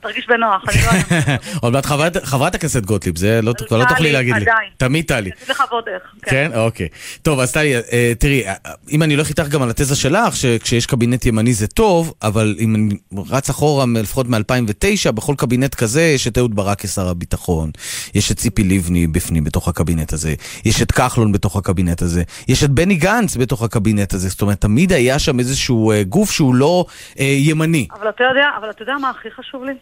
[0.00, 1.34] תרגיש בנוח, אני לא...
[1.62, 4.44] עוד מעט חברת- הכנסת גוטליב, זה לא- כבר לא תוכלי להגיד לי.
[4.76, 5.18] תמיד טלי.
[5.30, 6.02] אגיד לך ועוד איך.
[6.22, 6.50] כן?
[6.54, 6.88] אוקיי.
[7.22, 8.54] טוב, אז טלי, אה, תראי, אה,
[8.90, 12.74] אם אני הולך איתך גם על התזה שלך, שכשיש קבינט ימני זה טוב, אבל אם
[12.74, 12.94] אני
[13.30, 17.70] רץ אחורה, לפחות מ-2009, בכל קבינט כזה יש את אהוד ברק כשר הביטחון,
[18.14, 20.34] יש את ציפי לבני בפנים, בתוך הקבינט הזה,
[20.64, 24.60] יש את כחלון בתוך הקבינט הזה, יש את בני גנץ בתוך הקבינט הזה, זאת אומרת,
[24.60, 26.84] תמיד היה שם איזשהו אה, גוף שהוא לא
[27.20, 27.86] אה, ימני.
[27.92, 29.72] אבל אתה יודע, אבל אתה יודע מה הכי חשוב לי?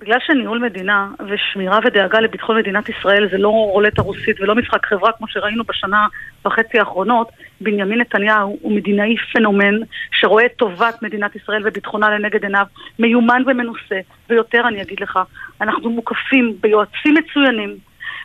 [0.00, 5.12] בגלל שניהול מדינה ושמירה ודאגה לביטחון מדינת ישראל זה לא רולטה רוסית ולא משחק חברה
[5.12, 6.06] כמו שראינו בשנה
[6.46, 7.28] וחצי האחרונות,
[7.60, 9.74] בנימין נתניהו הוא מדינאי פנומן
[10.12, 12.66] שרואה את טובת מדינת ישראל וביטחונה לנגד עיניו,
[12.98, 14.00] מיומן ומנוסה,
[14.30, 15.18] ויותר אני אגיד לך,
[15.60, 17.76] אנחנו מוקפים ביועצים מצוינים,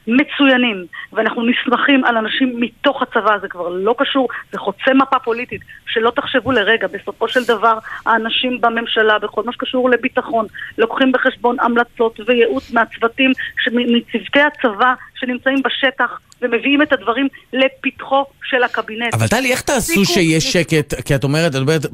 [0.08, 5.62] מצוינים, ואנחנו נסמכים על אנשים מתוך הצבא, זה כבר לא קשור, זה חוצה מפה פוליטית,
[5.88, 10.46] שלא תחשבו לרגע, בסופו של דבר האנשים בממשלה, בכל מה שקשור לביטחון,
[10.78, 13.32] לוקחים בחשבון המלצות וייעוץ מהצוותים,
[13.74, 16.10] מצוותי הצבא שנמצאים בשטח
[16.42, 19.14] ומביאים את הדברים לפתחו של הקבינט.
[19.14, 20.94] אבל טלי, איך תעשו שיש שקט?
[21.02, 21.86] כי את אומרת, את אומרת,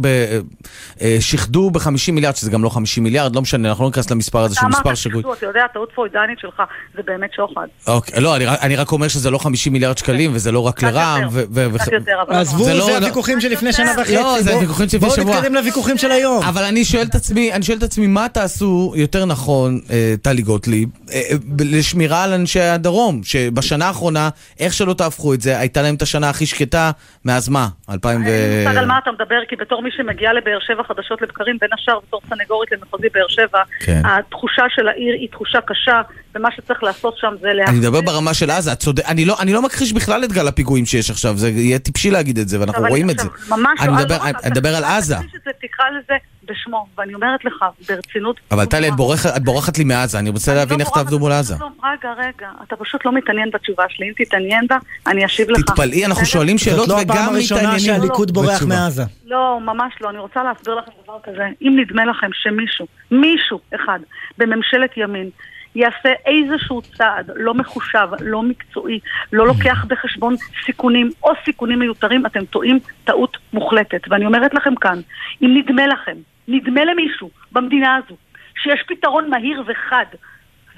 [1.01, 1.81] אה, שיחדו ב-50
[2.11, 4.77] מיליארד, שזה גם לא 50 מיליארד, לא משנה, אנחנו לא ניכנס למספר הזה, שהוא אתה
[4.77, 5.21] מספר אמרת שגוי.
[5.21, 6.61] שחזו, אתה יודע, הטעות פרוידנית שלך
[6.95, 7.67] זה באמת שוחד.
[7.87, 10.83] אוקיי, לא, אני רק- אני רק אומר שזה לא 50 מיליארד שקלים, וזה לא רק
[10.83, 11.43] לרע"מ, ו...
[11.51, 12.35] ו- קצת ו- יותר, אבל...
[12.35, 14.15] עזבו, זה לא- זה לא- הוויכוחים שלפני שנה וחצי.
[14.15, 15.23] לא, זה הוויכוחים שלפני שבוע.
[15.23, 16.43] בואו נתקדם לוויכוחים של היום.
[16.43, 20.41] אבל אני שואל את עצמי, אני שואל את עצמי, מה תעשו יותר נכון, אה, טלי
[20.41, 21.21] גוטליב, אה,
[21.59, 24.29] לשמירה על אנשי הדרום, שבשנה האחרונה,
[24.59, 26.91] איך שלא תהפכו את זה, הייתה להם את השנה הכי שקטה,
[27.25, 27.67] מאז מה?
[27.89, 28.25] 2000 ו...
[28.25, 31.57] אין לי מושג על מה אתה מדבר, כי בתור מי שמגיעה לבאר שבע חדשות לבקרים,
[31.61, 34.01] בין השאר בתור סנגורית למחוזי באר שבע, כן.
[34.05, 36.01] התחושה של העיר היא תחושה קשה,
[36.35, 37.79] ומה שצריך לעשות שם זה אני להחזיר...
[37.79, 41.09] מדבר ברמה של עזה, צודק, אני לא, אני לא מכחיש בכלל את גל הפיגועים שיש
[41.09, 43.27] עכשיו, זה יהיה טיפשי להגיד את זה, ואנחנו רואים אני את זה.
[43.49, 45.15] ממש אני מדבר, לא, אני מדבר על עזה.
[45.61, 46.13] תקרא לזה
[46.51, 48.39] בשמו, ואני אומרת לך, ברצינות...
[48.51, 51.55] אבל טלי, את בורחת- את בורחת לי מעזה, אני רוצה להבין איך תעבדו מול עזה.
[51.59, 55.61] לא, רגע, רגע, אתה פשוט לא מתעניין בתשובה שלי, אם תתעניין בה, אני אשיב לך.
[55.61, 56.25] תתפלאי, אנחנו?
[56.25, 58.63] שואלים שאלות זאת לא וגם הפעם הראשונה מתעניינים שהליכוד בורח.
[58.63, 59.03] מעזה.
[59.25, 60.09] לא, ממש לא.
[60.09, 61.47] אני רוצה להסביר לכם דבר כזה.
[61.61, 63.99] אם נדמה לכם שמישהו, מישהו אחד,
[64.37, 65.29] בממשלת ימין,
[65.75, 68.99] יעשה איזשהו צעד לא מחושב, לא מקצועי,
[69.33, 74.01] לא לוקח בחשבון סיכונים או סיכונים מיותרים, אתם טועים טעות מוחלטת.
[74.09, 74.99] ואני אומרת לכם כאן,
[75.41, 76.17] אם נדמה לכם,
[76.51, 78.15] נדמה למישהו במדינה הזו,
[78.63, 80.05] שיש פתרון מהיר וחד,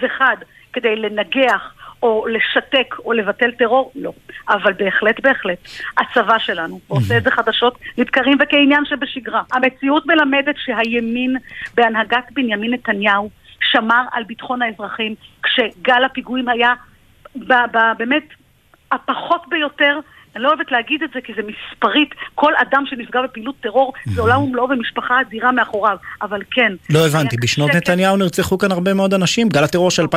[0.01, 0.37] וחד,
[0.73, 1.73] כדי לנגח
[2.03, 4.13] או לשתק או לבטל טרור, לא.
[4.49, 5.57] אבל בהחלט, בהחלט,
[5.97, 9.41] הצבא שלנו ועושה את זה חדשות לבקרים וכעניין שבשגרה.
[9.51, 11.35] המציאות מלמדת שהימין
[11.75, 13.29] בהנהגת בנימין נתניהו
[13.71, 16.73] שמר על ביטחון האזרחים כשגל הפיגועים היה
[17.97, 18.23] באמת
[18.91, 19.99] הפחות ביותר
[20.35, 24.22] אני לא אוהבת להגיד את זה כי זה מספרית, כל אדם שנפגע בפעילות טרור זה
[24.22, 26.73] עולם ומלואו ומשפחה אדירה מאחוריו, אבל כן.
[26.89, 29.49] לא הבנתי, בשנות נתניהו נרצחו כאן הרבה מאוד אנשים.
[29.49, 30.07] גל הטרור של 2015-2016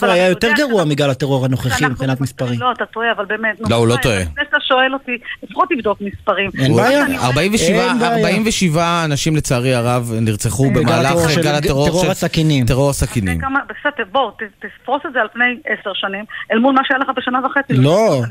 [0.00, 2.60] אבל היה אתה יותר גרוע מגל הטרור הנוכחי שאנחנו מבחינת מספרים.
[2.60, 3.56] לא, אתה טועה, אבל באמת.
[3.70, 4.20] לא, הוא לא טועה.
[4.44, 5.12] שאתה שואל אותי,
[5.42, 6.50] לפחות תבדוק מספרים.
[6.58, 7.06] אין בעיה.
[7.06, 8.16] אני- 47 אין בעיה.
[8.16, 12.66] 47 אנשים לצערי הרב נרצחו גל במהלך הטרור של- גל הטרור טרור של- הסכינים.
[12.66, 13.38] טרור הסכינים.
[13.38, 17.40] בסדר, בוא, תפרוס את זה על פני עשר שנים, אל מול מה שהיה לך בשנה
[17.46, 17.72] וחצי.
[17.72, 18.22] לא,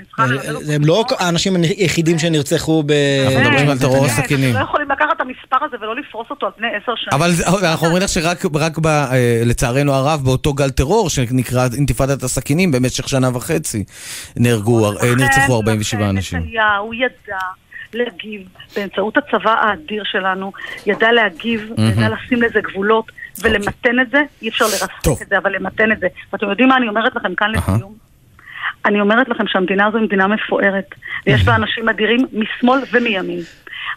[0.76, 2.92] הם לא לא האנשים היחידים שנרצחו ב...
[3.26, 4.56] אנחנו מדברים על טרור הסכינים.
[4.56, 7.10] לא יכולים לקחת את המספר הזה ולא לפרוס אותו על פני עשר שנים.
[7.12, 7.30] אבל
[7.64, 8.46] אנחנו אומרים לך שרק
[8.86, 13.84] אה, לצערנו הרב באותו גל טרור שנקרא אינתיפאדת הסכינים במשך שנה וחצי
[14.38, 16.40] נהרגו, אה, נרצחו 47 אנשים.
[16.40, 17.38] נתניהו ידע
[17.94, 18.42] להגיב
[18.76, 20.52] באמצעות הצבא האדיר שלנו,
[20.86, 21.70] ידע להגיב.
[21.78, 23.12] ידע לשים לזה גבולות
[23.42, 26.08] ולמתן את זה, אי אפשר לרסק את זה, אבל למתן את זה.
[26.34, 28.01] ואתם יודעים מה אני אומרת לכם כאן לסיום?
[28.86, 30.96] אני אומרת לכם שהמדינה הזו היא מדינה מפוארת,
[31.28, 33.40] ויש בה אנשים אדירים משמאל ומימין.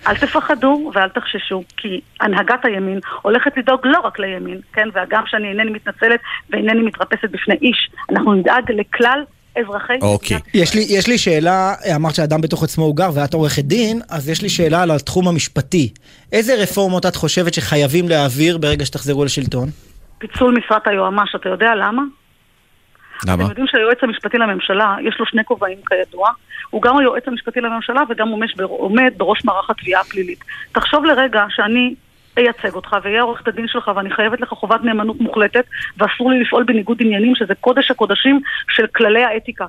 [0.06, 5.48] אל תפחדו ואל תחששו, כי הנהגת הימין הולכת לדאוג לא רק לימין, כן, והגם שאני
[5.48, 6.20] אינני מתנצלת
[6.50, 9.24] ואינני מתרפסת בפני איש, אנחנו נדאג לכלל
[9.58, 10.38] אזרחי אוקיי.
[10.54, 14.28] יש לי, יש לי שאלה, אמרת שאדם בתוך עצמו הוא גר ואת עורכת דין, אז
[14.28, 15.92] יש לי שאלה על התחום המשפטי.
[16.32, 19.68] איזה רפורמות את חושבת שחייבים להעביר ברגע שתחזרו לשלטון?
[20.18, 22.02] פיצול משרת היועמ"ש, אתה יודע למה?
[23.26, 23.34] למה?
[23.34, 26.28] אתם יודעים שהיועץ המשפטי לממשלה, יש לו שני כובעים כידוע,
[26.70, 30.44] הוא גם היועץ המשפטי לממשלה וגם עומד, עומד בראש מערך התביעה הפלילית.
[30.72, 31.94] תחשוב לרגע שאני
[32.36, 35.64] אייצג אותך ואהיה עורכת הדין שלך ואני חייבת לך חובת נאמנות מוחלטת
[35.98, 39.66] ואסור לי לפעול בניגוד עניינים שזה קודש הקודשים של כללי האתיקה.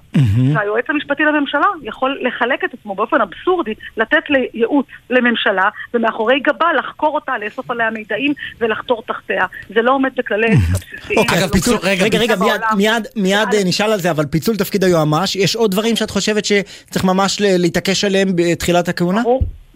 [0.53, 7.15] והיועץ המשפטי לממשלה יכול לחלק את עצמו באופן אבסורדי, לתת לייעוץ לממשלה ומאחורי גבה לחקור
[7.15, 9.45] אותה, לאסוף עליה מידעים ולחתור תחתיה.
[9.69, 11.19] זה לא עומד בכללי אתיקה בסיסיים.
[11.19, 12.77] אוקיי, לא פיצול, רגע, רגע, מיד, בעולם.
[12.77, 16.45] מיד, מיד אה, נשאל על זה, אבל פיצול תפקיד היועמ"ש, יש עוד דברים שאת חושבת
[16.45, 19.21] שצריך ממש להתעקש עליהם בתחילת הכהונה?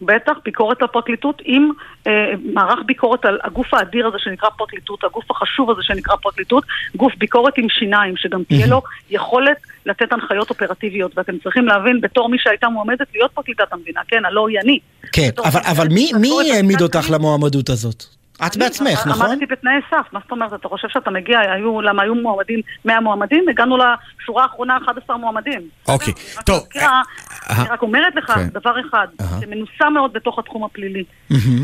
[0.02, 1.70] בטח, ביקורת לפרקליטות עם
[2.08, 2.12] אה,
[2.54, 6.64] מערך ביקורת על הגוף האדיר הזה שנקרא פרקליטות, הגוף החשוב הזה שנקרא פרקליטות,
[6.96, 11.18] גוף ביקורת עם שיניים, שגם תהיה לו יכולת לתת הנחיות אופרטיביות.
[11.18, 14.80] ואתם צריכים להבין, בתור מי שהייתה מועמדת להיות פרקליטת המדינה, כן, הלא היא אני.
[15.12, 18.19] כן, אבל, אבל מי, מי העמיד אותך למועמדות הזאת?
[18.46, 19.28] את בעצמך, נכון?
[19.28, 20.54] עמדתי בתנאי סף, מה זאת אומרת?
[20.54, 25.62] אתה חושב שאתה מגיע, היו, למה היו מועמדים, 100 מועמדים, הגענו לשורה האחרונה 11 מועמדים.
[25.88, 26.14] אוקיי,
[26.46, 26.58] טוב.
[26.58, 27.02] מזכירה,
[27.50, 28.48] אני רק אומרת לך כן.
[28.48, 29.08] דבר אחד.
[29.40, 31.04] זה מנוסה מאוד בתוך התחום הפלילי.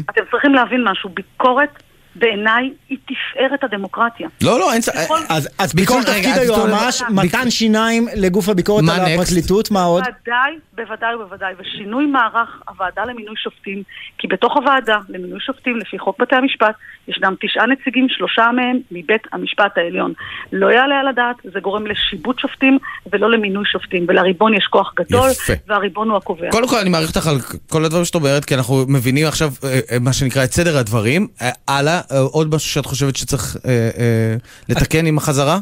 [0.10, 1.84] אתם צריכים להבין משהו, ביקורת
[2.16, 4.28] בעיניי היא תפארת הדמוקרטיה.
[4.44, 4.90] לא, לא, אין ס...
[4.90, 9.02] ככל- אז, אז רגע, תפקיד היועמ"ש, מתן שיניים לגוף הביקורת על?
[9.14, 10.04] הפרקליטות, מה עוד?
[10.04, 13.84] בוודאי, בוודאי ובוודאי, ושינוי מערך הוועדה למינוי שופטים,
[14.18, 16.76] כי בתוך הוועדה למינוי שופטים, לפי חוק בתי המשפט,
[17.08, 20.14] יש גם תשעה נציגים, שלושה מהם מבית המשפט העליון.
[20.52, 22.78] לא יעלה על הדעת, זה גורם לשיבוט שופטים
[23.14, 25.54] ולא למינוי שופטים, ולריבון יש כוח גדול, יפה.
[25.68, 26.52] והריבון הוא הקובע.
[26.52, 27.36] קודם כל אני מעריך אותך על
[27.70, 31.28] כל הדברים שאת אומרת, כי אנחנו מבינים עכשיו אה, אה, מה שנקרא את סדר הדברים.
[31.42, 32.02] אה, הלאה, אה,
[32.32, 34.36] עוד משהו שאת חושבת שצריך אה, אה,
[34.70, 35.58] לתקן עם החזרה?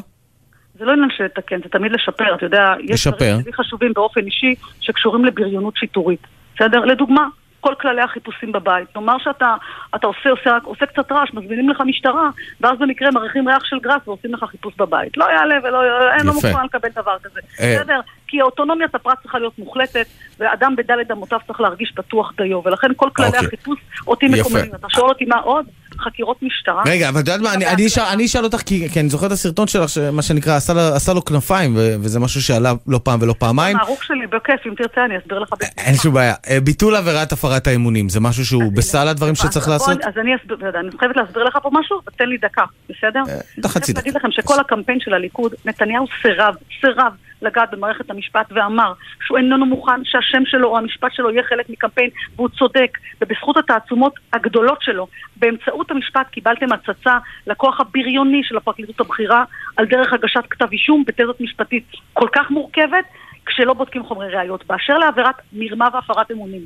[0.78, 3.06] זה לא עניין של לתקן, זה תמיד לשפר, אתה יודע, יש.
[3.06, 6.26] דברים שלי חשובים באופן אישי שקשורים לבריונות שיטורית,
[6.56, 6.84] בסדר?
[6.84, 7.28] לדוגמה,
[7.64, 8.88] כל כללי החיפושים בבית.
[8.96, 9.54] נאמר שאתה
[9.94, 12.30] אתה עושה, עושה, עושה קצת רעש, מזמינים לך משטרה,
[12.60, 15.16] ואז במקרה מריחים ריח של גראס ועושים לך חיפוש בבית.
[15.16, 16.48] לא יעלה ולא יעלה, אין לו יפה.
[16.48, 17.40] מוכן לקבל דבר כזה.
[17.60, 17.76] אה.
[17.76, 18.00] בסדר?
[18.28, 20.06] כי האוטונומיית הפרט צריכה להיות מוחלטת,
[20.40, 23.46] ואדם בדלת אמותיו צריך להרגיש בטוח דיו, ולכן כל כללי אוקיי.
[23.46, 24.36] החיפוש אותי יפה.
[24.40, 24.70] מקוממים.
[24.74, 25.66] אתה שואל אותי מה עוד?
[25.98, 26.82] חקירות משטרה.
[26.86, 29.26] רגע, אבל את יודעת מה, אני- אני אשאל- אני אשאל אותך, כי כי אני זוכר
[29.26, 29.82] את הסרטון שלך,
[30.12, 33.76] מה שנקרא, עשה לה- עשה לו כנפיים, ו- וזה משהו שעלה לא פעם ולא פעמיים.
[33.76, 35.48] הערוך שלי, בכיף, אם תרצה אני אסביר לך.
[35.78, 36.34] אין שום בעיה.
[36.50, 39.98] אה, ביטול עבירת הפרת האמונים, זה משהו שהוא בסל הדברים שצריך לעשות?
[40.04, 40.56] אז אני אסביר,
[40.98, 43.22] חייבת להסביר לך פה משהו, ותן לי דקה, בסדר?
[43.22, 47.12] דקה, אני חצי חייבת להגיד לכם שכל הקמפיין של הליכוד, נתניהו סירב, סירב
[47.42, 48.92] לגעת במערכת המשפט ואמר
[49.26, 54.14] שהוא איננו מוכן שהשם שלו או המשפט שלו יהיה חלק מקמפיין, והוא צודק, ובזכות תעצומות
[54.32, 55.06] הגדולות שלו,
[55.36, 59.44] באמצעות המשפט קיבלתם הצצה לכוח הבריוני של הפרקליטות הבכירה
[59.76, 63.04] על דרך הגשת כתב אישום בתזות משפטית כל כך מורכבת,
[63.46, 64.66] כשלא בודקים חומרי ראיות.
[64.66, 66.64] באשר לעבירת מרמה והפרת אמונים,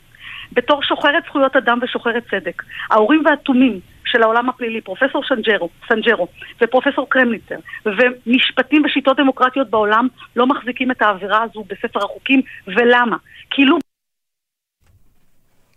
[0.53, 3.81] בתור שוחרת זכויות אדם ושוחרת צדק, האורים והתומים
[4.13, 6.29] של העולם הפלילי, פרופסור סנג'רו, סנג'רו
[6.63, 7.55] ופרופסור קרמניצר,
[7.87, 13.17] ומשפטים ושיטות דמוקרטיות בעולם לא מחזיקים את העבירה הזו בספר החוקים, ולמה?
[13.51, 13.79] כאילו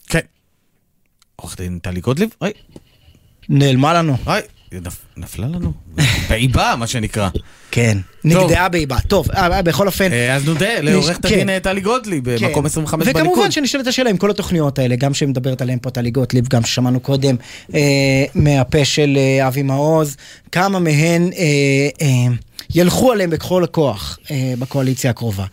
[0.10, 0.26] כן.
[1.36, 2.30] עורכת דין טלי גוטליב?
[2.42, 2.54] היי.
[3.50, 4.14] נעלמה לנו.
[4.28, 4.42] היי,
[5.18, 5.72] נפלה לנו.
[6.30, 7.30] באיבה, מה שנקרא.
[7.72, 8.98] כן, נגדעה באיבה.
[9.08, 10.10] טוב, אה, בכל אופן...
[10.32, 11.34] אז נודה לעורכת כן.
[11.34, 12.48] הדין אה, טלי גוטליב, כן.
[12.48, 13.22] במקום 25 בליכוד.
[13.22, 17.00] וכמובן שנשאלת השאלה עם כל התוכניות האלה, גם שמדברת עליהן פה טלי גוטליב, גם ששמענו
[17.00, 17.36] קודם
[17.74, 17.80] אה,
[18.36, 20.18] מהפה של אה, אבי מעוז,
[20.52, 22.34] כמה מהן אה, אה,
[22.76, 25.46] ילכו עליהם בכל הכוח אה, בקואליציה הקרובה.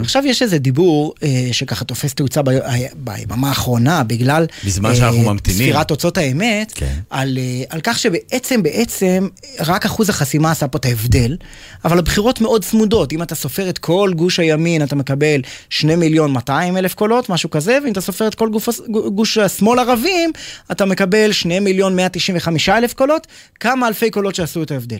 [0.00, 5.18] עכשיו יש איזה דיבור אה, שככה תופס תאוצה ב- אה, ביממה האחרונה, בגלל בזמן שאנחנו
[5.28, 5.58] אה, ממתינים.
[5.58, 6.94] ספירת תוצאות האמת, כן.
[7.10, 9.28] על, אה, על כך שבעצם, בעצם,
[9.60, 11.36] רק אחוז החסימה עשה פה את ההבדל,
[11.84, 13.12] אבל הבחירות מאוד צמודות.
[13.12, 15.40] אם אתה סופר את כל גוש הימין, אתה מקבל
[15.70, 18.68] 2 מיליון 200 אלף קולות, משהו כזה, ואם אתה סופר את כל גוף,
[19.14, 20.30] גוש השמאל ערבים,
[20.72, 23.26] אתה מקבל 2 מיליון 195 אלף קולות,
[23.60, 24.98] כמה אלפי קולות שעשו את ההבדל.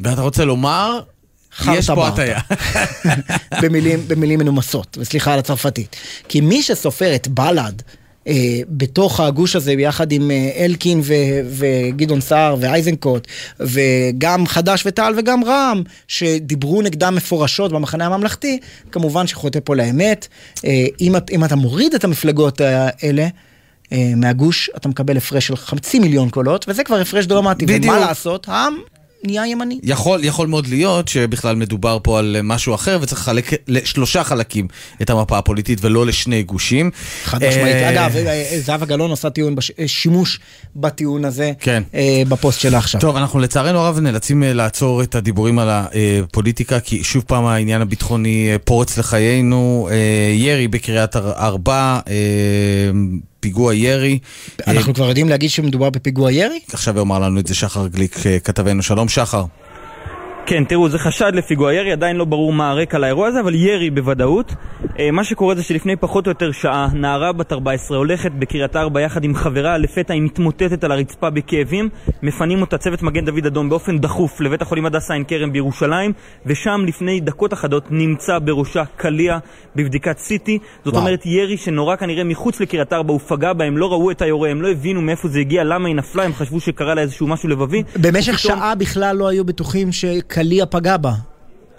[0.00, 1.00] ואתה רוצה לומר
[1.72, 2.40] יש פה הטעיה.
[3.62, 5.96] במילים, במילים מנומסות, וסליחה על הצרפתית.
[6.28, 7.82] כי מי שסופר את בל"ד
[8.28, 8.32] אה,
[8.68, 11.14] בתוך הגוש הזה ביחד עם אה, אלקין ו,
[11.50, 13.26] וגדעון סער ואייזנקוט
[13.60, 18.58] וגם חד"ש ותע"ל וגם רע"מ שדיברו נגדם מפורשות במחנה הממלכתי,
[18.92, 20.28] כמובן שחוטא פה לאמת.
[20.64, 20.70] אה,
[21.00, 23.28] אם, את- אם אתה מוריד את המפלגות האלה
[23.92, 27.66] אה, מהגוש, אתה מקבל הפרש של חצי מיליון קולות, וזה כבר הפרש דרמטי.
[27.66, 27.94] בדיוק.
[27.94, 28.48] ומה לעשות?
[28.48, 28.74] העם
[29.26, 29.78] נהיה ימני.
[29.82, 34.68] יכול, יכול מאוד להיות שבכלל מדובר פה על משהו אחר וצריך לחלק לשלושה חלקים
[35.02, 36.90] את המפה הפוליטית ולא לשני גושים.
[37.24, 37.74] חד משמעית.
[37.76, 38.14] אה, אגב,
[38.60, 40.40] זהבה גלאון עושה טיעון, בש- אה, שימוש
[40.80, 41.82] בטיעון הזה כן.
[41.94, 43.00] אה, בפוסט שלה עכשיו.
[43.00, 47.80] טוב, אנחנו לצערנו הרב נאלצים אה, לעצור את הדיבורים על הפוליטיקה, כי שוב פעם העניין
[47.82, 49.88] הביטחוני אה, פורץ לחיינו.
[49.90, 49.96] אה,
[50.34, 51.72] ירי בקריית אר- ארבע,
[52.08, 52.14] אה,
[53.40, 54.18] פיגוע ירי.
[54.66, 56.58] אנחנו כבר יודעים להגיד שמדובר בפיגוע ירי?
[56.72, 58.82] עכשיו יאמר לנו את זה שחר גליק, אה, כתבנו.
[58.82, 59.44] שלום שחר.
[60.46, 63.90] כן, תראו, זה חשד לפיגוע ירי, עדיין לא ברור מה הרקע לאירוע הזה, אבל ירי
[63.90, 64.54] בוודאות.
[64.98, 69.00] אה, מה שקורה זה שלפני פחות או יותר שעה, נערה בת 14 הולכת בקריית ארבע
[69.00, 71.88] יחד עם חברה, לפתע היא מתמוטטת על הרצפה בכאבים,
[72.22, 76.12] מפנים אותה צוות מגן דוד אדום באופן דחוף לבית החולים הדסה עין כרם בירושלים,
[76.46, 79.38] ושם לפני דקות אחדות נמצא בראשה קליע
[79.76, 80.50] בבדיקת CT.
[80.84, 81.04] זאת וואו.
[81.06, 84.62] אומרת, ירי שנורא כנראה מחוץ לקריית ארבע, הוא פגע בהם, לא ראו את היורה, הם
[84.62, 87.82] לא הבינו מאיפה זה הגיע, למה היא נפלה, הם חשבו שקרה לה איזשהו משהו לבבי.
[88.00, 89.92] במשך פתאום- שעה בכלל לא היו בטוחים
[90.36, 91.12] שקליע פגע בה.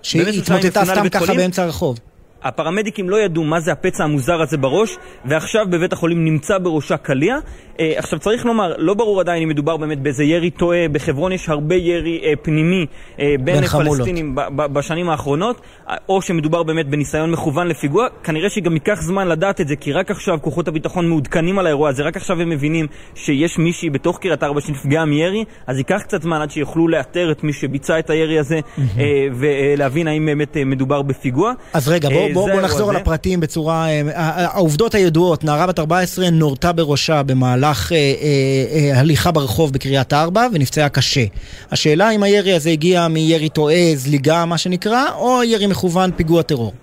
[0.01, 1.33] שהיא התמוטטה סתם ככה?
[1.33, 1.99] באמצע הרחוב.
[2.43, 7.37] הפרמדיקים לא ידעו מה זה הפצע המוזר הזה בראש, ועכשיו בבית החולים נמצא בראשה קליע.
[7.79, 11.49] אה, עכשיו צריך לומר, לא ברור עדיין אם מדובר באמת באיזה ירי טועה, בחברון יש
[11.49, 12.85] הרבה ירי אה, פנימי
[13.19, 13.97] אה, בין בין חמולות.
[13.97, 15.61] פלסטינים ב- ב- בשנים האחרונות,
[16.09, 18.07] או שמדובר באמת בניסיון מכוון לפיגוע.
[18.23, 21.89] כנראה שגם ייקח זמן לדעת את זה, כי רק עכשיו כוחות הביטחון מעודכנים על האירוע
[21.89, 26.21] הזה, רק עכשיו הם מבינים שיש מישהי בתוך קריית ארבע שנפגעה מירי, אז ייקח קצת
[26.21, 28.59] זמן עד שיוכלו לאתר את מי שביצע את הירי הזה,
[29.33, 31.53] ולהבין האם באמת מדובר בפיגוע.
[31.73, 32.95] אז רגע, בואו בוא, בוא נחזור על.
[32.95, 33.87] הפרטים בצורה...
[33.89, 38.13] אה, ה- העובדות הידועות, נערה בת 14 נורתה בראשה במהלך אה, אה,
[38.93, 41.23] אה, הליכה ברחוב בקריית ארבע ונפצעה קשה.
[41.71, 46.73] השאלה אם הירי הזה הגיע מירי טועה, זליגה, מה שנקרא, או ירי מכוון פיגוע טרור.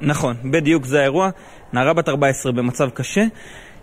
[0.00, 1.30] נכון, בדיוק זה האירוע.
[1.72, 3.24] נערה בת 14 במצב קשה.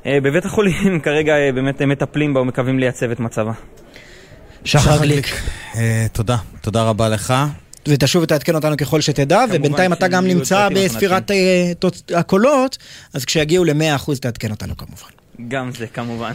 [0.05, 3.51] אה, בבית החולים כרגע אה, באמת מטפלים בה ומקווים לייצב את מצבה.
[4.63, 5.27] שחר גליק.
[5.75, 7.33] אה, תודה, תודה רבה לך.
[7.87, 11.71] ותשוב ותעדכן אותנו ככל שתדע, ובינתיים אתה גם נמצא בספירת אה,
[12.15, 12.77] הקולות,
[13.13, 15.09] אז כשיגיעו ל-100% תעדכן אותנו כמובן.
[15.47, 16.33] גם זה כמובן.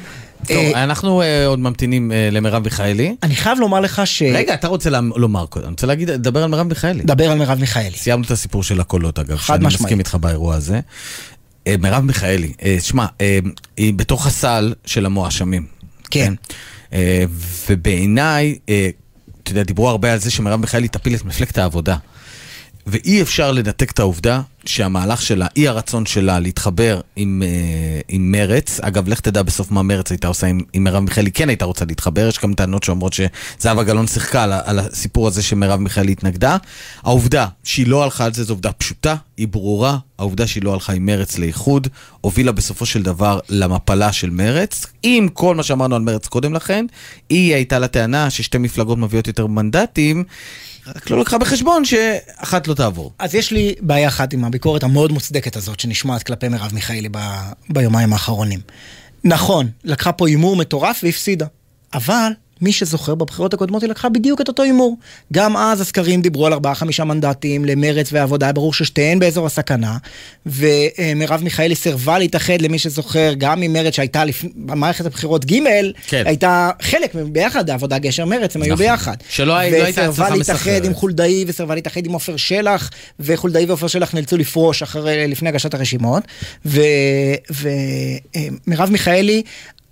[0.49, 3.17] טוב, אנחנו אה, עוד ממתינים אה, למרב מיכאלי.
[3.23, 4.23] אני חייב לומר לך ש...
[4.23, 7.03] רגע, אתה רוצה לומר קודם, אני רוצה להגיד, לדבר על מרב מיכאלי.
[7.03, 7.97] דבר על מרב מיכאלי.
[7.97, 9.67] סיימנו את הסיפור של הקולות, אגב, שאני.
[9.67, 10.81] מסכים איתך באירוע הזה.
[11.67, 13.39] אה, מרב מיכאלי, אה, שמע, אה,
[13.77, 15.67] היא בתוך הסל של המואשמים.
[16.11, 16.35] כן.
[16.93, 17.25] אה,
[17.69, 18.89] ובעיניי, אה,
[19.53, 21.97] אתה יודע, דיברו הרבה על זה שמרב מיכאלי תפיל את מפלגת העבודה.
[22.87, 28.81] ואי אפשר לנתק את העובדה שהמהלך שלה, אי הרצון שלה להתחבר עם, אה, עם מרץ,
[28.81, 31.85] אגב, לך תדע בסוף מה מרץ הייתה עושה עם, עם מרב מיכאלי, כן הייתה רוצה
[31.85, 36.57] להתחבר, יש גם טענות שאומרות שזהבה גלאון שיחקה על, על הסיפור הזה שמרב מיכאלי התנגדה.
[37.03, 40.93] העובדה שהיא לא הלכה על זה זו עובדה פשוטה, היא ברורה, העובדה שהיא לא הלכה
[40.93, 41.89] עם מרץ לאיחוד,
[42.21, 46.87] הובילה בסופו של דבר למפלה של מרץ, עם כל מה שאמרנו על מרץ קודם לכן,
[47.29, 50.25] היא הייתה לה טענה ששתי מפלגות מביאות יותר מנדטים,
[50.87, 53.13] רק לא לקחה בחשבון שאחת לא תעבור.
[53.19, 57.19] אז יש לי בעיה אחת עם הביקורת המאוד מוצדקת הזאת שנשמעת כלפי מרב מיכאלי ב...
[57.69, 58.61] ביומיים האחרונים.
[59.25, 61.47] נכון, לקחה פה הימור מטורף והפסידה.
[61.95, 62.33] אבל
[62.63, 64.97] מי שזוכר בבחירות הקודמות היא לקחה בדיוק את אותו הימור.
[65.33, 69.97] גם אז הסקרים דיברו על 4-5 מנדטים למרץ והעבודה, היה ברור ששתיהן באזור הסכנה,
[70.47, 74.45] ומרב מיכאלי סירבה להתאחד למי שזוכר, גם עם מרץ שהייתה לפ...
[74.57, 75.59] במערכת הבחירות ג',
[76.07, 76.23] כן.
[76.27, 78.87] הייתה חלק ביחד, העבודה גשר מרץ, הם היו נכון.
[78.87, 79.17] ביחד.
[79.29, 80.85] שלא לא הייתה הצלחה וסירבה להתאחד מסחררת.
[80.85, 82.91] עם חולדאי וסירבה להתאחד עם עופר שלח,
[83.21, 86.23] וחולדאי ועופר שלח נאלצו לפרוש אחרי, לפני הגשת הרשימות,
[88.67, 89.43] ומרב מיכאלי,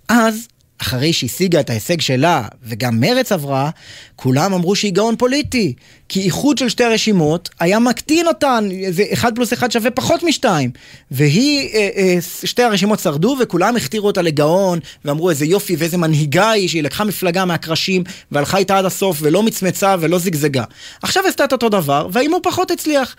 [0.09, 0.47] אז,
[0.81, 3.69] אחרי שהשיגה את ההישג שלה, וגם מרץ עברה,
[4.15, 5.73] כולם אמרו שהיא גאון פוליטי.
[6.09, 10.71] כי איחוד של שתי הרשימות היה מקטין אותן, זה אחד פלוס אחד שווה פחות משתיים.
[11.11, 16.51] והיא, אה, אה, שתי הרשימות שרדו, וכולם הכתירו אותה לגאון, ואמרו איזה יופי ואיזה מנהיגה
[16.51, 20.63] היא, שהיא לקחה מפלגה מהקרשים, והלכה איתה עד הסוף, ולא מצמצה ולא זגזגה.
[21.01, 23.15] עכשיו עשתה את אותו דבר, וההימור פחות הצליח.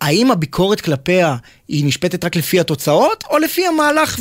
[0.00, 1.36] האם הביקורת כלפיה
[1.68, 4.20] היא נשפטת רק לפי התוצאות, או לפי המהלך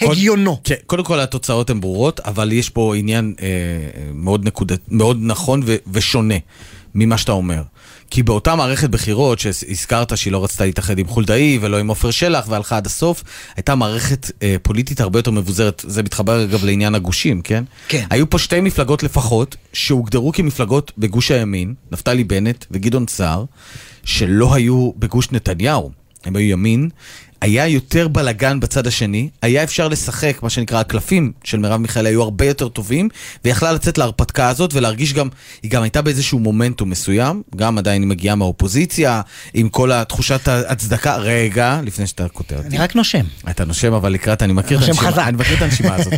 [0.00, 0.60] והגיונו?
[0.64, 3.46] כן, קודם כל התוצאות הן ברורות, אבל יש פה עניין אה,
[4.14, 6.34] מאוד, נקודת, מאוד נכון ו, ושונה
[6.94, 7.62] ממה שאתה אומר.
[8.10, 12.44] כי באותה מערכת בחירות שהזכרת שהיא לא רצתה להתאחד עם חולדאי ולא עם עופר שלח
[12.48, 13.24] והלכה עד הסוף,
[13.56, 15.84] הייתה מערכת אה, פוליטית הרבה יותר מבוזרת.
[15.86, 17.64] זה מתחבר אגב לעניין הגושים, כן?
[17.88, 18.06] כן.
[18.10, 23.44] היו פה שתי מפלגות לפחות שהוגדרו כמפלגות בגוש הימין, נפתלי בנט וגדעון סער,
[24.04, 25.90] שלא היו בגוש נתניהו.
[26.24, 26.88] הם היו ימין,
[27.44, 32.22] היה יותר בלגן בצד השני, היה אפשר לשחק, מה שנקרא, הקלפים של מרב מיכאלי היו
[32.22, 33.08] הרבה יותר טובים,
[33.44, 35.28] ויכלה לצאת להרפתקה הזאת ולהרגיש גם,
[35.62, 39.20] היא גם הייתה באיזשהו מומנטום מסוים, גם עדיין היא מגיעה מהאופוזיציה,
[39.54, 42.56] עם כל התחושת ההצדקה, רגע, לפני שאתה כותב.
[42.66, 43.24] אני רק נושם.
[43.50, 45.22] אתה נושם, אבל לקראת, אני מכיר את הנשימה, חזק.
[45.26, 46.14] אני מכיר את הנשימה הזאת.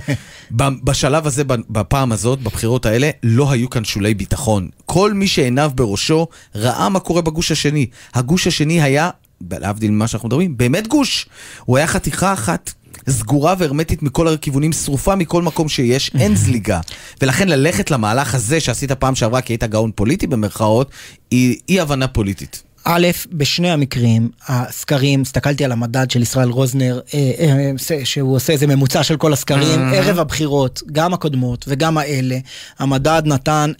[0.85, 4.69] בשלב הזה, בפעם הזאת, בבחירות האלה, לא היו כאן שולי ביטחון.
[4.85, 7.87] כל מי שעיניו בראשו ראה מה קורה בגוש השני.
[8.15, 9.11] הגוש השני היה,
[9.51, 11.27] להבדיל ממה שאנחנו מדברים, באמת גוש.
[11.65, 12.73] הוא היה חתיכה אחת.
[13.11, 16.81] סגורה והרמטית מכל הכיוונים, שרופה מכל מקום שיש, אין זליגה.
[17.23, 20.91] ולכן ללכת למהלך הזה שעשית פעם שעברה כי היית גאון פוליטי במרכאות,
[21.31, 22.63] היא אי הבנה פוליטית.
[22.89, 28.53] א', בשני המקרים, הסקרים, הסתכלתי על המדד של ישראל רוזנר, אה, אה, אה, שהוא עושה
[28.53, 29.95] איזה ממוצע של כל הסקרים, Mhm.
[29.95, 32.39] ערב הבחירות, גם הקודמות וגם האלה,
[32.79, 33.73] המדד נתן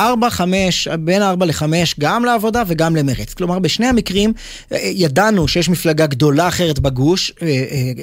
[0.00, 1.62] 4, 5, בין 4 ל-5,
[2.00, 3.34] גם לעבודה וגם למרץ.
[3.34, 4.32] כלומר, בשני המקרים
[4.82, 7.54] ידענו שיש מפלגה גדולה אחרת בגוש, אה, אה,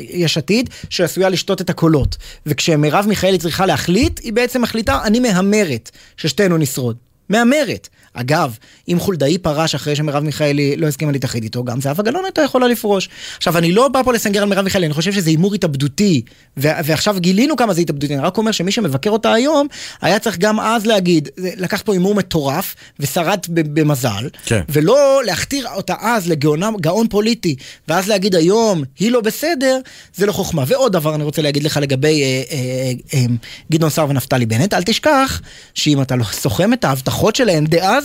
[0.10, 2.18] יש עתיד, שעשויה לשתות את הקולות.
[2.46, 6.96] וכשמרב מיכאלי צריכה להחליט, היא בעצם מחליטה, אני מהמרת ששתינו נשרוד.
[7.30, 7.90] מהמרת.
[8.16, 12.42] אגב, אם חולדאי פרש אחרי שמרב מיכאלי לא הסכימה להתאחד איתו, גם זהבה גלאון הייתה
[12.42, 13.10] יכולה לפרוש.
[13.38, 16.22] עכשיו, אני לא בא פה לסנגר על מרב מיכאלי, אני חושב שזה הימור התאבדותי,
[16.58, 19.68] ו- ועכשיו גילינו כמה זה התאבדותי, אני רק אומר שמי שמבקר אותה היום,
[20.02, 24.62] היה צריך גם אז להגיד, לקח פה הימור מטורף, ושרד במזל, כן.
[24.70, 27.56] ולא להכתיר אותה אז לגאון פוליטי,
[27.88, 29.80] ואז להגיד היום, היא לא בסדר,
[30.16, 30.64] זה לא חוכמה.
[30.68, 33.26] ועוד דבר אני רוצה להגיד לך לגבי אה, אה, אה,
[33.72, 35.42] גדעון סער ונפתלי בנט, אל תשכח
[35.74, 38.05] שאם אתה לא סוכם את ההבטחות שלהם דאז,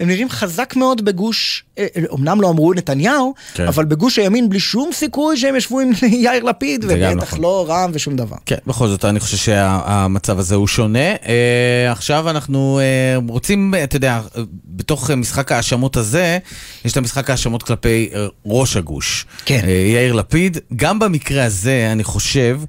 [0.00, 1.64] הם נראים חזק מאוד בגוש,
[2.14, 3.66] אמנם לא אמרו נתניהו, כן.
[3.66, 5.90] אבל בגוש הימין בלי שום סיכוי שהם ישבו עם
[6.24, 7.40] יאיר לפיד, ובטח נכון.
[7.40, 8.36] לא רע"מ ושום דבר.
[8.46, 10.98] כן, בכל זאת, אני חושב שהמצב הזה הוא שונה.
[10.98, 14.20] אה, עכשיו אנחנו אה, רוצים, אתה יודע,
[14.66, 16.38] בתוך משחק ההאשמות הזה,
[16.84, 19.26] יש את המשחק ההאשמות כלפי אה, ראש הגוש.
[19.44, 19.60] כן.
[19.64, 20.58] אה, יאיר לפיד.
[20.76, 22.60] גם במקרה הזה, אני חושב,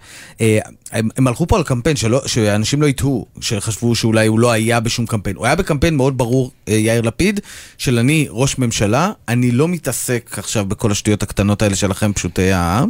[0.41, 0.59] אה,
[0.91, 4.79] הם, הם הלכו פה על קמפיין שלא, שאנשים לא יטעו, שחשבו שאולי הוא לא היה
[4.79, 5.35] בשום קמפיין.
[5.35, 7.39] הוא היה בקמפיין מאוד ברור, אה, יאיר לפיד,
[7.77, 12.89] של אני ראש ממשלה, אני לא מתעסק עכשיו בכל השטויות הקטנות האלה שלכם, פשוטי העם.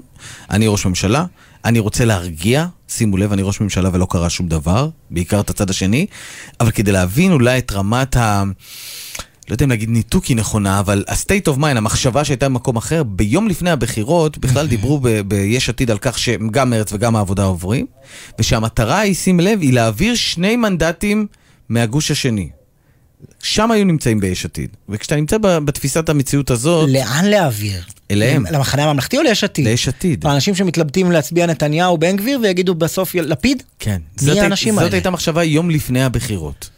[0.49, 1.26] אני ראש ממשלה,
[1.65, 5.69] אני רוצה להרגיע, שימו לב, אני ראש ממשלה ולא קרה שום דבר, בעיקר את הצד
[5.69, 6.06] השני,
[6.60, 8.44] אבל כדי להבין אולי את רמת ה...
[9.49, 13.03] לא יודע אם להגיד ניתוק היא נכונה, אבל ה-state of mind, המחשבה שהייתה במקום אחר,
[13.03, 17.86] ביום לפני הבחירות, בכלל דיברו ביש עתיד על כך שגם מרצ וגם העבודה עוברים,
[18.40, 21.27] ושהמטרה היא, שים לב, היא להעביר שני מנדטים
[21.69, 22.49] מהגוש השני.
[23.44, 24.70] שם היו נמצאים ביש עתיד.
[24.90, 26.90] וכשאתה נמצא בתפיסת המציאות הזאת...
[26.90, 27.84] לאן להעביר?
[28.12, 28.46] אליהם.
[28.52, 29.68] למחנה הממלכתי או ליש עתיד?
[29.68, 30.26] ליש עתיד.
[30.26, 33.64] האנשים שמתלבטים להצביע נתניהו, בן גביר, ויגידו בסוף לפיד?
[33.80, 34.02] כן.
[34.22, 34.96] מי זאת, האנשים זאת האלה?
[34.96, 36.70] הייתה מחשבה יום לפני הבחירות.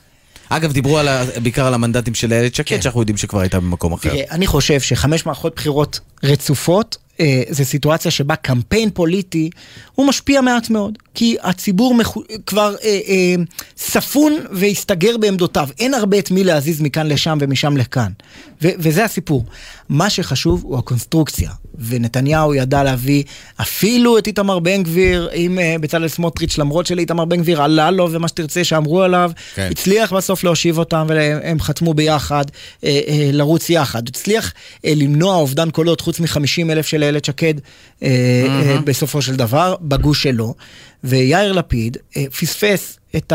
[0.50, 2.82] אגב, דיברו על ה, בעיקר על המנדטים של איילת שקד, כן.
[2.82, 4.10] שאנחנו יודעים שכבר הייתה במקום אחר.
[4.10, 9.50] תראה, אני חושב שחמש מערכות בחירות רצופות, אה, זה סיטואציה שבה קמפיין פוליטי
[9.96, 10.98] הוא משפיע מעט מאוד.
[11.14, 12.24] כי הציבור מחו...
[12.46, 13.36] כבר אה, אה,
[13.78, 15.68] ספון והסתגר בעמדותיו.
[15.80, 18.12] אין הרבה את מי להזיז מכאן לשם ומשם לכאן.
[18.62, 19.46] ו- וזה הסיפור.
[19.90, 21.52] מה שחשוב הוא הקונסטרוקציה.
[21.80, 23.24] ונתניהו ידע להביא
[23.62, 28.12] אפילו את איתמר בן גביר עם אה, בצלאל סמוטריץ', למרות שלאיתמר בן גביר עלה לו
[28.12, 29.70] ומה שתרצה שאמרו עליו, כן.
[29.72, 32.46] הצליח בסוף להושיב אותם והם חתמו ביחד,
[32.84, 34.08] אה, אה, לרוץ יחד.
[34.08, 34.54] הצליח
[34.86, 37.54] אה, למנוע אובדן קולות חוץ מ-50 אלף של איילת שקד
[38.04, 38.86] אה, אה, מהמם.
[38.86, 40.54] בסופו של דבר, בגוש שלו.
[41.04, 43.34] ויאיר לפיד אה, פספס את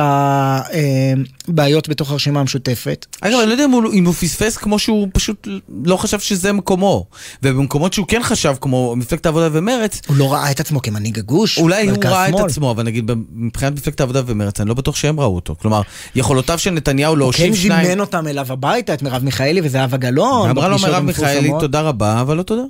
[1.49, 3.07] הבעיות בתוך הרשימה המשותפת.
[3.21, 5.49] אגב, אני לא יודע אם הוא, אם הוא פספס כמו שהוא פשוט
[5.85, 7.07] לא חשב שזה מקומו.
[7.43, 10.01] ובמקומות שהוא כן חשב, כמו מפלגת העבודה ומרץ...
[10.07, 12.45] הוא לא ראה את עצמו כמנהיג הגוש, אולי הוא ראה את שמאל.
[12.45, 15.55] עצמו, אבל נגיד מבחינת מפלגת העבודה ומרץ, אני לא בטוח שהם ראו אותו.
[15.61, 15.83] כלומר,
[16.15, 17.87] יכולותיו של נתניהו הוא כן להושיב שניים...
[17.87, 20.49] זימן אותם אליו הביתה, את מרב מיכאלי וזהבה גלאון.
[20.49, 21.51] ואמרה לו מרב מיכאלי.
[21.61, 22.63] תודה רבה, אבל לא תודה.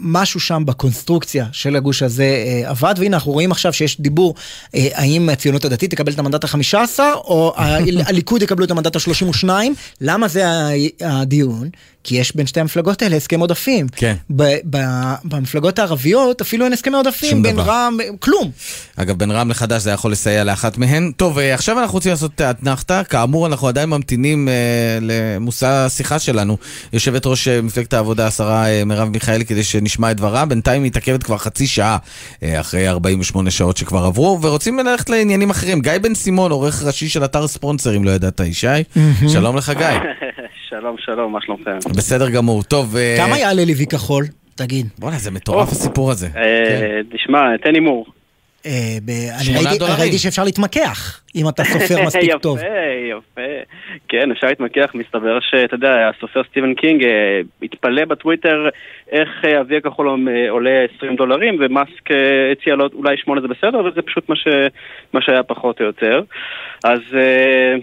[0.00, 4.34] משהו שם בקונסטרוקציה של הגוש הזה אה, עבד, והנה אנחנו רואים עכשיו שיש דיבור
[4.74, 7.54] אה, האם הציונות הדתית תקבל את המנדט ה-15 או
[8.06, 9.48] הליכוד יקבלו את המנדט ה-32.
[10.00, 10.44] למה זה
[11.00, 11.70] הדיון?
[12.04, 13.86] כי יש בין שתי המפלגות האלה הסכם עודפים.
[13.96, 14.14] כן.
[14.36, 17.62] ב- ב- במפלגות הערביות אפילו אין הסכמי עודפים, בין דבר.
[17.62, 18.50] רע"מ, כלום.
[18.96, 21.12] אגב, בין רע"מ לחד"ש זה יכול לסייע לאחת מהן.
[21.16, 23.02] טוב, אה, עכשיו אנחנו רוצים לעשות אתנחתא.
[23.02, 24.52] כאמור, אנחנו עדיין ממתינים אה,
[25.00, 26.56] למושא השיחה שלנו.
[26.92, 30.44] יושבת ראש אה, מפלגת העבודה, השרה אה, מרב מיכאלי, כדי שנשמע את דברה.
[30.44, 31.96] בינתיים היא מתעכבת כבר חצי שעה
[32.42, 35.80] אה, אחרי 48 שעות שכבר עברו, ורוצים ללכת לעניינים אחרים.
[35.80, 38.66] גיא בן סימון, עורך ראשי של אתר ספונסר, אם לא ידעת, ישי.
[39.28, 39.86] שלום לך, גיא.
[40.68, 41.87] שלום, שלום, מה שלומכם?
[41.96, 42.62] בסדר גמור.
[42.62, 44.24] טוב, אה, כמה יעלה לי וי כחול?
[44.54, 44.86] תגיד.
[44.98, 46.28] בואנה, זה מטורף הסיפור הזה.
[46.36, 48.06] אה, תשמע, תן הימור.
[48.68, 48.98] אה,
[49.40, 49.54] אני
[50.00, 52.58] ראיתי- שאפשר להתמקח, אם אתה סופר מספיק טוב.
[52.58, 52.66] יפה,
[53.10, 53.40] יפה.
[54.08, 58.68] כן, אפשר להתמקח, מסתבר שאתה יודע, הסופר סטיבן קינג אה, התפלא בטוויטר
[59.12, 62.08] איך אה, ה-V הכחול עולה 20 דולרים, ומאסק
[62.52, 64.28] הציע לו אולי 8 זה בסדר, אבל זה פשוט
[65.12, 66.22] מה, שהיה פחות או יותר.
[66.84, 67.00] אז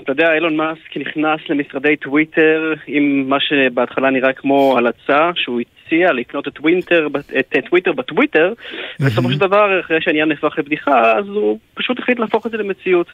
[0.04, 6.14] אתה יודע, אילון מאסק נכנס למשרדי טוויטר עם מה שבהתחלה נראה כמו הלצה, שהוא הציע
[6.14, 7.08] לקנות את טוויטר,
[7.40, 8.54] את טוויטר בטוויטר,
[9.00, 13.08] ובסופו של דבר, אחרי שהעניין נהפך לבדיחה, אז הוא פשוט החליט להפוך את זה למציאות.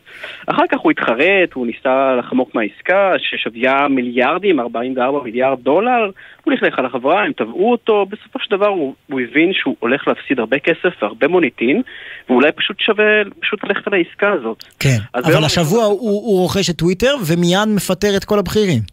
[0.48, 6.10] אחר כך הוא התחרט, הוא ניסה לחמוק מהעסקה, ששוויה מיליארדים, 44 מיליארד דולר,
[6.44, 10.08] הוא לכלך על החברה, הם תבעו אותו, בסופו של דבר הוא, הוא הבין שהוא הולך
[10.08, 11.82] להפסיד הרבה כסף והרבה מוניטין,
[12.30, 13.06] ואולי פשוט שווה
[13.40, 14.64] פשוט ללכת על העסקה הזאת.
[14.80, 18.91] כן, אבל השבוע הוא הוא רוכש את טוויטר ומיד מפטר את כל הבכירים.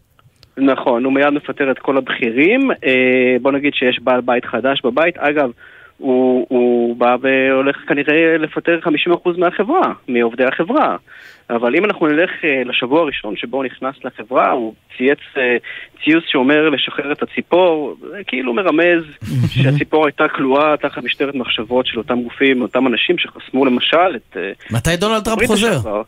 [0.61, 2.71] נכון, הוא מיד מפטר את כל הבכירים.
[2.71, 5.17] אה, בוא נגיד שיש בעל בית חדש בבית.
[5.17, 5.51] אגב,
[5.97, 10.95] הוא, הוא בא והולך כנראה לפטר 50% מהחברה, מעובדי החברה.
[11.49, 15.57] אבל אם אנחנו נלך אה, לשבוע הראשון שבו הוא נכנס לחברה, הוא צייץ אה,
[16.03, 19.03] ציוץ שאומר לשחרר את הציפור, זה כאילו מרמז
[19.53, 24.37] שהציפור הייתה כלואה תחת משטרת מחשבות של אותם גופים, אותם אנשים שחסמו למשל את...
[24.71, 25.69] מתי דונלד טראמפ חוזר?
[25.69, 26.01] לשעבר.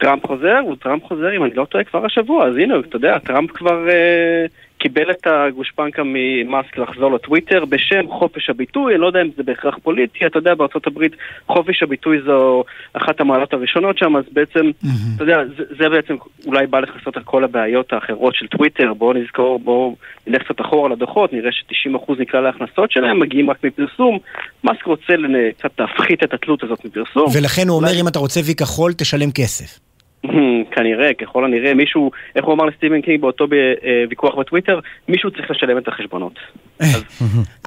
[0.00, 3.50] טראמפ חוזר, וטראמפ חוזר, אם אני לא טועה, כבר השבוע, אז הנה, אתה יודע, טראמפ
[3.50, 4.46] כבר אה,
[4.80, 9.78] קיבל את הגושפנקה ממאסק לחזור לטוויטר בשם חופש הביטוי, אני לא יודע אם זה בהכרח
[9.82, 11.12] פוליטי, אתה יודע, בארצות הברית
[11.46, 14.70] חופש הביטוי זו אחת המעלות הראשונות שם, אז בעצם,
[15.16, 16.14] אתה יודע, זה, זה בעצם
[16.46, 19.96] אולי בא לכסות על כל הבעיות האחרות של טוויטר, בואו נזכור, בואו
[20.26, 24.18] נלך קצת אחורה לדוחות, נראה ש-90% מכלל ההכנסות שלהם מגיעים רק מפרסום,
[24.64, 25.12] מאסק רוצה
[25.58, 27.26] קצת להפחית את התלות הזאת מפרסום.
[27.34, 29.89] ולכן הוא אומר, אם אתה רוצה וי כחול, תשלם כסף.
[30.74, 35.50] כנראה, ככל הנראה, מישהו, איך הוא אמר לסטיבן קינג באותו אה, ויכוח בטוויטר, מישהו צריך
[35.50, 36.38] לשלם את החשבונות.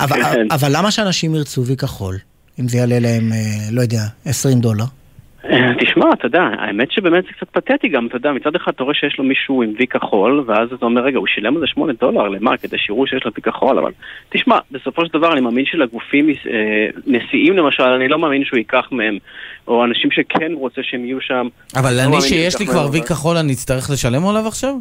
[0.03, 0.47] אבל כן.
[0.51, 2.17] אבל למה שאנשים ירצו וי כחול?
[2.59, 4.85] אם זה יעלה להם, אה, לא יודע, 20 דולר?
[5.79, 8.95] תשמע, אתה יודע, האמת שבאמת זה קצת פתטי גם, אתה יודע, מצד אחד אתה רואה
[8.95, 11.93] שיש לו מישהו עם וי כחול, ואז אתה אומר, רגע, הוא שילם על זה 8
[11.93, 12.57] דולר, למה?
[12.57, 13.91] כדי שיראו שיש לו וי כחול, אבל
[14.29, 18.87] תשמע, בסופו של דבר אני מאמין שלגופים, אה, נשיאים למשל, אני לא מאמין שהוא ייקח
[18.91, 19.17] מהם,
[19.67, 21.47] או אנשים שכן רוצה שהם יהיו שם.
[21.75, 24.73] אבל לא אני שיש לי כבר וי כחול, אני אצטרך לשלם עליו עכשיו?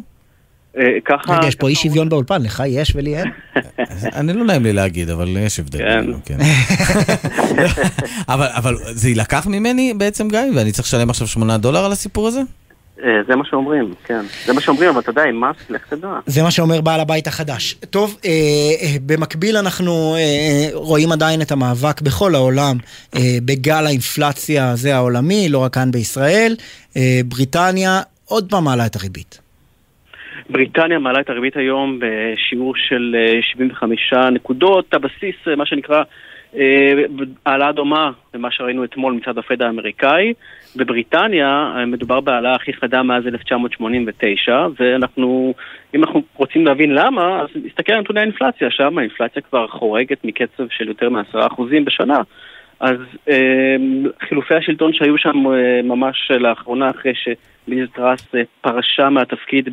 [0.77, 1.37] אה, ככה...
[1.37, 3.27] רגע, יש פה אי שוויון באולפן, לך יש ולי אין?
[4.19, 5.79] אני לא נעים לי להגיד, אבל יש הבדל.
[5.79, 6.37] בינינו, כן.
[8.33, 12.27] אבל אבל זה יילקח ממני בעצם, גיא, ואני צריך לשלם עכשיו 8 דולר על הסיפור
[12.27, 12.41] הזה?
[13.03, 14.25] אה, זה מה שאומרים, כן.
[14.45, 16.07] זה מה שאומרים, אבל אתה יודע, עם מאסק, לך תדע.
[16.25, 17.75] זה מה שאומר בעל הבית החדש.
[17.89, 18.29] טוב, אה,
[18.81, 22.77] אה, במקביל אנחנו אה, רואים עדיין את המאבק בכל העולם
[23.15, 26.55] אה, בגל האינפלציה הזה העולמי, לא רק כאן בישראל.
[26.97, 29.42] אה, בריטניה עוד פעם מעלה את הריבית.
[30.53, 36.03] בריטניה מעלה את הריבית היום בשיעור של אה, 75 נקודות, הבסיס, אה, מה שנקרא,
[36.55, 36.93] אה,
[37.45, 40.33] העלאה דומה למה שראינו אתמול מצד הפד האמריקאי.
[40.75, 45.53] בבריטניה אה, מדובר בהעלאה הכי חדה מאז 1989, ואנחנו,
[45.95, 50.63] אם אנחנו רוצים להבין למה, אז נסתכל על נתוני האינפלציה, שם האינפלציה כבר חורגת מקצב
[50.69, 52.21] של יותר מ-10% בשנה.
[52.83, 52.97] אז
[53.29, 53.75] אה,
[54.27, 59.69] חילופי השלטון שהיו שם אה, ממש לאחרונה, אחרי שליז טראס אה, פרשה מהתפקיד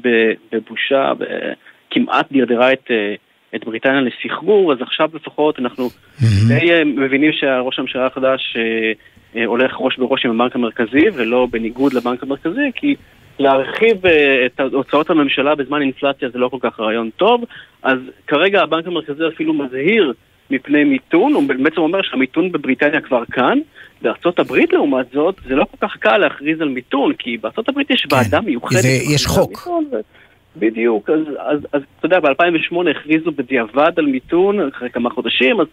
[0.52, 3.14] בבושה וכמעט דרדרה את, אה,
[3.54, 5.88] את בריטניה לסחרור, אז עכשיו לפחות אנחנו
[6.48, 8.56] די אה, מבינים שהראש הממשלה החדש
[9.36, 12.94] אה, הולך ראש בראש עם הבנק המרכזי, ולא בניגוד לבנק המרכזי, כי
[13.38, 17.44] להרחיב אה, את הוצאות הממשלה בזמן אינפלציה זה לא כל כך רעיון טוב,
[17.82, 20.12] אז כרגע הבנק המרכזי אפילו מזהיר
[20.50, 23.58] מפני מיתון, הוא בעצם אומר שהמיתון בבריטניה כבר כאן.
[24.02, 27.90] בארצות הברית לעומת זאת, זה לא כל כך קל להכריז על מיתון, כי בארצות הברית
[27.90, 28.78] יש ועדה מיוחדת.
[28.82, 29.50] זה- יש חוק.
[29.50, 29.84] מיתון,
[30.56, 35.66] בדיוק, אז, אז, אז אתה יודע, ב-2008 הכריזו בדיעבד על מיתון, אחרי כמה חודשים, אז,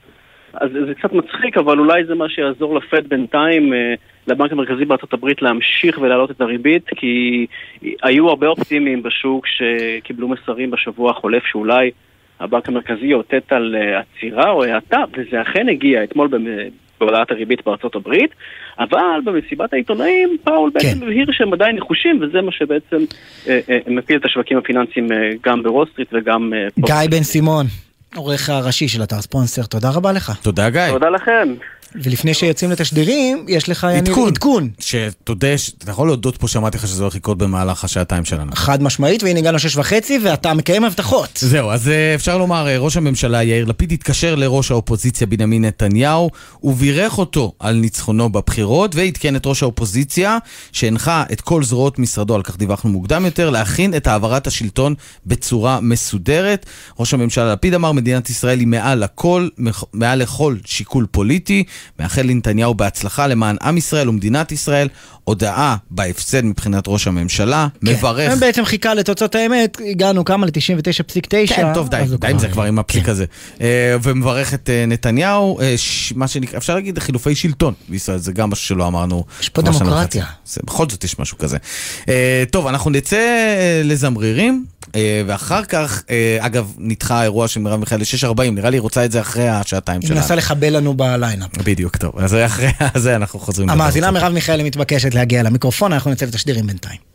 [0.53, 3.93] אז זה קצת מצחיק, אבל אולי זה מה שיעזור לפד בינתיים, אה,
[4.27, 7.45] לבנק המרכזי בארצות הברית להמשיך ולהעלות את הריבית, כי
[8.03, 11.91] היו הרבה אופטימיים בשוק שקיבלו מסרים בשבוע החולף שאולי
[12.39, 16.69] הבנק המרכזי יאותת על אה, עצירה או האטה, וזה אכן הגיע אתמול במ-
[17.01, 18.31] בהעלאת הריבית בארצות הברית,
[18.79, 22.97] אבל במסיבת העיתונאים פאוול בעצם הבהיר שהם עדיין נחושים, וזה מה שבעצם
[23.47, 26.67] אה, אה, מפיל את השווקים הפיננסיים אה, גם בוול סטריט וגם אה.
[26.79, 27.65] גיא בן סימון,
[28.15, 30.31] עורך הראשי של אתר ספונסר, תודה רבה לך.
[30.43, 30.91] תודה, גיא.
[30.91, 31.53] תודה לכם.
[32.03, 34.27] ולפני שיוצאים לתשדירים, יש לך עדכון.
[34.27, 34.69] עדכון.
[34.79, 35.47] שתודה,
[35.77, 38.51] אתה יכול להודות פה, שאמרתי לך שזה הולך לקרות במהלך השעתיים שלנו.
[38.55, 41.29] חד משמעית, והנה הגענו שש וחצי, ואתה מקיים הבטחות.
[41.41, 46.29] זהו, אז אה, אפשר לומר, אה, ראש הממשלה יאיר לפיד התקשר לראש האופוזיציה בנימין נתניהו
[46.63, 50.37] ובירך אותו על ניצחונו בבחירות ועדכן את ראש האופוזיציה
[50.71, 54.95] שהנחה את כל זרועות משרדו, על כך דיווחנו מוקדם יותר, להכין את העברת השלטון
[55.25, 56.65] בצורה מסודרת.
[56.99, 59.47] ראש הממשלה לפיד אמר, מדינת ישראל היא מעל הכל,
[59.93, 61.63] מעל לכל שיקול פוליטי,
[61.99, 64.87] מאחל לנתניהו בהצלחה למען עם ישראל ומדינת ישראל,
[65.23, 68.31] הודעה בהפסד מבחינת ראש הממשלה, מברך.
[68.31, 70.45] הם בעצם חיכה לתוצאות האמת, הגענו כמה?
[70.45, 71.47] ל-99.9.
[71.55, 73.25] כן, טוב, די, די עם זה כבר, עם הפסיק הזה.
[73.61, 73.67] אה,
[74.03, 78.49] ומברך את אה, נתניהו, אה, ש- מה שנקרא, אפשר להגיד חילופי שלטון בישראל, זה גם
[78.49, 79.25] משהו שלא אמרנו.
[79.41, 80.25] יש פה דמוקרטיה.
[80.45, 81.57] זה- בכל זאת יש משהו כזה.
[82.09, 84.65] אה, טוב, אנחנו נצא אה, לזמרירים,
[85.27, 89.11] ואחר כך, אה, אגב, נדחה האירוע של מרב מיכאלי 6.40, נראה לי היא רוצה את
[89.11, 90.17] זה אחרי השעתיים היא שלה.
[90.17, 91.57] מנסה לחבל לנו בליינאפ.
[91.57, 93.69] בדיוק, טוב, אז אחרי זה אנחנו חוזרים.
[93.69, 97.07] המאזינה מרב מיכאלי מתבקשת להגיע למיקרופון, אנחנו נצא לתשדירים בינתיים.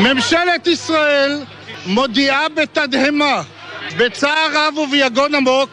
[0.00, 1.40] ממשלת ישראל
[1.86, 3.42] מודיעה בתדהמה,
[3.96, 5.70] בצער רב וביגון עמוק,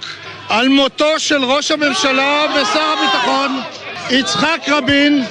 [0.49, 3.61] על מותו של ראש הממשלה ושר הביטחון
[4.09, 5.23] יצחק רבין,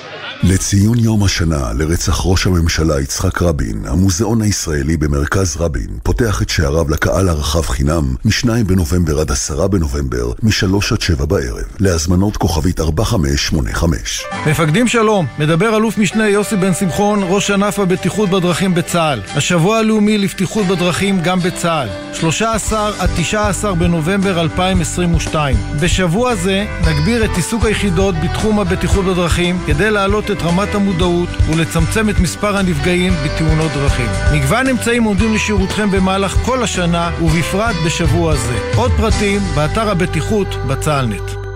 [0.42, 6.90] לציון יום השנה לרצח ראש הממשלה יצחק רבין, המוזיאון הישראלי במרכז רבין פותח את שעריו
[6.90, 14.24] לקהל הרחב חינם מ-2 בנובמבר עד 10 בנובמבר, מ-3 עד 7 בערב, להזמנות כוכבית 4585.
[14.46, 19.20] מפקדים שלום, מדבר אלוף משנה יוסי בן שמחון, ראש ענף הבטיחות בדרכים בצה"ל.
[19.34, 21.88] השבוע הלאומי לבטיחות בדרכים גם בצה"ל.
[22.14, 25.56] 13 עד 19 בנובמבר 2022.
[25.80, 32.10] בשבוע זה נגביר את עיסוק היחידות בתחום הבטיחות בדרכים כדי להעלות את רמת המודעות ולצמצם
[32.10, 34.06] את מספר הנפגעים בתאונות דרכים.
[34.34, 38.58] מגוון אמצעים עומדים לשירותכם במהלך כל השנה ובפרט בשבוע זה.
[38.76, 41.46] עוד פרטים באתר הבטיחות בצה"לנט.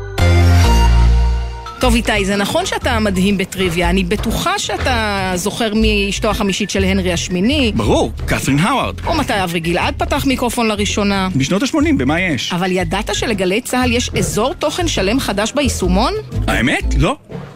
[1.80, 6.84] טוב איתי, זה נכון שאתה מדהים בטריוויה, אני בטוחה שאתה זוכר מי אשתו החמישית של
[6.84, 8.94] הנרי השמיני, ברור, קת'רין האווארד.
[9.06, 11.28] או מתי אברי גלעד פתח מיקרופון לראשונה.
[11.36, 12.52] בשנות ה-80, במה יש?
[12.52, 16.12] אבל ידעת שלגלי צה"ל יש אזור תוכן שלם חדש ביישומון?
[16.47, 16.94] האמת?
[16.98, 17.16] לא.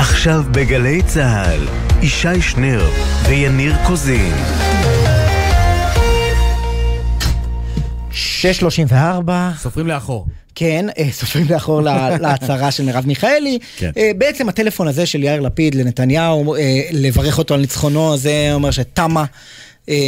[0.00, 1.68] עכשיו בגלי צה"ל,
[2.02, 2.90] ישי שנר
[3.28, 4.32] ויניר קוזין.
[8.10, 8.94] 6.34.
[9.58, 10.26] סופרים לאחור.
[10.54, 13.58] כן, אה, סופרים לאחור לה- להצהרה של מרב מיכאלי.
[13.76, 13.90] כן.
[13.96, 16.60] אה, בעצם הטלפון הזה של יאיר לפיד לנתניהו, אה,
[16.92, 19.24] לברך אותו על ניצחונו הזה, אומר שתמה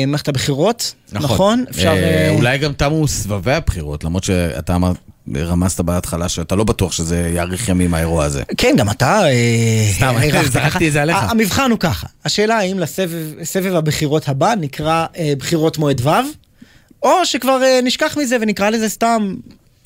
[0.06, 1.64] מערכת הבחירות, נכון?
[1.70, 1.88] אפשר...
[1.88, 1.94] אה,
[2.28, 4.96] אה, אולי גם תמו סבבי הבחירות, למרות שאתה אמרת,
[5.36, 8.42] רמזת בהתחלה שאתה לא בטוח שזה יאריך ימים האירוע הזה.
[8.56, 9.28] כן, גם אתה...
[9.28, 10.14] אה, סתם,
[10.50, 10.88] זרקתי.
[10.88, 11.16] את זה עליך.
[11.20, 16.10] המבחן הוא ככה, השאלה האם לסבב סבב הבחירות הבא נקרא אה, בחירות מועד ו',
[17.02, 19.34] או שכבר אה, נשכח מזה ונקרא לזה סתם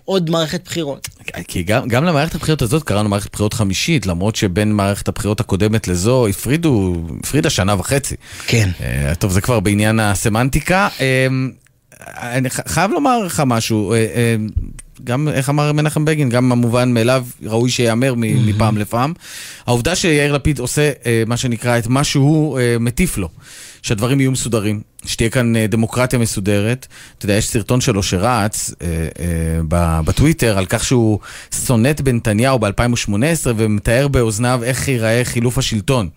[0.04, 1.08] עוד מערכת בחירות.
[1.48, 5.88] כי גם, גם למערכת הבחירות הזאת קראנו מערכת בחירות חמישית, למרות שבין מערכת הבחירות הקודמת
[5.88, 8.16] לזו הפרידו, הפרידה שנה וחצי.
[8.46, 8.70] כן.
[8.78, 10.88] Uh, טוב, זה כבר בעניין הסמנטיקה.
[10.98, 11.02] Uh,
[12.06, 14.60] אני חייב לומר לך משהו, uh, uh,
[15.04, 19.12] גם, איך אמר מנחם בגין, גם המובן מאליו ראוי שייאמר מפעם לפעם.
[19.66, 23.28] העובדה שיאיר לפיד עושה uh, מה שנקרא את מה שהוא uh, מטיף לו,
[23.82, 26.86] שהדברים יהיו מסודרים, שתהיה כאן uh, דמוקרטיה מסודרת.
[27.18, 28.74] אתה יודע, יש סרטון שלו שרץ uh,
[29.68, 31.18] ב- בטוויטר על כך שהוא
[31.52, 33.12] סונט בנתניהו ב-2018
[33.56, 36.08] ומתאר באוזניו איך ייראה חילוף השלטון.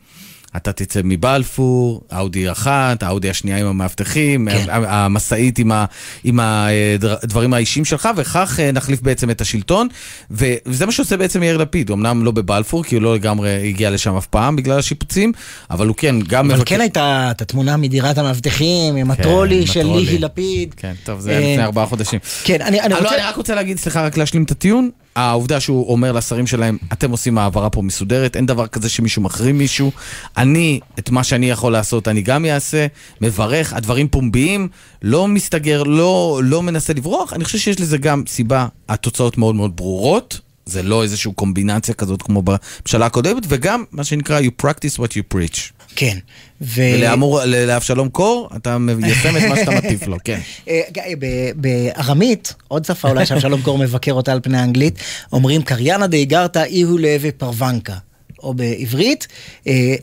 [0.58, 4.66] אתה תצא מבלפור, אאודי אחת, האאודי השנייה עם המאבטחים, כן.
[4.70, 5.86] המשאית עם, ה,
[6.24, 9.88] עם הדברים האישיים שלך, וכך אה, נחליף בעצם את השלטון.
[10.32, 14.16] וזה מה שעושה בעצם יאיר לפיד, אמנם לא בבלפור, כי הוא לא לגמרי הגיע לשם
[14.16, 15.32] אף פעם בגלל השיפוצים,
[15.72, 16.46] אבל הוא כן, גם...
[16.46, 19.84] אבל מבקר- כן הייתה את התמונה מדירת המאבטחים עם כן, הטרולי של.
[19.84, 20.74] ליהי לפיד.
[20.78, 22.20] כן, טוב, זה היה לפני אה, ארבעה חודשים.
[22.44, 23.16] כן, אני אני אה, לא, רוצה...
[23.16, 24.90] אני רק רוצה להגיד, סליחה, רק להשלים את הטיעון.
[25.18, 29.58] העובדה שהוא אומר לשרים שלהם, אתם עושים העברה פה מסודרת, אין דבר כזה שמישהו מחרים
[29.58, 29.92] מישהו.
[30.38, 32.88] אני, את מה שאני יכול לעשות, אני גם אעשה,
[33.22, 34.68] מברך, הדברים פומביים,
[35.02, 37.34] לא מסתגר, לא, לא מנסה לברוח.
[37.34, 40.40] אני חושב שיש לזה גם סיבה, התוצאות מאוד מאוד ברורות.
[40.66, 45.36] זה לא איזושהי קומבינציה כזאת כמו בממשלה הקודמת, וגם מה שנקרא you practice what you
[45.36, 45.77] preach.
[45.98, 46.18] כן.
[46.62, 46.82] ו...
[46.94, 50.40] ולאמור, לאבשלום קור, אתה מיישם את מה שאתה מטיף לו, כן.
[50.70, 50.82] אה,
[51.20, 55.00] ב- בארמית, עוד שפה אולי שאבשלום קור מבקר אותה על פני האנגלית,
[55.34, 57.96] אומרים קריינה דאיגרתא איהו להווה פרוונקה.
[58.44, 59.28] או בעברית,
[59.68, 59.96] אה,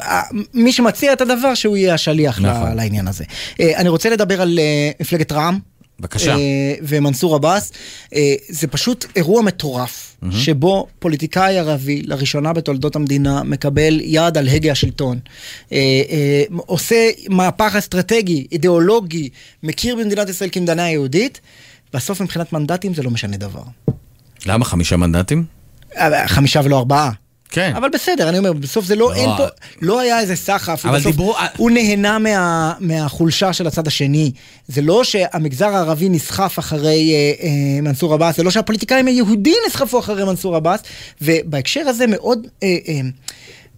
[0.00, 0.20] אה,
[0.54, 2.76] מי שמציע את הדבר שהוא יהיה השליח נכון.
[2.76, 3.24] לעניין הזה.
[3.60, 5.58] אה, אני רוצה לדבר על אה, מפלגת רע"מ.
[6.00, 6.36] בבקשה.
[6.36, 7.72] אה, ומנסור עבאס,
[8.14, 10.36] אה, זה פשוט אירוע מטורף, מהמם.
[10.36, 15.18] שבו פוליטיקאי ערבי, לראשונה בתולדות המדינה, מקבל יד על הגה השלטון.
[15.72, 19.28] אה, עושה מהפך אסטרטגי, אידיאולוגי,
[19.62, 21.40] מכיר במדינת ישראל כמדינה יהודית,
[21.92, 23.62] בסוף מבחינת מנדטים זה לא משנה דבר.
[24.46, 25.44] למה חמישה מנדטים?
[26.26, 27.10] חמישה ולא ארבעה.
[27.50, 27.72] כן.
[27.76, 29.44] אבל בסדר, אני אומר, בסוף זה לא, לא, אין פה,
[29.82, 34.32] לא היה איזה סחף, אבל בסוף דיברו- הוא נהנה מה, מהחולשה של הצד השני.
[34.68, 37.50] זה לא שהמגזר הערבי נסחף אחרי אה, אה,
[37.82, 40.80] מנסור עבאס, זה לא שהפוליטיקאים היהודים נסחפו אחרי מנסור עבאס,
[41.22, 43.00] ובהקשר הזה מאוד אה, אה,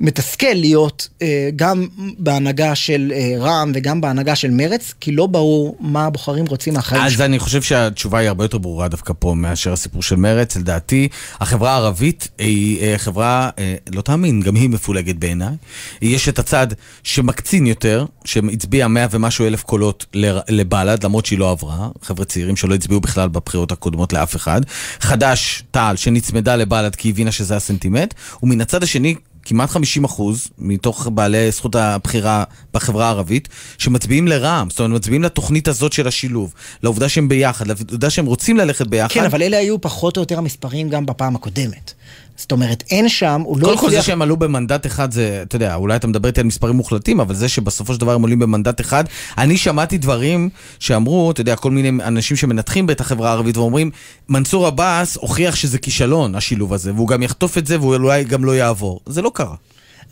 [0.01, 1.87] מתסכל להיות אה, גם
[2.19, 7.03] בהנהגה של אה, רע"מ וגם בהנהגה של מרץ, כי לא ברור מה הבוחרים רוצים מהחיים
[7.03, 10.57] אז אני חושב שהתשובה היא הרבה יותר ברורה דווקא פה מאשר הסיפור של מרץ.
[10.57, 11.09] לדעתי,
[11.41, 15.55] החברה הערבית היא אה, חברה, אה, לא תאמין, גם היא מפולגת בעיניי.
[16.03, 16.67] יש את הצד
[17.03, 20.07] שמקצין יותר, שהצביע 100 ומשהו אלף קולות
[20.49, 21.89] לבל"ד, למרות שהיא לא עברה.
[22.03, 24.61] חבר'ה צעירים שלא הצביעו בכלל בבחירות הקודמות לאף אחד.
[25.01, 28.15] חד"ש, תע"ל, שנצמדה לבל"ד כי הבינה שזה הסנטימנט.
[28.43, 32.45] ומן הצד השני, כמעט 50 אחוז מתוך בעלי זכות הבחירה
[32.75, 33.49] בחברה הערבית,
[33.79, 38.57] שמצביעים לרע"מ, זאת אומרת, מצביעים לתוכנית הזאת של השילוב, לעובדה שהם ביחד, לעובדה שהם רוצים
[38.57, 39.15] ללכת ביחד.
[39.15, 41.95] כן, אבל אלה היו פחות או יותר המספרים גם בפעם הקודמת.
[42.41, 44.07] זאת אומרת, אין שם, הוא לא קודם כל זה הצליח...
[44.07, 47.35] שהם עלו במנדט אחד זה, אתה יודע, אולי אתה מדבר איתי על מספרים מוחלטים, אבל
[47.35, 49.05] זה שבסופו של דבר הם עולים במנדט אחד,
[49.39, 50.49] אני שמעתי דברים
[50.79, 53.91] שאמרו, אתה יודע, כל מיני אנשים שמנתחים את החברה הערבית ואומרים,
[54.29, 58.45] מנסור עבאס הוכיח שזה כישלון, השילוב הזה, והוא גם יחטוף את זה והוא אולי גם
[58.45, 59.01] לא יעבור.
[59.07, 59.55] זה לא קרה.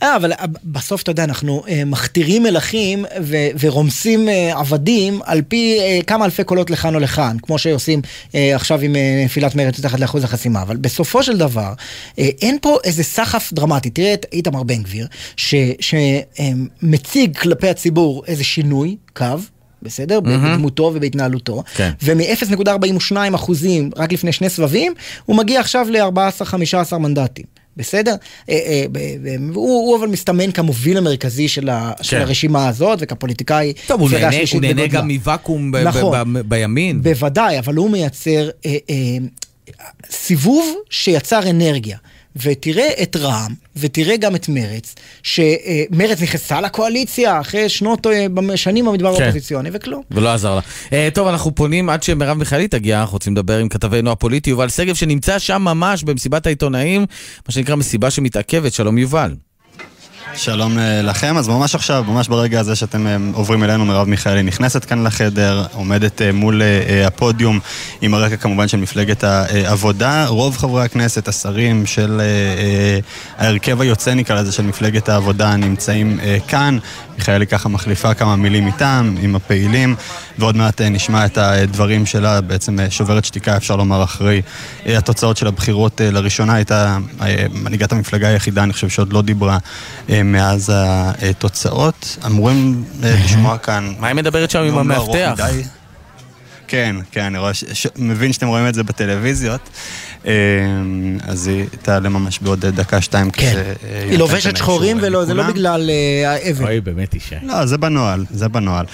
[0.03, 3.05] אה, אבל אה, בסוף, אתה יודע, אנחנו אה, מכתירים מלכים
[3.59, 8.01] ורומסים עבדים על פי כמה אלפי קולות לכאן או לכאן, כמו שעושים
[8.33, 8.95] עכשיו עם
[9.25, 10.61] נפילת מרץ מתחת לאחוז החסימה.
[10.61, 11.73] אבל בסופו של דבר,
[12.17, 13.89] אין פה איזה סחף דרמטי.
[13.89, 15.07] תראה את איתמר בן גביר,
[15.79, 19.25] שמציג כלפי הציבור איזה שינוי, קו.
[19.81, 20.19] בסדר?
[20.19, 20.53] מהמם.
[20.53, 21.63] בדמותו ובהתנהלותו.
[21.75, 21.91] כן.
[22.03, 24.93] ומ-0.42 אחוזים רק לפני שני סבבים,
[25.25, 27.58] הוא מגיע עכשיו ל-14-15 מנדטים.
[27.79, 28.15] בסדר?
[28.49, 28.55] אה,
[28.95, 31.69] אה, הוא, אבל מסתמן כמוביל המרכזי של,
[32.09, 32.21] כן.
[32.21, 33.73] הרשימה הזאת וכפוליטיקאי.
[33.87, 34.09] טוב, הוא
[34.61, 34.87] נהנה.
[34.87, 36.33] גם מוואקום נכון.
[36.45, 37.01] בימין.
[37.01, 38.77] בוודאי, אבל הוא מייצר אה,
[40.09, 41.97] סיבוב שיצר אנרגיה.
[42.43, 49.15] ותראה את רע"מ, ותראה גם את מרץ, שמרץ נכנסה לקואליציה אחרי שנות, אה, שנים במדבר
[49.15, 49.23] כן.
[49.23, 50.01] האופוזיציוני, וכלום.
[50.11, 50.61] ולא עזר לה.
[50.61, 54.69] Uh, טוב, אנחנו פונים עד שמרב מיכאלי תגיע, אנחנו רוצים לדבר עם כתבנו הפוליטי יובל
[54.69, 57.05] שגב, שנמצא שם ממש במסיבת העיתונאים,
[57.47, 58.73] מה שנקרא מסיבה שמתעכבת.
[58.73, 59.48] שלום יובל.
[60.35, 64.43] שלום אה, לכם, אז ממש עכשיו, ממש ברגע הזה שאתם אה, עוברים אלינו, מרב מיכאלי
[64.43, 66.61] נכנסת כאן לחדר, עומדת אה, מול
[67.05, 67.59] הפודיום
[68.01, 70.25] עם הרקע כמובן של מפלגת העבודה.
[70.27, 72.21] רוב חברי הכנסת, השרים של
[73.37, 76.77] ההרכב היוצא נקרא לזה של מפלגת העבודה נמצאים כאן.
[77.17, 79.95] מיכאלי ככה מחליפה כמה מילים איתם, עם הפעילים,
[80.39, 84.41] ועוד מעט אה, נשמע את הדברים שלה, בעצם אה, שוברת שתיקה אפשר לומר אחרי
[84.85, 86.97] אה, התוצאות של הבחירות לראשונה, הייתה
[87.53, 89.57] מנהיגת המפלגה היחידה, אני חושב שעוד לא דיברה
[90.09, 92.17] מאז התוצאות.
[92.25, 93.93] אמורים לשמוע כאן...
[93.99, 95.35] מה היא מדברת שם עם המאבטח?
[96.67, 97.63] כן, כן, אני רואה, ש...
[97.73, 97.87] ש...
[97.95, 99.69] מבין שאתם רואים את זה בטלוויזיות.
[100.27, 100.33] אה,
[101.27, 103.51] אז היא תעלה ממש בעוד דקה, שתיים, כן.
[103.51, 103.73] כזה...
[104.09, 106.63] היא לובשת שחורים ולא, זה לא בגלל אה, האבן.
[106.63, 107.35] אוי, באמת אישה.
[107.43, 108.85] לא, זה בנוהל, זה בנוהל.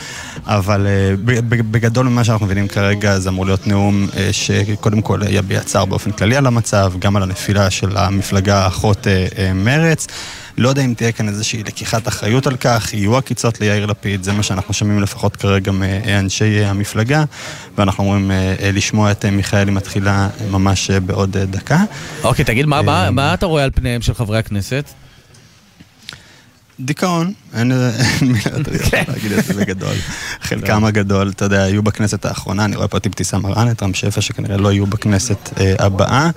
[0.46, 1.16] אבל אה,
[1.46, 6.12] בגדול ממה שאנחנו מבינים כרגע, זה אמור להיות נאום אה, שקודם כל יביע צער באופן
[6.12, 10.08] כללי על המצב, גם על הנפילה של המפלגה האחות אה, אה, מרץ.
[10.58, 14.34] לא יודע אם תהיה כאן איזושהי לקיחת אחריות על כך, יהיו עקיצות ליאיר לפיד, זה
[14.34, 17.24] מה שאנחנו שומעים לפחות כרגע מאנשי המפלגה,
[17.78, 21.80] ואנחנו אמורים אה, לשמוע את אה, מיכאלי מתחילה ממש אה, בעוד דקה.
[22.24, 24.90] אוקיי, תגיד, מה- מה מה אתה רואה על פניהם של חברי הכנסת?
[26.80, 27.72] דיכאון, אין
[28.22, 29.96] אין מילה יותר יפה להגיד את זה בגדול.
[30.48, 33.94] חלקם הגדול, אתה יודע, היו בכנסת האחרונה, אני רואה פה את אבתיסאם מראענה, את רם
[33.94, 36.30] שפע, שכנראה לא יהיו בכנסת אה, הבאה.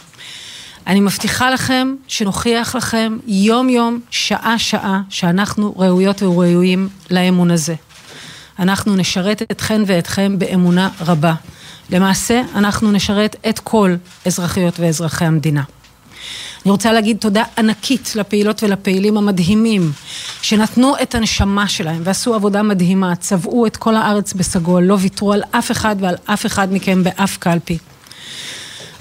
[0.86, 7.74] אני מבטיחה לכם שנוכיח לכם יום-יום, שעה-שעה, שאנחנו ראויות וראויים לאמון הזה.
[8.58, 11.34] אנחנו נשרת אתכן ואתכם באמונה רבה.
[11.90, 13.94] למעשה, אנחנו נשרת את כל
[14.26, 15.62] אזרחיות ואזרחי המדינה.
[16.64, 19.92] אני רוצה להגיד תודה ענקית לפעילות ולפעילים המדהימים
[20.42, 25.42] שנתנו את הנשמה שלהם ועשו עבודה מדהימה, צבעו את כל הארץ בסגול, לא ויתרו על
[25.50, 27.78] אף אחד ועל אף אחד מכם באף קלפי.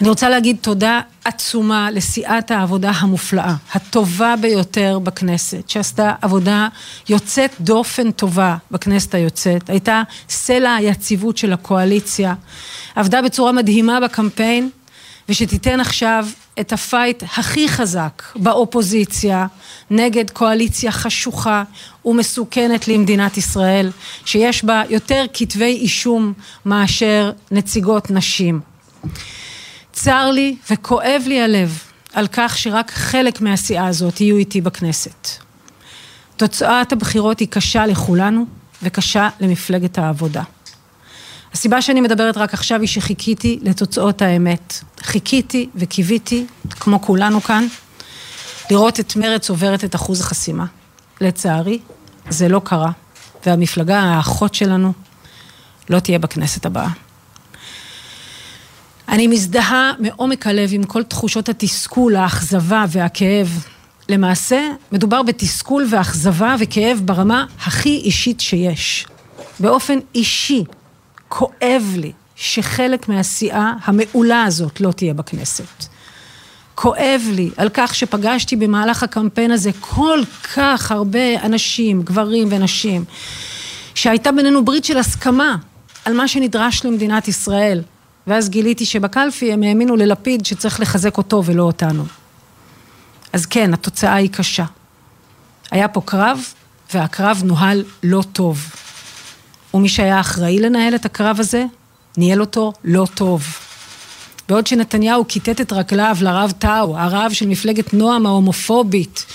[0.01, 6.67] אני רוצה להגיד תודה עצומה לסיעת העבודה המופלאה, הטובה ביותר בכנסת, שעשתה עבודה
[7.09, 12.34] יוצאת דופן טובה בכנסת היוצאת, הייתה סלע היציבות של הקואליציה,
[12.95, 14.69] עבדה בצורה מדהימה בקמפיין,
[15.30, 16.27] ושתיתן עכשיו
[16.59, 19.47] את הפייט הכי חזק באופוזיציה
[19.89, 21.63] נגד קואליציה חשוכה
[22.05, 23.91] ומסוכנת למדינת ישראל,
[24.26, 26.34] שיש בה יותר כתבי אישום
[26.65, 28.59] מאשר נציגות נשים.
[29.95, 31.80] צר לי וכואב לי הלב
[32.13, 35.30] על כך שרק חלק מהסיעה הזאת יהיו איתי בכנסת.
[36.38, 38.45] תוצאת הבחירות היא קשה לכולנו
[38.84, 40.43] וקשה למפלגת העבודה.
[41.53, 44.84] הסיבה שאני מדברת רק עכשיו היא שחיכיתי לתוצאות האמת.
[45.01, 47.67] חיכיתי וקיוויתי, כמו כולנו כאן,
[48.72, 50.65] לראות את מרצ עוברת את אחוז החסימה.
[51.22, 51.80] לצערי,
[52.30, 52.91] זה לא קרה,
[53.45, 54.93] והמפלגה האחות שלנו
[55.89, 57.05] לא תהיה בכנסת הבאה.
[59.10, 63.65] אני מזדהה מעומק הלב עם כל תחושות התסכול, האכזבה והכאב.
[64.10, 64.61] למעשה,
[64.91, 69.06] מדובר בתסכול ואכזבה וכאב ברמה הכי אישית שיש.
[69.60, 70.64] באופן אישי,
[71.30, 75.86] כואב לי שחלק מהסיעה המעולה הזאת לא תהיה בכנסת.
[76.76, 80.19] כואב לי על כך שפגשתי במהלך הקמפיין הזה כל
[80.56, 83.06] כך הרבה אנשים, גברים ונשים,
[83.95, 85.56] שהייתה בינינו ברית של הסכמה
[86.06, 87.82] על מה שנדרש למדינת ישראל.
[88.27, 92.06] ואז גיליתי שבקלפי הם האמינו ללפיד שצריך לחזק אותו ולא אותנו.
[93.34, 94.65] אז כן, התוצאה היא קשה.
[95.72, 96.39] היה פה קרב,
[96.93, 98.69] והקרב נוהל לא טוב.
[99.73, 101.65] ומי שהיה אחראי לנהל את הקרב הזה,
[102.18, 103.43] ניהל אותו לא טוב.
[104.49, 109.26] בעוד שנתניהו כיתת את רגליו לרב טאו, הרב של מפלגת נועם ההומופובית,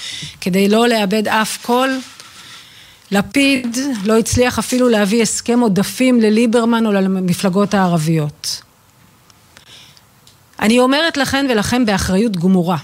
[0.41, 1.99] כדי לא לאבד אף קול,
[3.11, 8.63] לפיד לא הצליח אפילו להביא הסכם עודפים לליברמן או למפלגות הערביות.
[10.61, 12.77] אני אומרת לכן ולכם באחריות גמורה,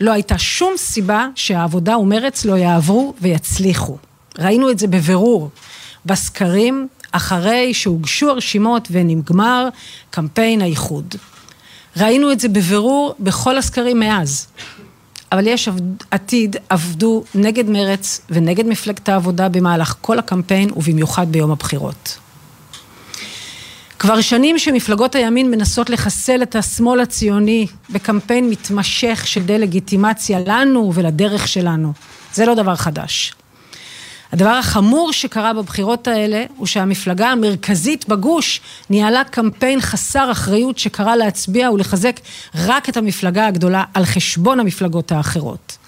[0.00, 3.96] לא הייתה שום סיבה שהעבודה ומרץ לא יעברו ויצליחו.
[4.38, 5.50] ראינו את זה בבירור
[6.06, 9.68] בסקרים אחרי שהוגשו הרשימות ונגמר
[10.10, 11.14] קמפיין האיחוד.
[11.96, 14.46] ראינו את זה בבירור בכל הסקרים מאז.
[15.32, 15.68] אבל יש
[16.10, 22.18] עתיד עבדו נגד מרץ ונגד מפלגת העבודה במהלך כל הקמפיין ובמיוחד ביום הבחירות.
[24.04, 31.48] כבר שנים שמפלגות הימין מנסות לחסל את השמאל הציוני בקמפיין מתמשך של דה-לגיטימציה לנו ולדרך
[31.48, 31.92] שלנו.
[32.34, 33.34] זה לא דבר חדש.
[34.32, 38.60] הדבר החמור שקרה בבחירות האלה הוא שהמפלגה המרכזית בגוש
[38.90, 42.20] ניהלה קמפיין חסר אחריות שקרא להצביע ולחזק
[42.54, 45.78] רק את המפלגה הגדולה על חשבון המפלגות האחרות.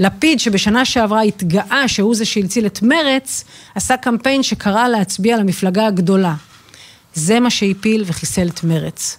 [0.00, 6.34] לפיד שבשנה שעברה התגאה שהוא זה שהציל את מרץ, עשה קמפיין שקרא להצביע למפלגה הגדולה.
[7.14, 9.18] זה מה שהפיל וחיסל את מרץ.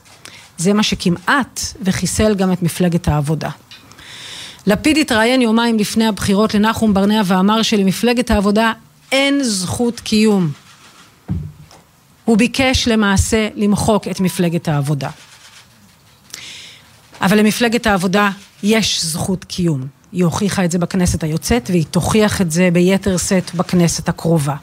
[0.57, 3.49] זה מה שכמעט וחיסל גם את מפלגת העבודה.
[4.67, 8.73] לפיד התראיין יומיים לפני הבחירות לנחום ברנע ואמר שלמפלגת העבודה
[9.11, 10.51] אין זכות קיום.
[12.25, 15.09] הוא ביקש למעשה למחוק את מפלגת העבודה.
[17.21, 18.29] אבל למפלגת העבודה
[18.63, 19.87] יש זכות קיום.
[20.11, 24.55] היא הוכיחה את זה בכנסת היוצאת והיא תוכיח את זה ביתר שאת בכנסת הקרובה.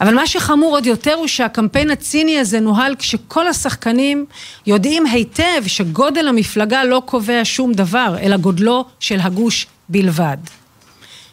[0.00, 4.26] אבל מה שחמור עוד יותר הוא שהקמפיין הציני הזה נוהל כשכל השחקנים
[4.66, 10.36] יודעים היטב שגודל המפלגה לא קובע שום דבר, אלא גודלו של הגוש בלבד.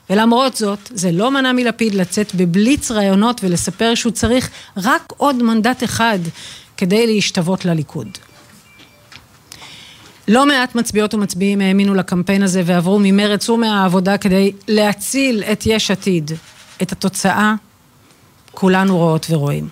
[0.10, 5.84] ולמרות זאת, זה לא מנע מלפיד לצאת בבליץ רעיונות ולספר שהוא צריך רק עוד מנדט
[5.84, 6.20] אחד
[6.78, 8.08] כדי להשתוות לליכוד.
[10.28, 16.32] לא מעט מצביעות ומצביעים האמינו לקמפיין הזה ועברו ממרץ ומהעבודה כדי להציל את יש עתיד.
[16.82, 17.56] את התוצאה
[18.52, 19.68] כולנו רואות ורואים.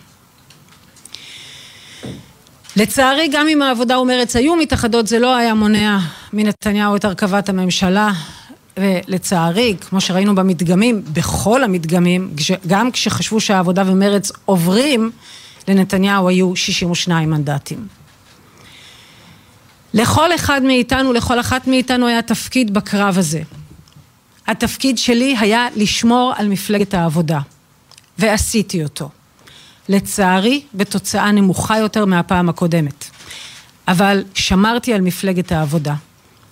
[2.76, 6.00] לצערי, גם אם העבודה ומרץ היו מתאחדות, זה לא היה מונע
[6.34, 8.12] מנתניהו את הרכבת הממשלה.
[8.80, 12.34] ולצערי, כמו שראינו במדגמים, בכל המדגמים,
[12.68, 15.12] גם כשחשבו שהעבודה ומרץ עוברים,
[15.68, 17.88] לנתניהו היו 62 מנדטים.
[19.94, 23.42] לכל אחד מאיתנו, לכל אחת מאיתנו היה תפקיד בקרב הזה.
[24.48, 27.40] התפקיד שלי היה לשמור על מפלגת העבודה,
[28.20, 29.10] ועשיתי אותו.
[29.90, 33.06] לצערי, בתוצאה נמוכה יותר מהפעם הקודמת.
[33.88, 35.96] אבל שמרתי על מפלגת העבודה.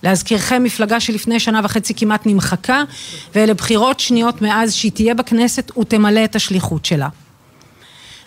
[0.02, 2.82] להזכירכם, מפלגה שלפני שנה וחצי כמעט נמחקה,
[3.34, 7.08] ואלה בחירות שניות מאז שהיא תהיה בכנסת ותמלא את השליחות שלה.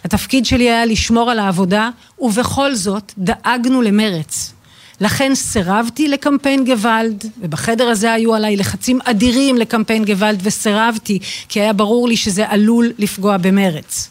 [0.05, 1.89] התפקיד שלי היה לשמור על העבודה,
[2.19, 4.53] ובכל זאת דאגנו למרץ.
[5.01, 11.19] לכן סירבתי לקמפיין גוואלד, ובחדר הזה היו עליי לחצים אדירים לקמפיין גוואלד, וסירבתי,
[11.49, 14.09] כי היה ברור לי שזה עלול לפגוע במרץ.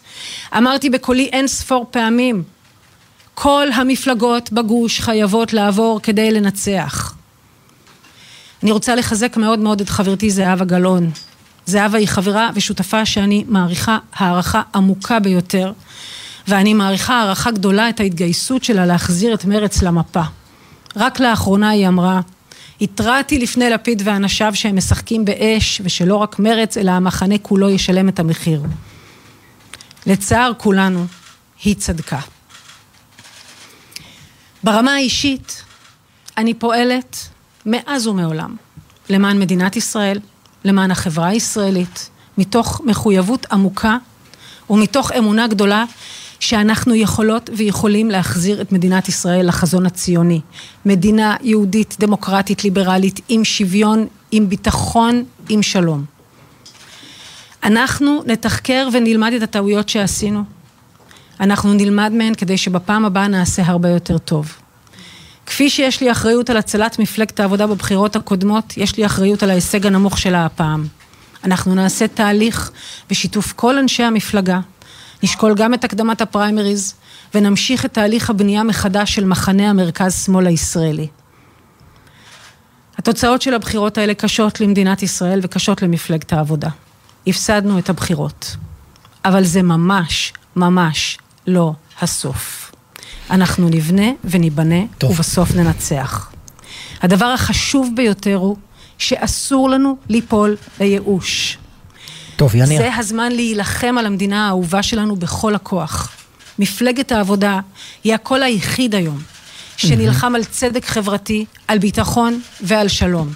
[0.57, 2.43] אמרתי בקולי אין ספור פעמים,
[3.35, 7.15] כל המפלגות בגוש חייבות לעבור כדי לנצח.
[8.63, 11.11] אני רוצה לחזק מאוד מאוד את חברתי זהבה גלאון.
[11.67, 15.73] זהבה היא חברה ושותפה שאני מעריכה הערכה עמוקה ביותר,
[16.49, 20.23] ואני מעריכה הערכה גדולה את ההתגייסות שלה להחזיר את מרץ למפה.
[20.97, 22.21] רק לאחרונה היא אמרה,
[22.81, 28.19] התרעתי לפני לפיד ואנשיו שהם משחקים באש, ושלא רק מרץ, אלא המחנה כולו ישלם את
[28.19, 28.63] המחיר.
[30.07, 31.07] לצער כולנו,
[31.65, 32.21] היא צדקה.
[34.65, 35.63] ברמה האישית,
[36.37, 37.29] אני פועלת
[37.67, 38.57] מאז ומעולם
[39.11, 40.19] למען מדינת ישראל,
[40.65, 43.97] למען החברה הישראלית, מתוך מחויבות עמוקה
[44.71, 45.85] ומתוך אמונה גדולה
[46.41, 50.41] שאנחנו יכולות ויכולים להחזיר את מדינת ישראל לחזון הציוני.
[50.87, 56.05] מדינה יהודית, דמוקרטית, ליברלית, עם שוויון, עם ביטחון, עם שלום.
[57.65, 60.45] אנחנו נתחקר ונלמד את הטעויות שעשינו.
[61.41, 64.53] אנחנו נלמד מהן כדי שבפעם הבאה נעשה הרבה יותר טוב.
[65.47, 69.87] כפי שיש לי אחריות על הצלת מפלגת העבודה בבחירות הקודמות, יש לי אחריות על ההישג
[69.87, 70.87] הנמוך שלה הפעם.
[71.45, 72.71] אנחנו נעשה תהליך
[73.11, 74.61] בשיתוף כל אנשי המפלגה,
[75.23, 76.95] נשקול גם את הקדמת הפריימריז,
[77.35, 81.09] ונמשיך את תהליך הבנייה מחדש של מחנה המרכז-שמאל הישראלי.
[82.99, 86.69] התוצאות של הבחירות האלה קשות למדינת ישראל וקשות למפלגת העבודה.
[87.27, 88.57] הפסדנו את הבחירות.
[89.25, 92.73] אבל זה ממש, ממש לא הסוף.
[93.31, 95.11] אנחנו נבנה וניבנה, טוב.
[95.11, 96.33] ובסוף ננצח.
[97.03, 98.57] הדבר החשוב ביותר הוא
[98.99, 101.59] שאסור לנו ליפול לייאוש.
[102.37, 102.79] טוב, יניר.
[102.79, 106.13] זה הזמן להילחם על המדינה האהובה שלנו בכל הכוח.
[106.59, 107.61] מפלגת העבודה
[108.05, 109.19] היא הקול היחיד היום
[109.77, 113.33] שנלחם על צדק חברתי, על ביטחון ועל שלום.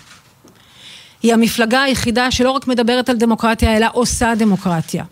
[1.22, 5.04] היא המפלגה היחידה שלא רק מדברת על דמוקרטיה, אלא עושה דמוקרטיה.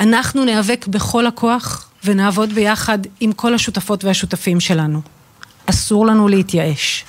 [0.00, 5.00] אנחנו ניאבק בכל הכוח ונעבוד ביחד עם כל השותפות והשותפים שלנו.
[5.66, 7.04] אסור לנו להתייאש.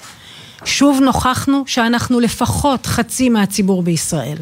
[0.65, 4.37] שוב נוכחנו שאנחנו לפחות חצי מהציבור בישראל.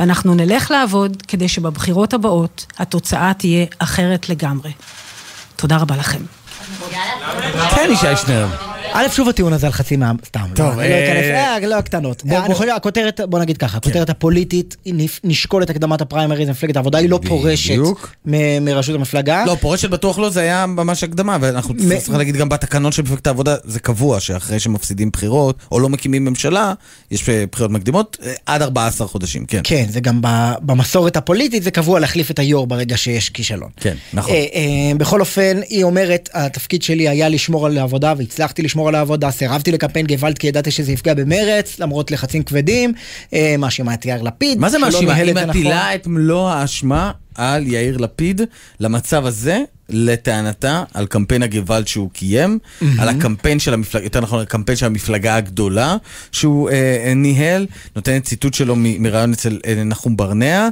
[0.00, 4.72] ואנחנו נלך לעבוד כדי שבבחירות הבאות התוצאה תהיה אחרת לגמרי.
[5.56, 6.22] תודה רבה לכם.
[7.70, 8.46] כן, ישי שנר.
[8.92, 10.46] א', שוב הטיעון הזה על חצי מהעם, סתם.
[10.54, 12.22] טוב, לא, אני לא אה, אכנס, אה, לא הקטנות.
[12.54, 14.76] חושב, הכותרת, בוא נגיד ככה, הכותרת הפוליטית,
[15.24, 17.74] נשקול את הקדמת הפריימריז למפלגת העבודה, היא לא פורשת
[18.60, 19.44] מראשות המפלגה.
[19.46, 23.26] לא, פורשת בטוח לא, זה היה ממש הקדמה, ואנחנו צריכים להגיד גם בתקנון של מפלגת
[23.26, 26.72] העבודה, זה קבוע שאחרי שמפסידים בחירות, או לא מקימים ממשלה,
[27.10, 29.60] יש אה, בחירות מקדימות, אה, עד 14 חודשים, כן.
[29.64, 30.20] כן, זה גם
[30.62, 33.70] במסורת הפוליטית, זה קבוע להחליף את היו"ר ברגע שיש כישלון.
[33.76, 34.34] כן, נכון.
[34.34, 38.94] אה, אה, בכל אופן, היא אומרת, התפקיד שלי היה לשמור על העבודה, והצלחתי לשמור על
[38.94, 42.92] העבודה, סירבתי לקמפיין גוואלד כי ידעתי שזה יפגע במרץ, למרות לחצים כבדים,
[43.34, 44.58] אה, מאשימה את יאיר לפיד.
[44.58, 45.14] מה זה מאשימה?
[45.14, 45.34] היא.
[45.60, 48.40] מטילה את מלוא האשמה על יאיר לפיד
[48.80, 49.58] למצב הזה,
[49.88, 52.58] לטענתה, על קמפיין הגוואלד שהוא קיים.
[52.98, 55.96] על הקמפיין של המפלגה, יותר נכון, הקמפיין של המפלגה הגדולה
[56.32, 57.66] שהוא אה, ניהל,
[57.96, 60.68] נותנת ציטוט שלו מ- מראיון אצל אה, נחום ברנע.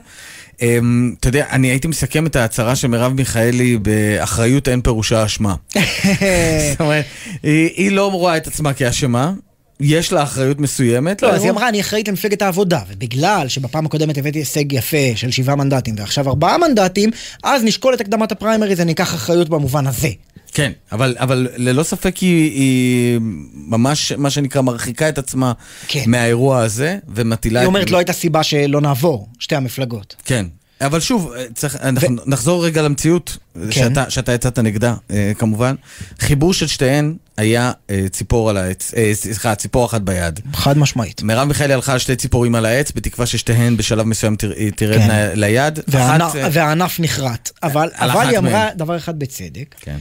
[0.63, 0.79] אה,
[1.21, 5.55] אתה יודע, אני הייתי מסכם את ההצהרה של מרב מיכאלי באחריות אין פירושה אשמה.
[6.71, 7.05] זאת אומרת,
[7.43, 9.33] היא, לא רואה את עצמה כאשמה,
[9.81, 11.23] יש לה אחריות מסוימת.
[11.23, 11.51] לא, אז היא.
[11.51, 16.29] אמרה, אני אחראית למפלגת העבודה, ובגלל שבפעם הקודמת הבאתי הישג יפה של שבעה מנדטים, ועכשיו
[16.29, 17.11] ארבעה מנדטים,
[17.45, 20.09] אז נשקול את הקדמת הפריימריז, אני אקח אחריות במובן הזה.
[20.53, 23.19] כן, אבל, אבל ללא ספק היא, היא
[23.55, 25.53] ממש, מה שנקרא, מרחיקה את עצמה
[25.89, 26.05] כן.
[26.07, 27.69] מהאירוע הזה, ומטילה היא את...
[27.69, 30.17] אומרת, לא הייתה סיבה שלא נעבור, שתי המפלגות.
[30.25, 30.47] כן.
[30.81, 33.71] אבל שוב, צריך, אנחנו נחזור רגע למציאות כן.
[33.73, 35.75] שאתה, שאתה יצאת נגדה, אה, כמובן.
[36.21, 40.41] חיבור של שתיהן היה אה, ציפור על העץ, אה, סליחה, ציפור אחת ביד.
[40.55, 41.23] חד משמעית.
[41.23, 45.31] מרב מיכאלי הלכה על שתי ציפורים על העץ, בתקווה ששתיהן בשלב מסוים תר- תרדנה כן.
[45.35, 45.79] ליד.
[45.89, 47.51] והענף- אחת, אה, והענף נחרט.
[47.63, 48.77] אבל אבל היא אמרה מהן.
[48.77, 49.75] דבר אחד בצדק.
[49.81, 49.97] כן.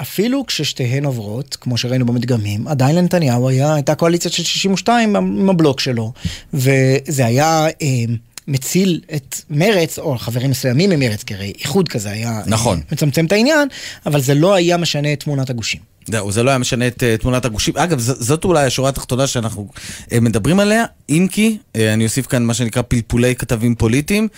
[0.00, 5.80] אפילו כששתיהן עוברות, כמו שראינו במדגמים, עדיין לנתניהו היה, הייתה קואליציה של 62 עם הבלוק
[5.80, 6.12] שלו,
[6.54, 7.66] וזה היה...
[7.82, 8.04] אה,
[8.48, 12.78] מציל את מרץ, או חברים מסוימים ממרץ, כי הרי איחוד כזה היה נכון.
[12.78, 13.68] אה, מצמצם את העניין,
[14.06, 15.80] אבל זה לא היה משנה את תמונת הגושים.
[16.06, 17.76] זהו, זה לא היה משנה את uh, תמונת הגושים.
[17.76, 22.26] אגב, ז- זאת אולי השורה התחתונה שאנחנו uh, מדברים עליה, אם כי, uh, אני אוסיף
[22.26, 24.28] כאן מה שנקרא פלפולי כתבים פוליטיים.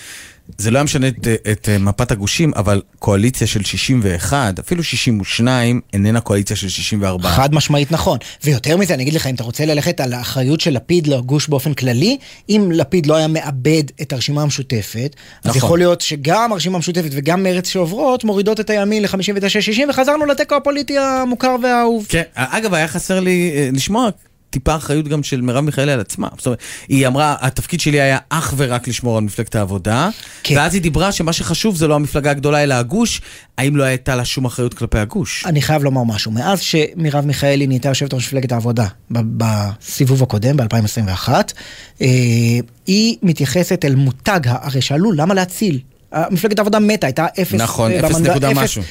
[0.59, 5.81] זה לא היה משנה את, את uh, מפת הגושים, אבל קואליציה של 61, אפילו 62,
[5.93, 7.29] איננה קואליציה של 64.
[7.29, 8.19] חד משמעית נכון.
[8.45, 11.75] ויותר מזה, אני אגיד לך, אם אתה רוצה ללכת על האחריות של לפיד לגוש באופן
[11.75, 12.19] כללי,
[12.49, 15.59] אם לפיד לא היה מאבד את הרשימה המשותפת, אז נכון.
[15.59, 20.99] יכול להיות שגם הרשימה המשותפת וגם מרצ שעוברות מורידות את הימין ל-59-60, וחזרנו לתיקו הפוליטי
[20.99, 22.07] המוכר והאהוב.
[22.09, 24.09] כן, אגב, היה חסר לי אה, לשמוע
[24.53, 26.29] טיפה אחריות גם של מרב מיכאלי על עצמה.
[26.37, 26.59] זאת אומרת,
[26.89, 30.09] היא אמרה, התפקיד שלי היה אך ורק לשמור על מפלגת העבודה,
[30.43, 30.57] כן.
[30.57, 33.21] ואז היא דיברה שמה שחשוב זה לא המפלגה הגדולה אלא הגוש,
[33.59, 35.45] האם לא הייתה לה שום אחריות כלפי הגוש?
[35.47, 41.29] אני חייב לומר משהו, מאז שמרב מיכאלי נהייתה יושבת ראש מפלגת העבודה בסיבוב הקודם, ב-2021,
[42.03, 42.07] אה,
[42.87, 45.79] היא מתייחסת אל מותג, הרי שאלו למה להציל?
[46.31, 48.83] מפלגת העבודה מתה, הייתה אפס, נכון, אה, אפס נקודה משהו.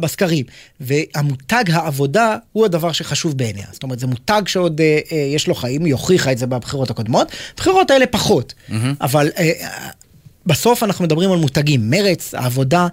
[0.00, 0.44] בסקרים.
[0.80, 3.66] והמותג העבודה הוא הדבר שחשוב בעיניה.
[3.72, 6.90] זאת אומרת, זה מותג שעוד אה, אה, יש לו חיים, היא הוכיחה את זה בבחירות
[6.90, 8.54] הקודמות, בבחירות האלה פחות.
[9.00, 9.52] אבל אה,
[10.46, 12.86] בסוף אנחנו מדברים על מותגים, מרץ, העבודה,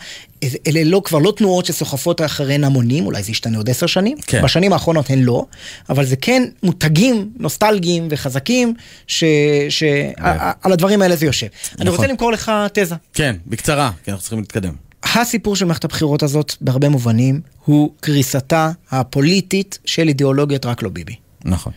[0.68, 4.42] אלה לא, כבר לא תנועות שסוחפות אחריהן המונים, אולי זה ישתנה עוד עשר שנים, כן.
[4.42, 5.46] בשנים האחרונות הן לא,
[5.90, 8.74] אבל זה כן מותגים נוסטלגיים וחזקים,
[9.08, 11.48] שעל הדברים האלה זה יושב.
[11.48, 11.96] אני נכון.
[11.96, 12.96] רוצה למכור לך תזה.
[13.14, 14.74] כן, בקצרה, כי אנחנו צריכים להתקדם.
[15.04, 21.16] הסיפור של מערכת הבחירות הזאת, בהרבה מובנים, הוא קריסתה הפוליטית של אידיאולוגיית רק לא ביבי.
[21.46, 21.74] נכון.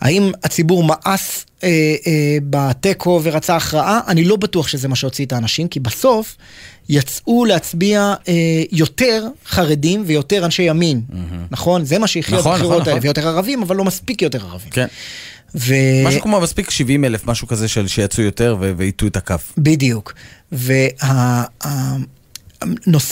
[0.00, 1.68] האם הציבור מאס אה,
[2.06, 4.00] אה, בתיקו ורצה הכרעה?
[4.08, 6.36] אני לא בטוח שזה מה שהוציא את האנשים, כי בסוף
[6.88, 11.00] יצאו להצביע אה, יותר חרדים ויותר אנשי ימין,
[11.50, 11.84] נכון?
[11.84, 13.06] זה מה שהכריע נכון, בבחירות נכון, האלה, נכון.
[13.06, 14.70] ויותר ערבים, אבל לא מספיק יותר ערבים.
[14.70, 14.86] כן.
[15.54, 15.74] ו...
[16.04, 19.52] משהו כמו מספיק 70 אלף, משהו כזה של שיצאו יותר ו- והטו את הכף.
[19.58, 20.14] בדיוק.
[20.52, 21.48] והנושא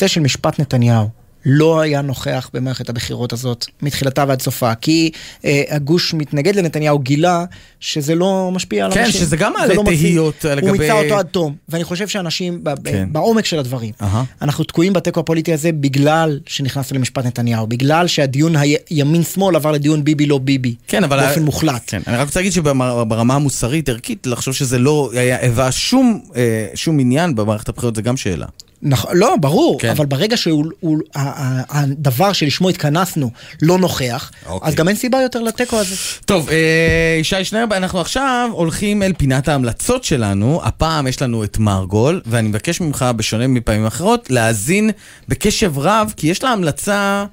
[0.06, 5.10] של משפט נתניהו לא היה נוכח במערכת הבחירות הזאת מתחילתה ועד סופה, כי
[5.44, 7.44] אה, הגוש מתנגד לנתניהו גילה
[7.80, 9.20] שזה לא משפיע על כן, אנשים.
[9.20, 9.82] שזה גם מעלה לא.
[9.86, 13.08] תהיות הוא לגבי- מיצה אותו עד תום, ואני חושב שאנשים כן.
[13.12, 14.24] בעומק של הדברים, אהה.
[14.42, 18.54] אנחנו תקועים בתיקו הפוליטי הזה בגלל שנכנסנו למשפט נתניהו, בגלל שהדיון
[18.90, 21.20] הימין-שמאל עבר לדיון ביבי לא ביבי, כן, אבל...
[21.26, 21.82] באופן מוחלט.
[21.86, 27.00] כן, אני רק רוצה להגיד שברמה המוסרית, ערכית, לחשוב שזה לא היה, שום, אה, שום
[27.00, 28.46] עניין במערכת הבחירות, זה גם שאלה.
[28.82, 29.90] נכון, לא, ברור, כן.
[29.90, 33.30] אבל ברגע שהדבר שלשמו התכנסנו
[33.62, 34.68] לא נוכח, אוקיי.
[34.68, 35.94] אז גם אין סיבה יותר לתיקו הזה.
[36.24, 40.60] טוב, אה, ישי שנר, אנחנו עכשיו הולכים אל פינת ההמלצות שלנו.
[40.64, 44.90] הפעם יש לנו את מרגול, ואני מבקש ממך, בשונה מפעמים אחרות, להאזין
[45.28, 47.24] בקשב רב, כי יש לה המלצה,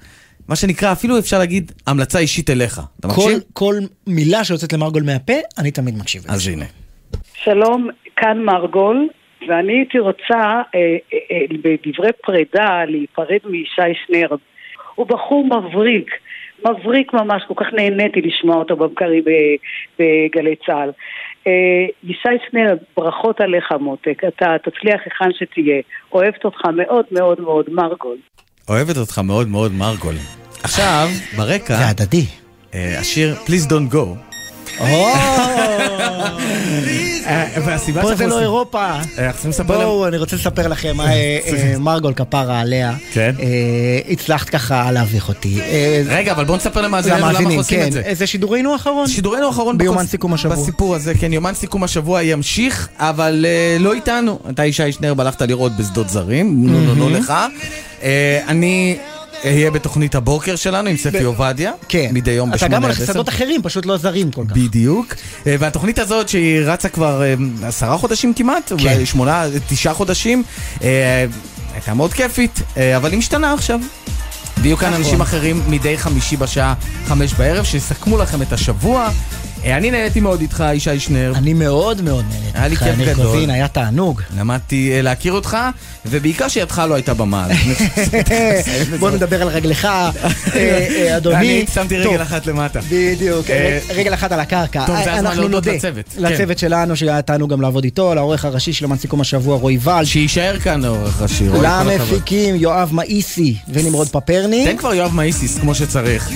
[0.47, 2.81] מה שנקרא, אפילו אפשר להגיד, המלצה אישית אליך.
[2.99, 3.39] אתה כל, מקשיב?
[3.53, 3.75] כל
[4.07, 6.23] מילה שיוצאת למרגול מהפה, אני תמיד מקשיב.
[6.27, 6.65] אז הנה.
[7.43, 9.07] שלום, כאן מרגול,
[9.47, 14.27] ואני הייתי רוצה אה, אה, אה, בדברי פרידה להיפרד מישי שנר.
[14.95, 16.11] הוא בחור מבריק,
[16.59, 19.55] מבריק ממש, כל כך נהניתי לשמוע אותו בבקרי ב-
[19.99, 20.91] בגלי צה"ל.
[21.47, 21.51] אה,
[22.03, 25.81] ישי שנר, ברכות עליך מותק, אתה תצליח היכן שתהיה.
[26.13, 28.17] אוהבת אותך מאוד מאוד מאוד, מרגול.
[28.69, 30.15] אוהבת אותך מאוד מאוד, מרגול.
[30.63, 31.07] עכשיו,
[31.37, 31.73] ברקע...
[31.73, 32.25] זה הדדי.
[32.73, 34.34] השיר Please Don't Go.
[37.27, 38.85] אה, והסיבה פה זה לא אירופה.
[39.19, 39.31] אה,
[39.65, 41.39] בואו, אני רוצה לספר לכם, אה,
[41.79, 42.93] מרגול כפרה עליה.
[43.13, 43.35] כן.
[44.09, 45.59] הצלחת ככה להביך אותי.
[46.05, 47.87] רגע, אבל בואו נספר למאזיננו למה אנחנו עושים כן.
[47.87, 48.03] את זה.
[48.13, 49.07] זה שידורנו האחרון?
[49.07, 50.55] שידורנו האחרון ביומן סיכום השבוע.
[50.55, 53.45] בסיפור הזה, כן, יומן סיכום השבוע ימשיך, אבל
[53.79, 54.39] לא איתנו.
[54.49, 56.65] אתה ישי שנר, הלכת לראות בשדות זרים,
[56.95, 57.33] נו לך.
[58.47, 58.97] אני
[59.45, 61.71] אהיה בתוכנית הבוקר שלנו עם ספי עובדיה.
[61.89, 62.09] כן.
[62.13, 63.11] מדי יום אתה בשמונה גם עד הולך עשר.
[63.11, 64.57] לשדות אחרים, פשוט לא זרים כל כך.
[64.57, 65.15] בדיוק.
[65.47, 68.75] אה, והתוכנית הזאת שהיא רצה כבר אה, עשרה חודשים כמעט, כן.
[68.79, 70.43] אולי שמונה, תשעה חודשים,
[70.83, 71.25] אה,
[71.73, 72.61] הייתה מאוד כיפית,
[72.97, 73.79] אבל היא משתנה עכשיו.
[74.61, 75.01] ויהיו כאן נכון.
[75.01, 76.73] אנשים אחרים מדי חמישי בשעה
[77.05, 79.09] חמש בערב, שיסכמו לכם את השבוע.
[79.65, 81.33] אה, אני נהניתי מאוד איתך, ישי שנר.
[81.35, 82.57] אני מאוד מאוד נהניתי.
[82.57, 83.25] היה לי כיף גדול.
[83.25, 84.21] קוזין, היה תענוג.
[84.37, 85.57] למדתי אה, להכיר אותך,
[86.05, 87.51] ובעיקר שידך לא הייתה במעל.
[88.99, 89.85] בוא נדבר על רגלך,
[90.55, 91.35] אה, אדוני.
[91.35, 92.79] אני שמתי רגל אחת למטה.
[92.91, 93.45] בדיוק,
[93.95, 94.85] רגל- אחת על הקרקע.
[94.85, 96.05] טוב, זה הזמן אנחנו להודות לצוות.
[96.15, 96.21] כן.
[96.23, 100.03] לצוות שלנו, שהיה תענוג גם לעבוד איתו, לעורך הראשי של יומן סיכום השבוע, רועי ולד.
[100.03, 101.43] שיישאר כאן העורך ראשי.
[101.61, 104.65] למפיקים, יואב מאיסי ונמרוד פפרני.
[104.65, 106.29] תן כבר יואב מאיסיס כמו שצריך.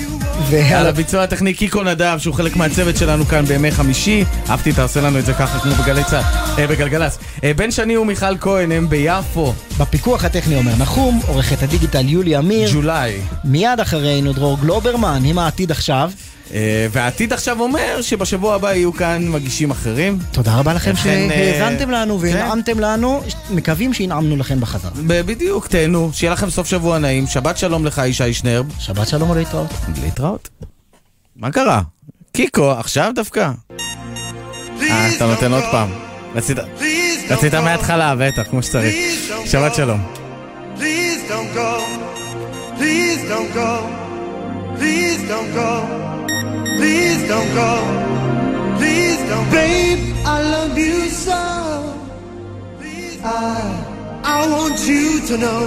[0.74, 4.24] על הביצוע הטכני קיקו נדב, שהוא חלק מהצוות שלנו כאן בימי חמישי.
[4.50, 7.18] אהבתי, אתה עושה לנו את זה ככה כמו בגלי צה"ל, אה, בגלגלצ.
[7.44, 9.54] אה, בן שני ומיכל כהן הם ביפו.
[9.78, 12.70] בפיקוח הטכני עומר נחום, עורכת הדיגיטל יולי אמיר.
[12.72, 13.20] ג'ולי.
[13.44, 16.10] מיד אחרינו דרור גלוברמן, עם העתיד עכשיו.
[16.54, 20.18] אה, והעתיד עכשיו אומר שבשבוע הבא יהיו כאן מגישים אחרים.
[20.32, 24.90] תודה רבה לכם אה, שהאזנתם לנו והנעמתם לנו, מקווים שהנעמנו לכם בחזרה.
[25.06, 28.66] בדיוק, תהנו, שיהיה לכם סוף שבוע נעים, שבת שלום לך ישי שנרב.
[28.78, 29.70] שבת שלום ולהתראות.
[30.02, 30.48] להתראות.
[31.36, 31.82] מה קרה?
[32.32, 33.50] קיקו, עכשיו דווקא?
[34.82, 35.88] אה, אתה נותן עוד פעם.
[36.34, 36.56] רצית,
[37.30, 38.94] רצית מההתחלה, בטח, כמו שצריך.
[39.44, 40.00] שבת שלום.
[40.76, 41.30] Please
[43.28, 43.72] don't go.
[44.78, 46.19] Please don't go.
[46.80, 47.72] Please don't go.
[48.78, 49.50] Please don't go.
[49.50, 49.96] Please.
[49.98, 51.40] Babe, I love you so.
[53.22, 55.62] I, I want you to know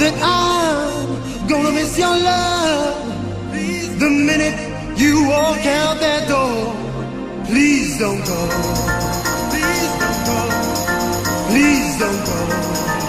[0.00, 2.96] that I'm gonna miss your love.
[4.00, 4.56] The minute
[4.98, 6.74] you walk out that door,
[7.44, 8.40] please don't go.
[9.52, 10.40] Please don't go.
[11.50, 13.01] Please don't go.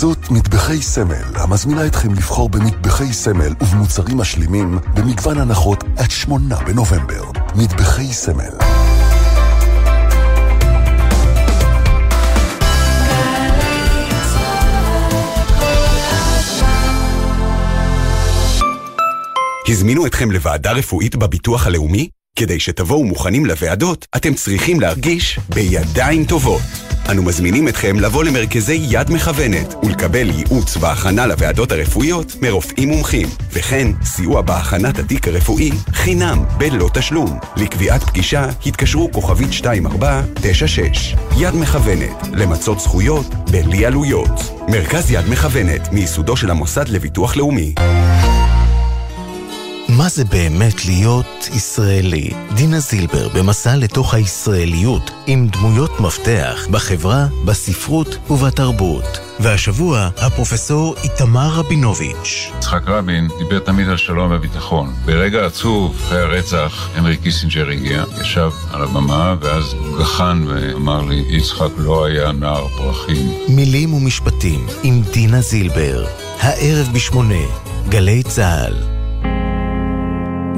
[0.00, 7.24] בחסות מטבחי סמל, המזמינה אתכם לבחור במטבחי סמל ובמוצרים משלימים במגוון הנחות עד שמונה בנובמבר.
[7.54, 8.50] מטבחי סמל.
[19.68, 22.08] הזמינו אתכם לוועדה רפואית בביטוח הלאומי?
[22.36, 26.60] כדי שתבואו מוכנים לוועדות, אתם צריכים להרגיש בידיים טובות.
[27.10, 33.88] אנו מזמינים אתכם לבוא למרכזי יד מכוונת ולקבל ייעוץ והכנה לוועדות הרפואיות מרופאים מומחים, וכן
[34.04, 37.38] סיוע בהכנת התיק הרפואי חינם בלא תשלום.
[37.56, 41.14] לקביעת פגישה התקשרו כוכבית 2496.
[41.38, 44.40] יד מכוונת, למצות זכויות בלי עלויות.
[44.68, 47.74] מרכז יד מכוונת, מייסודו של המוסד לביטוח לאומי.
[49.96, 52.30] מה זה באמת להיות ישראלי?
[52.54, 59.18] דינה זילבר במסע לתוך הישראליות עם דמויות מפתח בחברה, בספרות ובתרבות.
[59.40, 62.50] והשבוע, הפרופסור איתמר רבינוביץ'.
[62.58, 64.94] יצחק רבין דיבר תמיד על שלום וביטחון.
[65.04, 71.24] ברגע עצוב, אחרי הרצח, הנרי קיסינג'ר הגיע, ישב על הבמה, ואז הוא גחן ואמר לי,
[71.28, 73.32] יצחק לא היה נער פרחים.
[73.48, 76.04] מילים ומשפטים עם דינה זילבר.
[76.40, 77.44] הערב בשמונה,
[77.88, 78.99] גלי צה"ל.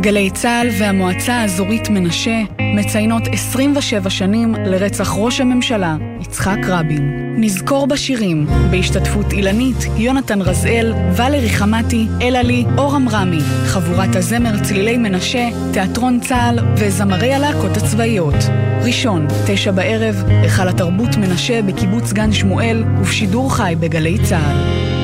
[0.03, 7.35] גלי צה"ל והמועצה האזורית מנשה מציינות 27 שנים לרצח ראש הממשלה יצחק רבין.
[7.37, 15.49] נזכור בשירים, בהשתתפות אילנית, יונתן רזאל, ולרי חמאתי, אלעלי, אורם רמי, חבורת הזמר צלילי מנשה,
[15.73, 18.45] תיאטרון צה"ל וזמרי הלהקות הצבאיות.
[18.85, 25.02] ראשון, תשע בערב, היכל התרבות מנשה בקיבוץ גן שמואל ובשידור חי בגלי צה"ל.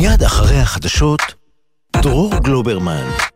[0.00, 1.20] מיד אחרי החדשות,
[1.96, 3.29] דרור גלוברמן.